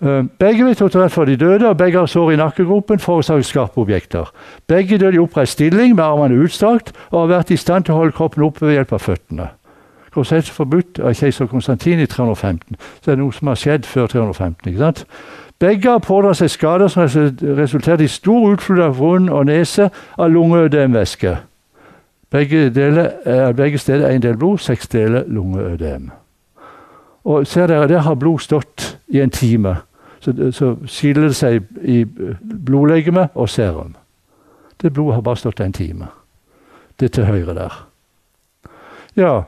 Uh, 0.02 0.26
begge 0.40 0.66
ble 0.66 0.74
rett 0.74 1.14
for 1.14 1.26
de 1.30 1.36
døde, 1.38 1.70
og 1.70 1.78
begge 1.78 2.00
har 2.00 2.08
sår 2.10 2.32
i 2.34 2.36
nakkegropen 2.42 3.00
forårsaket 3.00 3.46
skarpe 3.46 3.82
objekter. 3.82 4.32
Begge 4.68 4.98
døde 4.98 5.16
i 5.16 5.22
oppreist 5.22 5.54
stilling 5.54 5.96
med 5.96 6.04
armene 6.04 6.40
utstrakt 6.42 6.90
og 7.12 7.20
har 7.20 7.28
vært 7.36 7.52
i 7.52 7.58
stand 7.58 7.86
til 7.86 7.94
å 7.94 7.98
holde 8.00 8.16
kroppen 8.18 8.44
oppe 8.44 8.66
ved 8.66 8.80
hjelp 8.80 8.94
av 8.98 9.04
føttene. 9.06 9.52
Korsett 10.12 10.50
forbudt 10.50 11.00
av 11.00 11.14
keiser 11.14 11.46
Konstantin 11.48 12.02
i 12.02 12.08
315. 12.10 12.80
Så 12.82 13.06
det 13.06 13.14
er 13.14 13.22
noe 13.22 13.36
som 13.36 13.48
har 13.48 13.60
skjedd 13.62 13.86
før 13.86 14.10
315. 14.12 14.72
ikke 14.72 14.82
sant? 14.82 15.06
Begge 15.62 15.90
har 15.92 16.02
pådratt 16.02 16.42
seg 16.42 16.50
skader 16.50 16.90
som 16.90 17.06
resulterte 17.60 18.04
i 18.04 18.10
stor 18.10 18.50
utflod 18.56 18.82
av 18.82 18.98
vond 18.98 19.30
og 19.30 19.46
nese 19.46 19.92
av 20.18 20.34
lungeødemvæske. 20.34 21.36
Begge, 22.32 22.70
deler, 22.74 23.54
begge 23.54 23.78
steder 23.78 24.10
én 24.10 24.24
del 24.24 24.38
blod, 24.38 24.58
seks 24.58 24.88
deler 24.88 25.24
lungeødem. 25.28 26.10
Og 27.24 27.48
ser 27.48 27.68
dere, 27.68 27.88
Der 27.88 28.00
har 28.00 28.16
blod 28.16 28.40
stått 28.40 28.98
i 29.08 29.22
en 29.22 29.30
time 29.30 29.76
så, 30.22 30.34
så 30.52 30.76
skiller 30.86 31.28
det 31.28 31.36
seg 31.36 31.64
i 31.82 32.04
blodlegeme 32.42 33.28
og 33.34 33.50
serum. 33.50 33.96
Det 34.82 34.94
blodet 34.94 35.16
har 35.16 35.22
bare 35.26 35.42
stått 35.42 35.60
en 35.62 35.74
time. 35.74 36.08
Det 37.00 37.12
til 37.12 37.26
høyre 37.26 37.56
der. 37.58 37.80
Ja, 39.18 39.42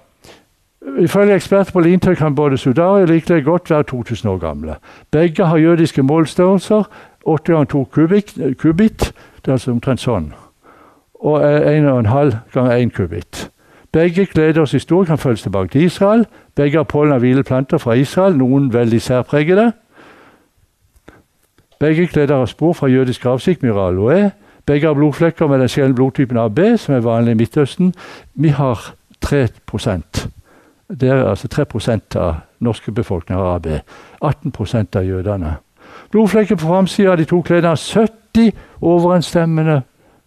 Ifølge 0.99 1.35
eksperter 1.35 1.71
på 1.71 1.79
lintøy 1.79 2.15
kan 2.15 2.35
både 2.35 2.57
Sudari 2.57 3.01
og 3.01 3.07
likelig 3.07 3.43
godt 3.43 3.69
være 3.69 3.83
2000 3.83 4.29
år 4.29 4.37
gamle. 4.37 4.75
Begge 5.11 5.45
har 5.45 5.57
jødiske 5.57 6.03
målstørrelser. 6.03 6.83
8 7.25 7.51
ganger 7.51 7.65
2 7.65 7.83
kubit, 7.83 8.37
kubit, 8.57 9.13
det 9.35 9.47
er 9.47 9.51
altså 9.51 9.71
omtrent 9.71 10.01
sånn. 10.03 10.33
Og 11.23 11.39
1,5 11.39 12.35
ganger 12.53 12.75
1 12.75 12.91
kubit. 12.93 13.49
Begge 13.93 14.25
gleders 14.25 14.71
historie 14.71 15.07
kan 15.07 15.17
følges 15.17 15.41
tilbake 15.41 15.71
til 15.71 15.81
Israel. 15.81 16.25
Begge 16.55 16.77
har 16.77 16.83
pollen 16.83 17.13
av 17.13 17.23
hvileplanter 17.23 17.77
fra 17.77 17.93
Israel, 17.93 18.35
noen 18.37 18.73
veldig 18.73 19.01
særpregede. 19.01 19.71
Begge 21.83 22.07
kleder 22.07 22.37
har 22.37 22.45
spor 22.45 22.73
fra 22.73 22.87
jødisk 22.87 23.21
gravsikt, 23.21 23.63
og 23.63 23.87
aloe. 23.87 24.31
Begge 24.65 24.87
har 24.87 24.93
blodflekker 24.93 25.47
med 25.47 25.59
den 25.59 25.69
sjeldne 25.69 25.95
blodtypen 25.95 26.37
AB, 26.37 26.59
som 26.77 26.95
er 26.95 26.99
vanlig 26.99 27.31
i 27.31 27.35
Midtøsten. 27.35 27.93
Vi 28.35 28.47
har 28.47 28.93
3% 29.25 30.27
Det 30.99 31.09
er 31.09 31.25
altså 31.25 31.47
3 31.47 31.65
av 32.15 32.35
norske 32.59 32.91
befolkning 32.91 33.39
har 33.39 33.55
AB. 33.55 33.67
18 34.21 34.87
av 34.95 35.05
jødene. 35.05 35.55
Blodflekker 36.11 36.55
på 36.55 36.67
framsida 36.67 37.11
av 37.11 37.17
de 37.17 37.25
to 37.25 37.41
klærne 37.41 37.67
har 37.67 37.75
70 37.75 38.51
overensstemmende 38.81 39.81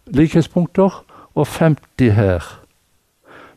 likhetspunkter, 0.07 1.03
og 1.35 1.47
50 1.47 2.11
her. 2.11 2.43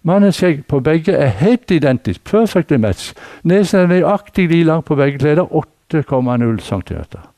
Mannens 0.02 0.36
skjegg 0.36 0.64
på 0.66 0.80
begge 0.80 1.12
er 1.12 1.26
helt 1.26 1.70
identisk. 1.70 2.24
Perfectly 2.24 2.76
match. 2.76 3.12
Nesen 3.42 3.80
er 3.80 3.86
nøyaktig 3.86 4.48
like 4.48 4.64
lang 4.64 4.84
på 4.84 4.96
begge 4.96 5.18
klær. 5.18 5.44
8,0 5.92 6.60
cm. 6.60 7.29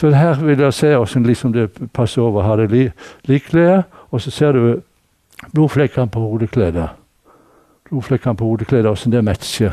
For 0.00 0.14
her 0.14 0.34
vil 0.44 0.58
dere 0.58 0.72
se 0.72 0.92
hvordan 0.94 1.26
liksom 1.26 1.52
det 1.52 1.90
passer 1.92 2.22
over. 2.22 2.42
Har 2.42 2.56
det 2.56 2.70
li, 2.70 2.90
likklær, 3.26 3.82
og 4.10 4.20
så 4.20 4.30
ser 4.30 4.52
du 4.52 4.80
blodflekkene 5.54 6.10
på 6.10 6.20
hodekledet. 6.20 6.88
Blodflekkene 7.90 8.36
på 8.36 8.44
hodekledet, 8.44 8.86
hvordan 8.86 9.12
det 9.12 9.24
matcher. 9.24 9.72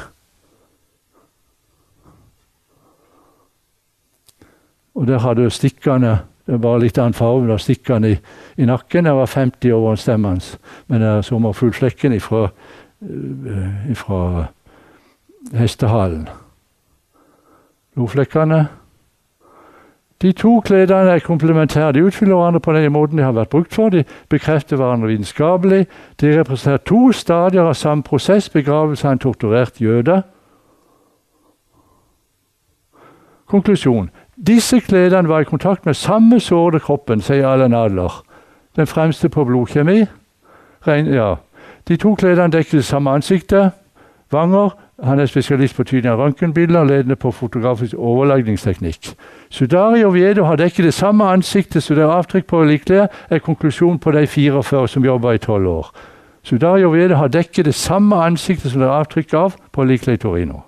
Og 4.95 5.07
der 5.07 5.19
har 5.19 5.33
du 5.33 5.49
stikkene. 5.49 6.19
Det 6.45 6.63
var 6.63 6.79
litt 6.79 6.97
annen 6.97 7.13
farge 7.13 7.53
av 7.53 7.59
stikkene 7.59 8.09
i, 8.09 8.17
i, 8.57 8.65
nakken. 8.65 9.05
Det 9.05 9.13
var 9.13 9.25
50 9.29 9.73
over 9.73 9.95
stemmen 9.95 10.35
hans. 10.35 10.57
Men 10.87 11.01
det 11.01 11.09
er 11.09 11.21
sommerfuglflekken 11.21 12.13
ifra, 12.13 12.47
uh, 13.01 13.91
ifra 13.91 14.45
hestehalen. 15.53 16.27
Blodflekkene 17.93 18.65
de 20.21 20.31
to 20.31 20.61
kledene 20.65 21.11
er 21.11 21.19
komplementære. 21.19 21.91
De 21.91 22.03
utfyller 22.03 22.35
hverandre 22.35 22.59
på 22.59 22.73
den 22.73 22.91
måten 22.91 23.17
de 23.17 23.23
har 23.23 23.31
vært 23.35 23.49
brukt 23.49 23.73
for. 23.73 23.89
De 23.89 24.03
bekrefter 24.29 24.77
hverandre 24.77 25.07
vitenskapelig. 25.07 25.87
De 26.21 26.39
representerer 26.39 26.77
to 26.77 27.11
stadier 27.11 27.61
av 27.61 27.73
samme 27.73 28.03
prosess, 28.03 28.49
begravelse 28.49 29.07
av 29.07 29.11
en 29.11 29.19
torturert 29.19 29.81
jøde. 29.81 30.21
Konklusjon. 33.47 34.09
Disse 34.35 34.79
kledene 34.79 35.29
var 35.29 35.39
i 35.39 35.49
kontakt 35.49 35.85
med 35.85 35.93
samme 35.93 36.39
sårede 36.39 36.79
kroppen, 36.79 37.21
sier 37.21 37.47
Allen 37.47 37.73
Adler. 37.73 38.23
Den 38.75 38.87
fremste 38.87 39.29
på 39.29 39.43
blodkjemi. 39.45 40.05
Ja. 40.87 41.35
De 41.87 41.97
to 41.97 42.15
kledene 42.15 42.51
dekker 42.51 42.77
det 42.77 42.85
samme 42.85 43.11
ansiktet. 43.11 43.71
Vanger, 44.31 44.69
han 45.03 45.19
er 45.19 45.25
spesialist 45.25 45.75
på 45.75 45.83
tydning 45.83 46.13
av 46.13 46.19
røntgenbilder, 46.19 46.83
ledende 46.83 47.15
på 47.15 47.31
fotografisk 47.31 47.93
overlagningsteknikk. 47.97 49.11
Sudari 49.49 50.03
og 50.03 50.13
Viedo 50.13 50.43
har 50.43 50.55
dekket 50.55 50.85
det 50.85 50.93
samme 50.93 51.27
ansiktet 51.27 51.83
så 51.83 51.95
det 51.95 52.03
er 52.03 52.13
avtrykk 52.15 52.47
på 52.47 52.63
likklær, 52.63 53.07
er 53.29 53.43
konklusjonen 53.43 53.99
på 53.99 54.11
de 54.11 54.27
44 54.27 54.87
som 54.87 55.05
jobber 55.05 55.35
i 55.35 55.43
tolv 55.43 55.67
år. 55.67 55.91
Sudari 56.43 56.85
og 56.85 56.93
Viedo 56.93 57.15
har 57.15 57.27
dekket 57.27 57.65
det 57.65 57.75
samme 57.75 58.15
ansiktet 58.15 58.71
som 58.71 58.81
det 58.81 58.87
er 58.87 58.99
avtrykk 59.01 59.33
av 59.33 59.59
på 59.71 59.83
likklær 59.83 60.15
i 60.15 60.17
Torino. 60.17 60.63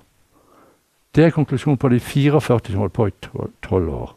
Det 1.15 1.25
er 1.25 1.29
konklusjonen 1.29 1.77
på 1.77 1.89
de 1.89 1.99
44 1.99 2.59
som 2.71 2.79
holdt 2.83 2.93
på 2.93 3.07
i 3.07 3.11
tolv 3.63 3.89
år. 3.89 4.16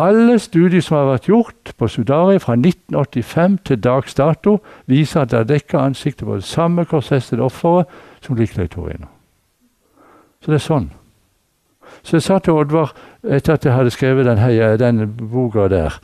Alle 0.00 0.38
studier 0.38 0.80
som 0.80 0.96
har 0.96 1.10
vært 1.10 1.26
gjort 1.28 1.72
på 1.76 1.88
Sudari 1.88 2.38
fra 2.40 2.54
1985 2.56 3.58
til 3.68 3.80
dags 3.84 4.14
dato, 4.14 4.58
viser 4.86 5.20
at 5.20 5.32
det 5.34 5.48
dekker 5.48 5.78
ansiktet 5.78 6.24
på 6.24 6.38
det 6.38 6.44
samme 6.44 6.84
korsfestede 6.84 7.42
offeret 7.42 7.86
som 8.20 8.36
Torino. 8.36 9.06
Så 10.40 10.52
det 10.52 10.54
er 10.54 10.64
sånn. 10.64 10.90
Så 12.02 12.16
jeg 12.16 12.22
sa 12.22 12.38
til 12.38 12.56
Oddvar 12.56 12.94
etter 13.24 13.54
at 13.54 13.64
jeg 13.64 13.74
hadde 13.74 13.90
skrevet 13.90 14.26
den, 14.26 14.38
her, 14.38 14.76
den 14.76 15.16
boka 15.32 15.68
der 15.68 16.00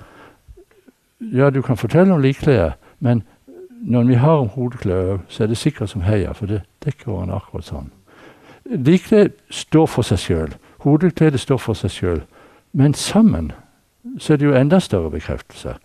Ja, 1.32 1.51
du 1.51 1.62
kan 1.62 1.76
fortelle 1.76 2.12
om 2.12 2.20
likklær, 2.20 2.76
men 3.01 3.22
når 3.80 4.03
vi 4.05 4.14
har 4.14 4.36
om 4.36 4.49
hodeklær, 4.49 5.18
så 5.28 5.42
er 5.42 5.47
det 5.47 5.57
sikkert 5.57 5.88
som 5.90 6.01
heia, 6.01 6.32
for 6.32 6.47
det 6.47 6.62
dekker 6.84 7.12
årene 7.12 7.34
akkurat 7.36 7.64
sånn. 7.64 7.90
Likklær 8.66 9.30
står 9.51 9.86
for 9.86 10.05
seg 10.05 10.18
sjøl. 10.18 10.55
Hodekledet 10.84 11.40
står 11.40 11.59
for 11.62 11.78
seg 11.78 11.90
sjøl. 11.90 12.20
Men 12.72 12.94
sammen 12.94 13.53
så 14.18 14.32
er 14.32 14.36
det 14.36 14.46
jo 14.46 14.54
enda 14.54 14.78
større 14.80 15.11
bekreftelse. 15.11 15.76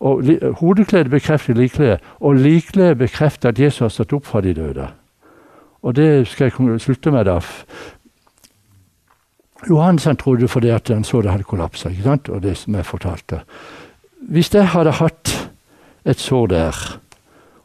Og 0.00 0.24
Hodekledet 0.60 1.10
bekrefter 1.10 1.54
likklær, 1.54 1.96
og 2.20 2.34
likklær 2.34 2.94
bekrefter 2.94 3.48
at 3.48 3.58
Jesus 3.58 3.78
har 3.78 3.88
stått 3.88 4.12
opp 4.12 4.26
fra 4.26 4.40
de 4.40 4.54
døde. 4.54 4.88
Og 5.82 5.96
det 5.96 6.26
skal 6.28 6.50
jeg 6.50 6.80
slutte 6.80 7.10
med, 7.10 7.24
da. 7.24 7.40
Johannes 9.68 10.04
han 10.04 10.16
trodde 10.16 10.48
fordi 10.48 10.68
at 10.68 10.88
han 10.88 11.04
så 11.04 11.22
det 11.22 11.30
hadde 11.30 11.44
kollapsa, 11.44 11.90
og 12.28 12.42
det 12.42 12.56
som 12.56 12.74
jeg 12.74 12.86
fortalte. 12.86 13.40
Hvis 14.20 14.54
jeg 14.54 14.68
hadde 14.68 14.90
hatt 14.90 15.50
et 16.04 16.20
sår 16.20 16.46
der, 16.46 17.00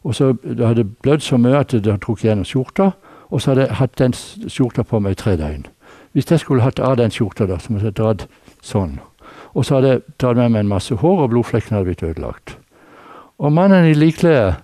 og 0.03 0.16
så 0.16 0.34
det 0.43 0.68
hadde 0.68 0.84
blødd 0.84 1.20
så 1.20 1.38
mye 1.38 1.59
at 1.59 1.72
det 1.72 2.01
trukket 2.01 2.26
gjennom 2.26 2.45
skjorta, 2.45 2.91
og 3.30 3.41
så 3.41 3.51
hadde 3.51 3.62
jeg 3.62 3.76
hatt 3.76 3.99
den 3.99 4.14
skjorta 4.49 4.84
på 4.84 4.99
meg 4.99 5.12
i 5.12 5.16
tre 5.16 5.38
døgn 5.38 5.68
Hvis 6.12 6.32
jeg 6.32 6.39
skulle 6.39 6.64
hatt 6.64 6.80
av 6.80 6.97
den 6.97 7.12
skjorta, 7.12 7.45
da, 7.45 7.57
så 7.59 7.74
måtte 7.74 7.86
jeg 7.86 7.95
dratt 7.95 8.28
sånn. 8.62 8.99
Og 9.54 9.66
så 9.66 9.76
hadde 9.76 9.89
jeg 9.89 10.02
tatt 10.20 10.38
med 10.38 10.49
meg 10.49 10.64
en 10.64 10.72
masse 10.72 10.95
hår, 10.95 11.24
og 11.24 11.30
blodflekkene 11.30 11.78
hadde 11.78 11.89
blitt 11.89 12.04
ødelagt. 12.04 12.58
Og 13.39 13.52
mannen 13.54 13.86
i 13.89 13.93
likklede, 13.93 14.56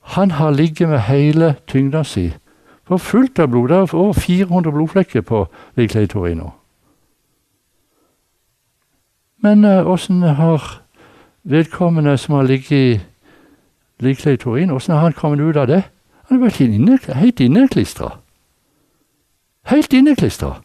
han 0.00 0.30
har 0.30 0.50
ligget 0.50 0.88
med 0.88 0.98
hele 0.98 1.54
tyngda 1.66 2.02
si 2.02 2.30
for 2.88 2.96
fullt 2.96 3.38
av 3.38 3.48
blod. 3.52 3.68
Det 3.68 3.76
er 3.76 3.94
over 3.94 4.12
400 4.12 4.72
blodflekker 4.72 5.20
på 5.20 5.46
likklede 5.76 6.06
Torino. 6.06 6.50
Men 9.42 9.64
åssen 9.64 10.22
uh, 10.22 10.34
har 10.34 10.80
vedkommende 11.42 12.18
som 12.18 12.34
har 12.34 12.42
ligget 12.42 12.72
i 12.72 13.00
likklede 14.00 14.36
Torino, 14.36 14.74
åssen 14.74 14.94
har 14.94 15.00
han 15.00 15.12
kommet 15.12 15.40
ut 15.40 15.56
av 15.56 15.66
det? 15.66 15.82
Han 16.28 16.38
har 16.38 16.48
vært 16.48 16.60
inne, 16.60 16.98
helt 17.14 17.40
inneklistra. 17.40 18.10
Helt 19.68 19.92
inneklistra. 19.92 20.58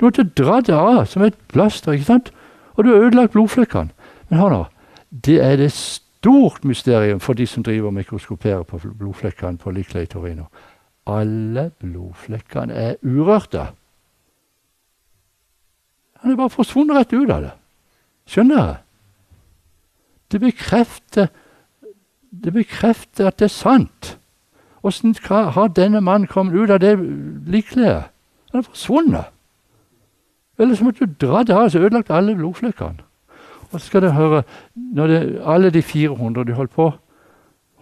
Du 0.00 0.04
måtte 0.04 0.24
dra 0.24 0.60
det 0.60 0.74
av 0.74 1.04
som 1.04 1.22
et 1.22 1.36
plaster, 1.48 1.92
ikke 1.92 2.08
sant? 2.08 2.30
Og 2.74 2.84
du 2.84 2.90
har 2.90 3.06
ødelagt 3.06 3.32
blodflekkene. 3.32 3.90
Men 4.28 4.38
hør 4.38 4.54
nå, 4.54 4.64
det 5.10 5.40
er 5.44 5.56
det 5.56 5.72
stort 5.72 6.64
mysterium 6.64 7.20
for 7.20 7.32
de 7.32 7.46
som 7.46 7.62
driver 7.62 7.86
og 7.86 7.94
mikroskoperer 7.94 8.62
på 8.62 8.78
blodflekkene 8.98 9.58
på 9.58 9.70
Liclay 9.70 10.06
Torino. 10.06 10.44
Alle 11.06 11.70
blodflekkene 11.80 12.74
er 12.74 12.94
urørte. 13.02 13.66
Han 16.20 16.32
er 16.32 16.36
bare 16.36 16.52
forsvunnet 16.52 16.96
rett 16.96 17.12
ut 17.12 17.30
av 17.30 17.42
det. 17.42 17.52
Skjønner 18.28 18.56
dere? 18.56 18.76
Det 20.30 20.40
bekrefter, 20.40 21.30
det 22.30 22.52
bekrefter 22.54 23.26
at 23.26 23.38
det 23.40 23.48
er 23.48 23.54
sant. 23.54 24.16
Åssen 24.86 25.16
har 25.28 25.68
denne 25.74 26.00
mannen 26.00 26.28
kommet 26.30 26.54
ut 26.54 26.70
av 26.70 26.78
det 26.80 26.94
likkledet? 27.50 28.12
Han 28.52 28.60
er 28.60 28.68
forsvunnet. 28.68 29.32
Eller 30.60 30.74
så 30.74 30.84
måtte 30.84 31.06
du 31.06 31.14
dra 31.26 31.42
det 31.42 31.56
av, 31.56 31.68
så 31.68 31.78
ødelagt 31.78 32.10
alle 32.10 32.36
blodflekkene. 32.36 33.06
Og 33.70 33.80
så 33.80 33.86
skal 33.86 34.02
du 34.02 34.10
høre 34.10 34.42
det, 34.74 35.40
Alle 35.46 35.70
de 35.70 35.82
400 35.82 36.44
de 36.44 36.52
holdt 36.52 36.70
på 36.70 36.92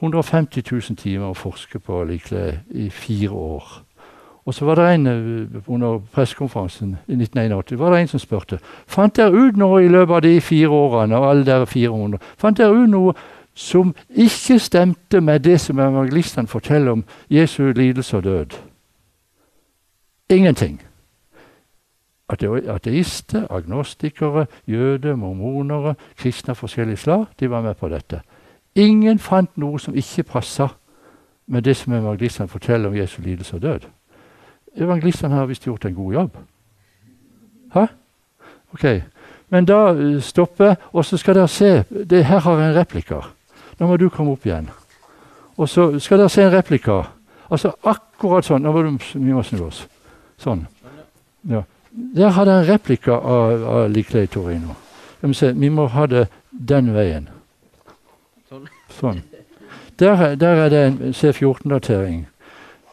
150 0.03 0.63
000 0.73 0.97
timer 0.97 1.27
å 1.27 1.35
forske 1.35 1.79
på 1.79 2.05
likkledet 2.05 2.61
i 2.71 2.91
fire 2.91 3.31
år. 3.31 3.83
Og 4.49 4.55
så 4.55 4.65
var 4.65 4.75
det 4.75 4.95
en 4.95 5.07
eh, 5.07 5.61
under 5.67 5.99
pressekonferansen 5.99 6.97
i 7.09 7.13
1981 7.13 7.79
var 7.79 7.91
det 7.93 8.01
en 8.01 8.09
som 8.09 8.21
spurte 8.21 8.59
fant 8.87 9.17
dere 9.17 9.33
ut 9.33 9.57
noe 9.57 9.83
i 9.85 9.89
løpet 9.89 10.15
av 10.15 10.23
de 10.23 10.41
fire 10.41 10.69
årene 10.69 11.17
av 11.17 11.27
alle 11.29 11.45
dere 11.45 11.67
400, 11.67 12.19
fant 12.39 12.57
dere 12.57 12.73
ut 12.73 12.89
noe 12.89 13.15
som 13.55 13.95
ikke 14.09 14.59
stemte 14.59 15.21
med 15.21 15.45
det 15.45 15.61
som 15.61 15.79
evangelistene 15.79 16.49
forteller 16.49 16.93
om 16.93 17.05
Jesu 17.29 17.73
lidelse 17.73 18.17
og 18.17 18.25
død? 18.25 18.57
Ingenting. 20.31 20.81
Ateister, 22.29 23.47
agnostikere, 23.51 24.47
jøder, 24.67 25.17
mormonere, 25.17 25.95
kristne 26.17 26.53
av 26.53 26.61
forskjellige 26.61 26.97
slag, 26.97 27.27
de 27.41 27.51
var 27.51 27.63
med 27.65 27.75
på 27.75 27.89
dette. 27.89 28.21
Ingen 28.75 29.19
fant 29.19 29.57
noe 29.57 29.81
som 29.81 29.97
ikke 29.97 30.23
passa 30.23 30.69
med 31.47 31.65
det 31.65 31.77
som 31.77 31.93
evangelistene 31.93 32.49
forteller 32.49 32.89
om 32.89 32.97
Jesu 32.97 33.23
lidelse 33.23 33.57
og 33.57 33.63
død. 33.63 33.87
Evangelistene 34.77 35.35
har 35.35 35.47
visst 35.47 35.65
gjort 35.65 35.85
en 35.85 35.95
god 35.95 36.13
jobb. 36.13 36.37
Hæ? 37.75 37.87
Ok. 38.73 38.85
Men 39.49 39.65
da 39.65 39.79
eh, 39.95 40.21
stopper 40.23 40.75
og 40.93 41.05
så 41.05 41.17
skal 41.17 41.35
dere 41.35 41.49
se 41.49 41.85
det 41.89 42.25
Her 42.27 42.39
har 42.39 42.59
jeg 42.59 42.71
en 42.71 42.77
replika. 42.77 43.21
Nå 43.79 43.87
må 43.87 43.97
du 43.97 44.09
komme 44.09 44.33
opp 44.33 44.47
igjen. 44.47 44.69
Og 45.57 45.69
så 45.69 45.99
skal 45.99 46.19
dere 46.19 46.29
se 46.29 46.43
en 46.43 46.53
replika. 46.53 47.03
Altså 47.51 47.73
akkurat 47.83 48.45
sånn. 48.45 48.63
Nå 48.63 48.73
må 48.73 48.83
du, 48.83 48.99
vi 49.15 49.33
må 49.33 49.43
snu 49.43 49.65
oss. 49.67 49.87
Sånn. 50.39 50.67
Ja. 51.49 51.63
Der 52.17 52.29
hadde 52.29 52.51
han 52.51 52.63
en 52.63 52.69
replika 52.69 53.13
av, 53.13 53.65
av 53.65 53.91
Liklei 53.91 54.27
Torino. 54.27 54.75
Vi 55.21 55.29
må, 55.29 55.35
se, 55.35 55.53
vi 55.53 55.69
må 55.69 55.87
ha 55.87 56.07
det 56.07 56.27
den 56.51 56.93
veien. 56.95 57.29
Sånn. 58.49 58.69
sånn. 59.01 59.23
Der, 59.99 60.35
der, 60.39 60.61
er 60.65 60.69
det 60.71 60.83
en 60.87 60.99
C14-datering. 61.11 62.27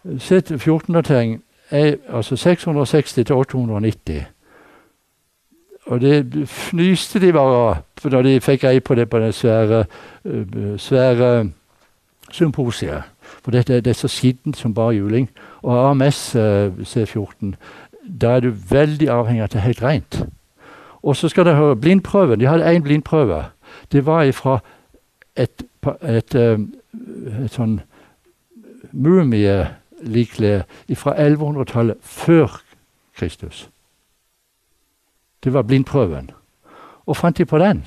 C14-datering 0.05 1.37
er 1.69 1.97
altså 2.09 2.35
660 2.35 3.25
til 3.25 3.35
890. 3.35 4.25
Og 5.85 6.01
det 6.01 6.47
fnyste 6.49 7.21
de 7.21 7.33
bare 7.33 7.59
av 7.61 8.09
da 8.11 8.21
de 8.25 8.39
fikk 8.41 8.65
ei 8.65 8.79
på 8.81 8.97
det 8.97 9.05
på 9.09 9.21
det 9.21 9.35
svære, 9.37 9.85
uh, 10.25 10.77
svære 10.81 11.29
symposiet. 12.31 13.03
For 13.43 13.51
dette 13.51 13.81
det 13.81 13.87
er 13.87 13.93
så 13.97 14.07
skittent 14.07 14.57
som 14.57 14.73
bare 14.73 14.95
juling. 14.95 15.29
Og 15.61 15.89
AMS 15.89 16.35
eh, 16.35 16.71
C14, 16.81 17.53
da 18.05 18.35
er 18.35 18.39
du 18.39 18.49
veldig 18.69 19.09
avhengig 19.09 19.41
av 19.41 19.49
at 19.49 19.53
det 19.53 19.59
er 19.59 19.67
helt 19.67 19.83
rent. 19.83 20.19
Og 21.03 21.15
så 21.15 21.29
skal 21.29 21.45
dere 21.45 21.59
høre 21.59 21.75
blindprøven. 21.75 22.39
De 22.39 22.47
hadde 22.47 22.65
én 22.75 22.83
blindprøve. 22.83 23.43
Det 23.91 24.05
var 24.05 24.31
fra 24.31 24.59
et, 25.35 25.63
et, 25.85 25.87
et, 26.01 26.35
eh, 26.35 26.59
et 27.45 27.53
sånn 27.53 27.79
mumielikle 28.91 30.63
fra 30.95 31.13
1100-tallet 31.17 31.97
før 32.01 32.61
Kristus. 33.17 33.67
Det 35.43 35.53
var 35.53 35.67
blindprøven. 35.67 36.31
Og 37.05 37.17
fant 37.17 37.37
de 37.37 37.45
på 37.45 37.59
den? 37.61 37.83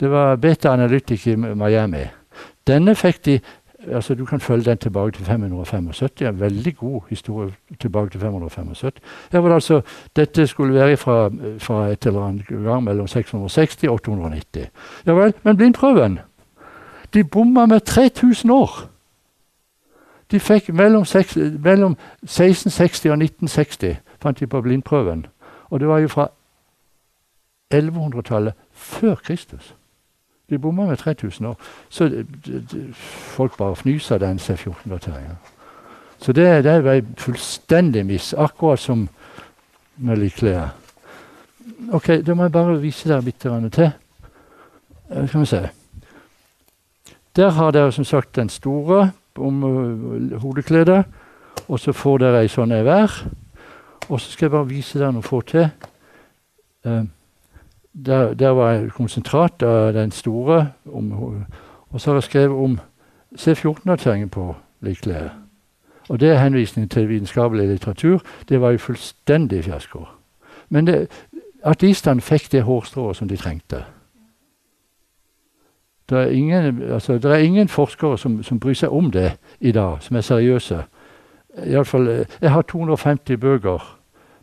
Det 0.00 0.10
var 0.10 0.36
Beta 0.36 0.72
Analytic 0.72 1.26
i 1.26 1.36
Miami. 1.36 2.04
Denne 2.66 2.94
fikk 2.94 3.24
de 3.24 3.38
altså 3.86 4.14
Du 4.14 4.24
kan 4.24 4.40
følge 4.40 4.64
den 4.64 4.78
tilbake 4.78 5.16
til 5.16 5.24
575. 5.24 6.20
En 6.22 6.40
veldig 6.40 6.76
god 6.76 7.02
historie 7.08 7.52
tilbake 7.80 8.10
til 8.10 8.20
575. 8.20 9.02
Her 9.32 9.38
var 9.38 9.48
det 9.48 9.54
altså, 9.54 9.80
Dette 10.16 10.46
skulle 10.46 10.74
være 10.74 10.96
fra, 10.96 11.30
fra 11.58 11.88
et 11.88 12.06
eller 12.06 12.24
annet 12.24 12.46
gang 12.46 12.84
mellom 12.84 13.06
660 13.06 13.84
og 13.84 13.92
890. 13.92 14.66
Ja 15.06 15.12
vel, 15.12 15.34
men 15.42 15.56
blindprøven 15.56 16.18
De 17.14 17.24
bomma 17.24 17.66
med 17.66 17.80
3000 17.80 18.50
år! 18.50 18.90
De 20.30 20.40
fikk 20.40 20.68
mellom, 20.68 21.06
mellom 21.58 21.96
1660 22.22 23.06
og 23.06 23.12
1960 23.12 23.96
fant 24.22 24.40
de 24.40 24.46
på 24.46 24.60
blindprøven. 24.60 25.26
Og 25.70 25.80
det 25.80 25.88
var 25.88 25.98
jo 25.98 26.08
fra 26.08 26.28
1100-tallet 27.74 28.52
før 28.72 29.14
Kristus. 29.14 29.74
De 30.50 30.58
bomma 30.58 30.86
med 30.86 30.98
3000 30.98 31.46
år. 31.46 31.56
Så 31.88 32.08
de, 32.08 32.92
folk 33.36 33.56
bare 33.56 33.76
fnyser 33.76 34.18
den 34.18 34.38
C14-dateringa. 34.38 35.36
Så 36.20 36.32
det, 36.32 36.64
det 36.64 36.84
var 36.84 37.00
fullstendig 37.16 38.06
miss, 38.06 38.32
akkurat 38.34 38.80
som 38.80 39.08
med 39.96 40.16
likklær. 40.16 40.68
Ok, 41.92 42.08
da 42.26 42.34
må 42.34 42.44
jeg 42.44 42.52
bare 42.52 42.80
vise 42.80 43.08
dere 43.08 43.24
litt 43.24 43.40
til. 43.40 43.90
Uh, 45.10 45.28
skal 45.28 45.40
vi 45.40 45.46
se. 45.46 45.62
Der 47.36 47.50
har 47.50 47.70
dere 47.70 47.92
som 47.92 48.04
sagt 48.04 48.36
den 48.36 48.48
store 48.48 49.10
om 49.36 49.64
uh, 49.64 50.40
hodekledet. 50.42 51.04
Og 51.68 51.80
så 51.80 51.92
får 51.92 52.18
dere 52.18 52.42
ei 52.42 52.50
sånn 52.50 52.72
ei 52.72 52.82
hver. 52.82 53.14
Og 54.08 54.20
så 54.20 54.32
skal 54.32 54.46
jeg 54.46 54.54
bare 54.56 54.68
vise 54.68 54.98
dere 54.98 55.12
noe 55.14 55.24
få 55.24 55.40
til. 55.40 55.68
Uh, 56.84 57.04
der, 57.92 58.34
der 58.34 58.48
var 58.48 58.72
et 58.72 58.92
konsentrat 58.92 59.62
av 59.62 59.92
den 59.92 60.10
store. 60.10 60.72
Om, 60.84 61.12
og 61.90 62.00
så 62.00 62.10
har 62.10 62.16
jeg 62.16 62.22
skrevet 62.22 62.56
om 62.56 62.78
C14-dateringen 63.38 64.28
på 64.28 64.54
likklede. 64.80 65.30
Og 66.08 66.20
det 66.20 66.28
er 66.28 66.38
henvisning 66.38 66.90
til 66.90 67.08
vitenskapelig 67.08 67.68
litteratur. 67.68 68.20
Det 68.48 68.60
var 68.60 68.70
jo 68.70 68.78
fullstendig 68.78 69.64
fiasko. 69.64 70.04
Men 70.68 70.86
det, 70.86 71.08
ateistene 71.62 72.20
fikk 72.20 72.52
det 72.52 72.62
hårstrået 72.62 73.16
som 73.16 73.28
de 73.28 73.36
trengte. 73.36 73.84
Det 76.10 76.18
er 76.18 76.26
ingen, 76.26 76.82
altså, 76.82 77.12
det 77.12 77.24
er 77.24 77.36
ingen 77.36 77.68
forskere 77.68 78.18
som, 78.18 78.42
som, 78.42 78.60
bryr 78.60 78.74
seg 78.74 78.90
om 78.92 79.10
det 79.10 79.32
i 79.60 79.72
dag, 79.72 79.96
som 80.00 80.16
er 80.16 80.20
seriøse. 80.20 80.82
I 81.66 81.84
fall, 81.84 82.08
eh, 82.08 82.26
jeg 82.40 82.50
har 82.50 82.62
250 82.62 83.36
bøker 83.36 83.98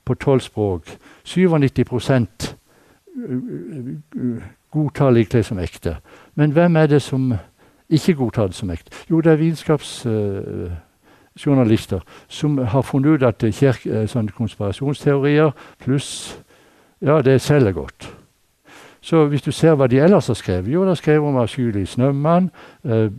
på 0.05 0.13
tolv 0.13 0.41
språk. 0.41 0.97
97 1.23 2.56
godtar 4.71 5.11
likeledes 5.11 5.45
som 5.45 5.59
ekte. 5.59 5.97
Men 6.35 6.51
hvem 6.51 6.75
er 6.75 6.87
det 6.87 7.01
som 7.01 7.33
ikke 7.89 8.13
godtar 8.13 8.47
det 8.47 8.55
som 8.55 8.69
ekte? 8.69 8.91
Jo, 9.09 9.21
det 9.21 9.31
er 9.31 9.35
vitenskapsjournalister 9.35 11.97
uh, 11.97 12.03
som 12.27 12.57
har 12.57 12.81
funnet 12.81 13.09
ut 13.09 13.23
at 13.23 13.55
kirk, 13.55 13.85
uh, 13.85 14.07
sånne 14.07 14.31
konspirasjonsteorier 14.31 15.51
pluss 15.83 16.39
Ja, 17.01 17.21
det 17.21 17.41
selger 17.41 17.71
godt. 17.71 18.15
Så 19.01 19.25
hvis 19.25 19.41
du 19.41 19.51
ser 19.51 19.75
hva 19.77 19.87
de 19.87 19.99
ellers 20.01 20.27
har 20.27 20.33
skrevet 20.33 20.73
Jo, 20.73 20.81
de 20.81 20.87
har 20.87 20.95
skrevet 20.95 21.27
om 21.27 21.37
avskyelig 21.37 21.87
snømann, 21.87 22.51
uh, 22.83 22.91
uh, 22.91 23.09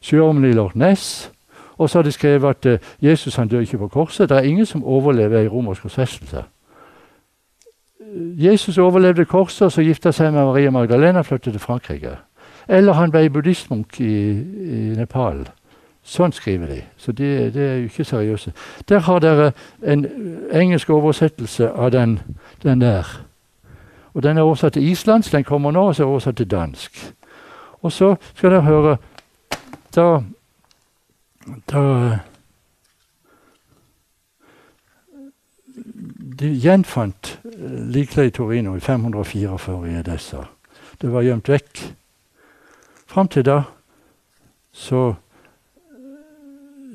sjøormen 0.00 0.50
i 0.50 0.52
Loch 0.52 0.76
Ness. 0.76 1.32
Og 1.78 1.90
så 1.90 1.98
har 1.98 2.02
de 2.02 2.12
skrevet 2.12 2.48
at 2.48 2.66
uh, 2.66 2.78
Jesus 3.00 3.36
han 3.36 3.48
dør 3.48 3.60
ikke 3.60 3.78
på 3.78 3.88
korset. 3.88 4.28
Det 4.28 4.36
er 4.36 4.42
ingen 4.42 4.66
som 4.66 4.84
overlever 4.84 5.40
i 5.40 5.48
romersk 5.48 5.82
korsfestelse. 5.82 6.44
Jesus 8.14 8.78
overlevde 8.78 9.24
korset, 9.24 9.62
og 9.66 9.72
så 9.72 9.82
gifta 9.82 10.12
seg 10.12 10.32
med 10.32 10.44
Maria 10.44 10.70
Magdalena 10.70 11.18
og 11.18 11.26
flyttet 11.26 11.52
til 11.52 11.60
Frankrike. 11.60 12.16
Eller 12.68 12.92
han 12.92 13.10
ble 13.10 13.30
buddhistmunk 13.30 14.00
i, 14.00 14.14
i 14.76 14.80
Nepal. 14.96 15.46
Sånn 16.02 16.34
skriver 16.34 16.66
de. 16.66 16.80
Så 16.98 17.12
det, 17.12 17.54
det 17.54 17.62
er 17.62 17.76
jo 17.78 17.90
ikke 17.90 18.04
seriøse. 18.04 18.52
Der 18.88 19.04
har 19.06 19.22
dere 19.22 19.52
en 19.86 20.06
engelsk 20.52 20.90
oversettelse 20.90 21.70
av 21.70 21.92
den, 21.94 22.18
den 22.62 22.80
der. 22.80 23.06
Og 24.14 24.22
Den 24.22 24.38
er 24.38 24.42
oversatt 24.42 24.72
til 24.72 24.90
islandsk, 24.90 25.32
den 25.32 25.44
kommer 25.44 25.70
nå, 25.70 25.86
og 25.88 25.94
så 25.94 26.02
er 26.02 26.06
oversatt 26.06 26.36
til 26.36 26.50
dansk. 26.50 27.14
Og 27.82 27.92
så 27.92 28.14
skal 28.34 28.50
dere 28.50 28.62
høre 28.62 28.96
Da, 29.94 30.22
da 31.68 31.80
De 36.42 36.48
gjenfant 36.58 37.40
likeleid 37.94 38.32
i 38.32 38.34
Torino 38.34 38.74
i 38.74 38.80
544 38.80 39.86
i 39.86 39.98
Edessa. 40.00 40.46
Det 40.98 41.12
var 41.12 41.22
gjemt 41.22 41.48
vekk. 41.48 41.82
Fram 43.06 43.28
til 43.30 43.44
da 43.46 43.62
så 44.72 45.12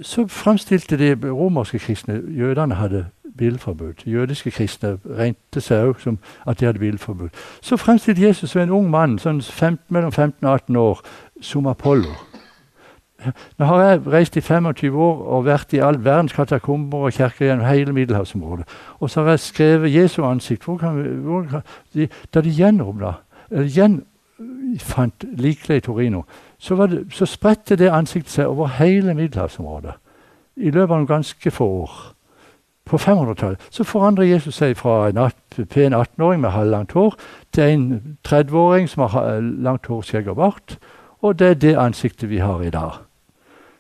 så 0.01 0.27
fremstilte 0.27 0.97
de 0.97 1.31
romerske 1.31 1.79
kristne 1.79 2.21
Jødene 2.27 2.75
hadde 2.75 3.05
bilforbud. 3.37 3.93
Jødiske 4.05 4.51
kristne 4.51 4.97
regnet 5.05 5.63
seg 5.63 5.87
òg 5.89 6.01
som 6.03 6.19
at 6.45 6.59
de 6.59 6.65
hadde 6.65 6.79
bilforbud. 6.79 7.29
Så 7.61 7.77
fremstilte 7.77 8.21
Jesus 8.21 8.51
som 8.51 8.61
en 8.61 8.71
ung 8.71 8.89
mann 8.91 9.17
sånn 9.19 9.41
15, 9.41 9.87
mellom 9.89 10.11
15 10.11 10.47
og 10.47 10.53
18 10.53 10.75
år 10.75 11.01
som 11.41 11.67
Apollo. 11.67 12.13
Nå 13.57 13.65
har 13.65 13.81
jeg 13.81 14.01
reist 14.07 14.37
i 14.37 14.41
25 14.41 14.95
år 14.95 15.21
og 15.25 15.45
vært 15.45 15.73
i 15.73 15.81
all 15.81 15.97
verdens 16.05 16.33
katakomber 16.33 17.07
og 17.07 17.13
kirker 17.13 17.47
gjennom 17.47 17.65
hele 17.65 17.93
middelhavsområdet. 17.93 18.67
Og 18.99 19.09
så 19.09 19.23
har 19.23 19.29
jeg 19.29 19.39
skrevet 19.39 19.93
Jesu 19.93 20.23
ansikt. 20.23 20.63
Hvor 20.63 20.77
kan 20.77 21.01
hvor 21.25 21.45
kan, 21.49 21.61
de, 21.93 22.07
da 22.33 22.41
de 22.41 22.49
gjenåpna, 22.49 23.13
eller 23.51 23.67
gjenfant 23.67 25.25
i 25.69 25.79
Torino, 25.79 26.21
så, 26.57 26.85
det, 26.85 27.07
så 27.13 27.25
spredte 27.25 27.75
det 27.75 27.89
ansiktet 27.89 28.31
seg 28.31 28.45
over 28.45 28.67
hele 28.67 29.13
middelhavsområdet 29.13 29.93
i 30.57 30.71
løpet 30.71 30.95
av 30.95 31.07
ganske 31.07 31.51
få 31.51 31.65
år. 31.65 31.97
På 32.87 32.97
500-tallet 32.97 33.59
så 33.69 33.83
forandrer 33.83 34.29
Jesus 34.29 34.55
seg 34.55 34.77
fra 34.77 35.09
en 35.09 35.19
pen 35.69 35.93
18-åring 35.93 36.41
med 36.41 36.49
halvlangt 36.55 36.91
hår 36.91 37.17
til 37.53 37.63
en 37.63 38.17
30-åring 38.27 38.87
som 38.89 39.09
har 39.11 39.41
langt 39.41 39.85
hår, 39.85 40.01
skjegg 40.01 40.29
og 40.31 40.35
bart. 40.35 40.77
Og 41.21 41.39
det 41.39 41.47
er 41.47 41.53
det 41.53 41.75
ansiktet 41.77 42.29
vi 42.29 42.37
har 42.37 42.61
i 42.61 42.69
dag. 42.69 43.06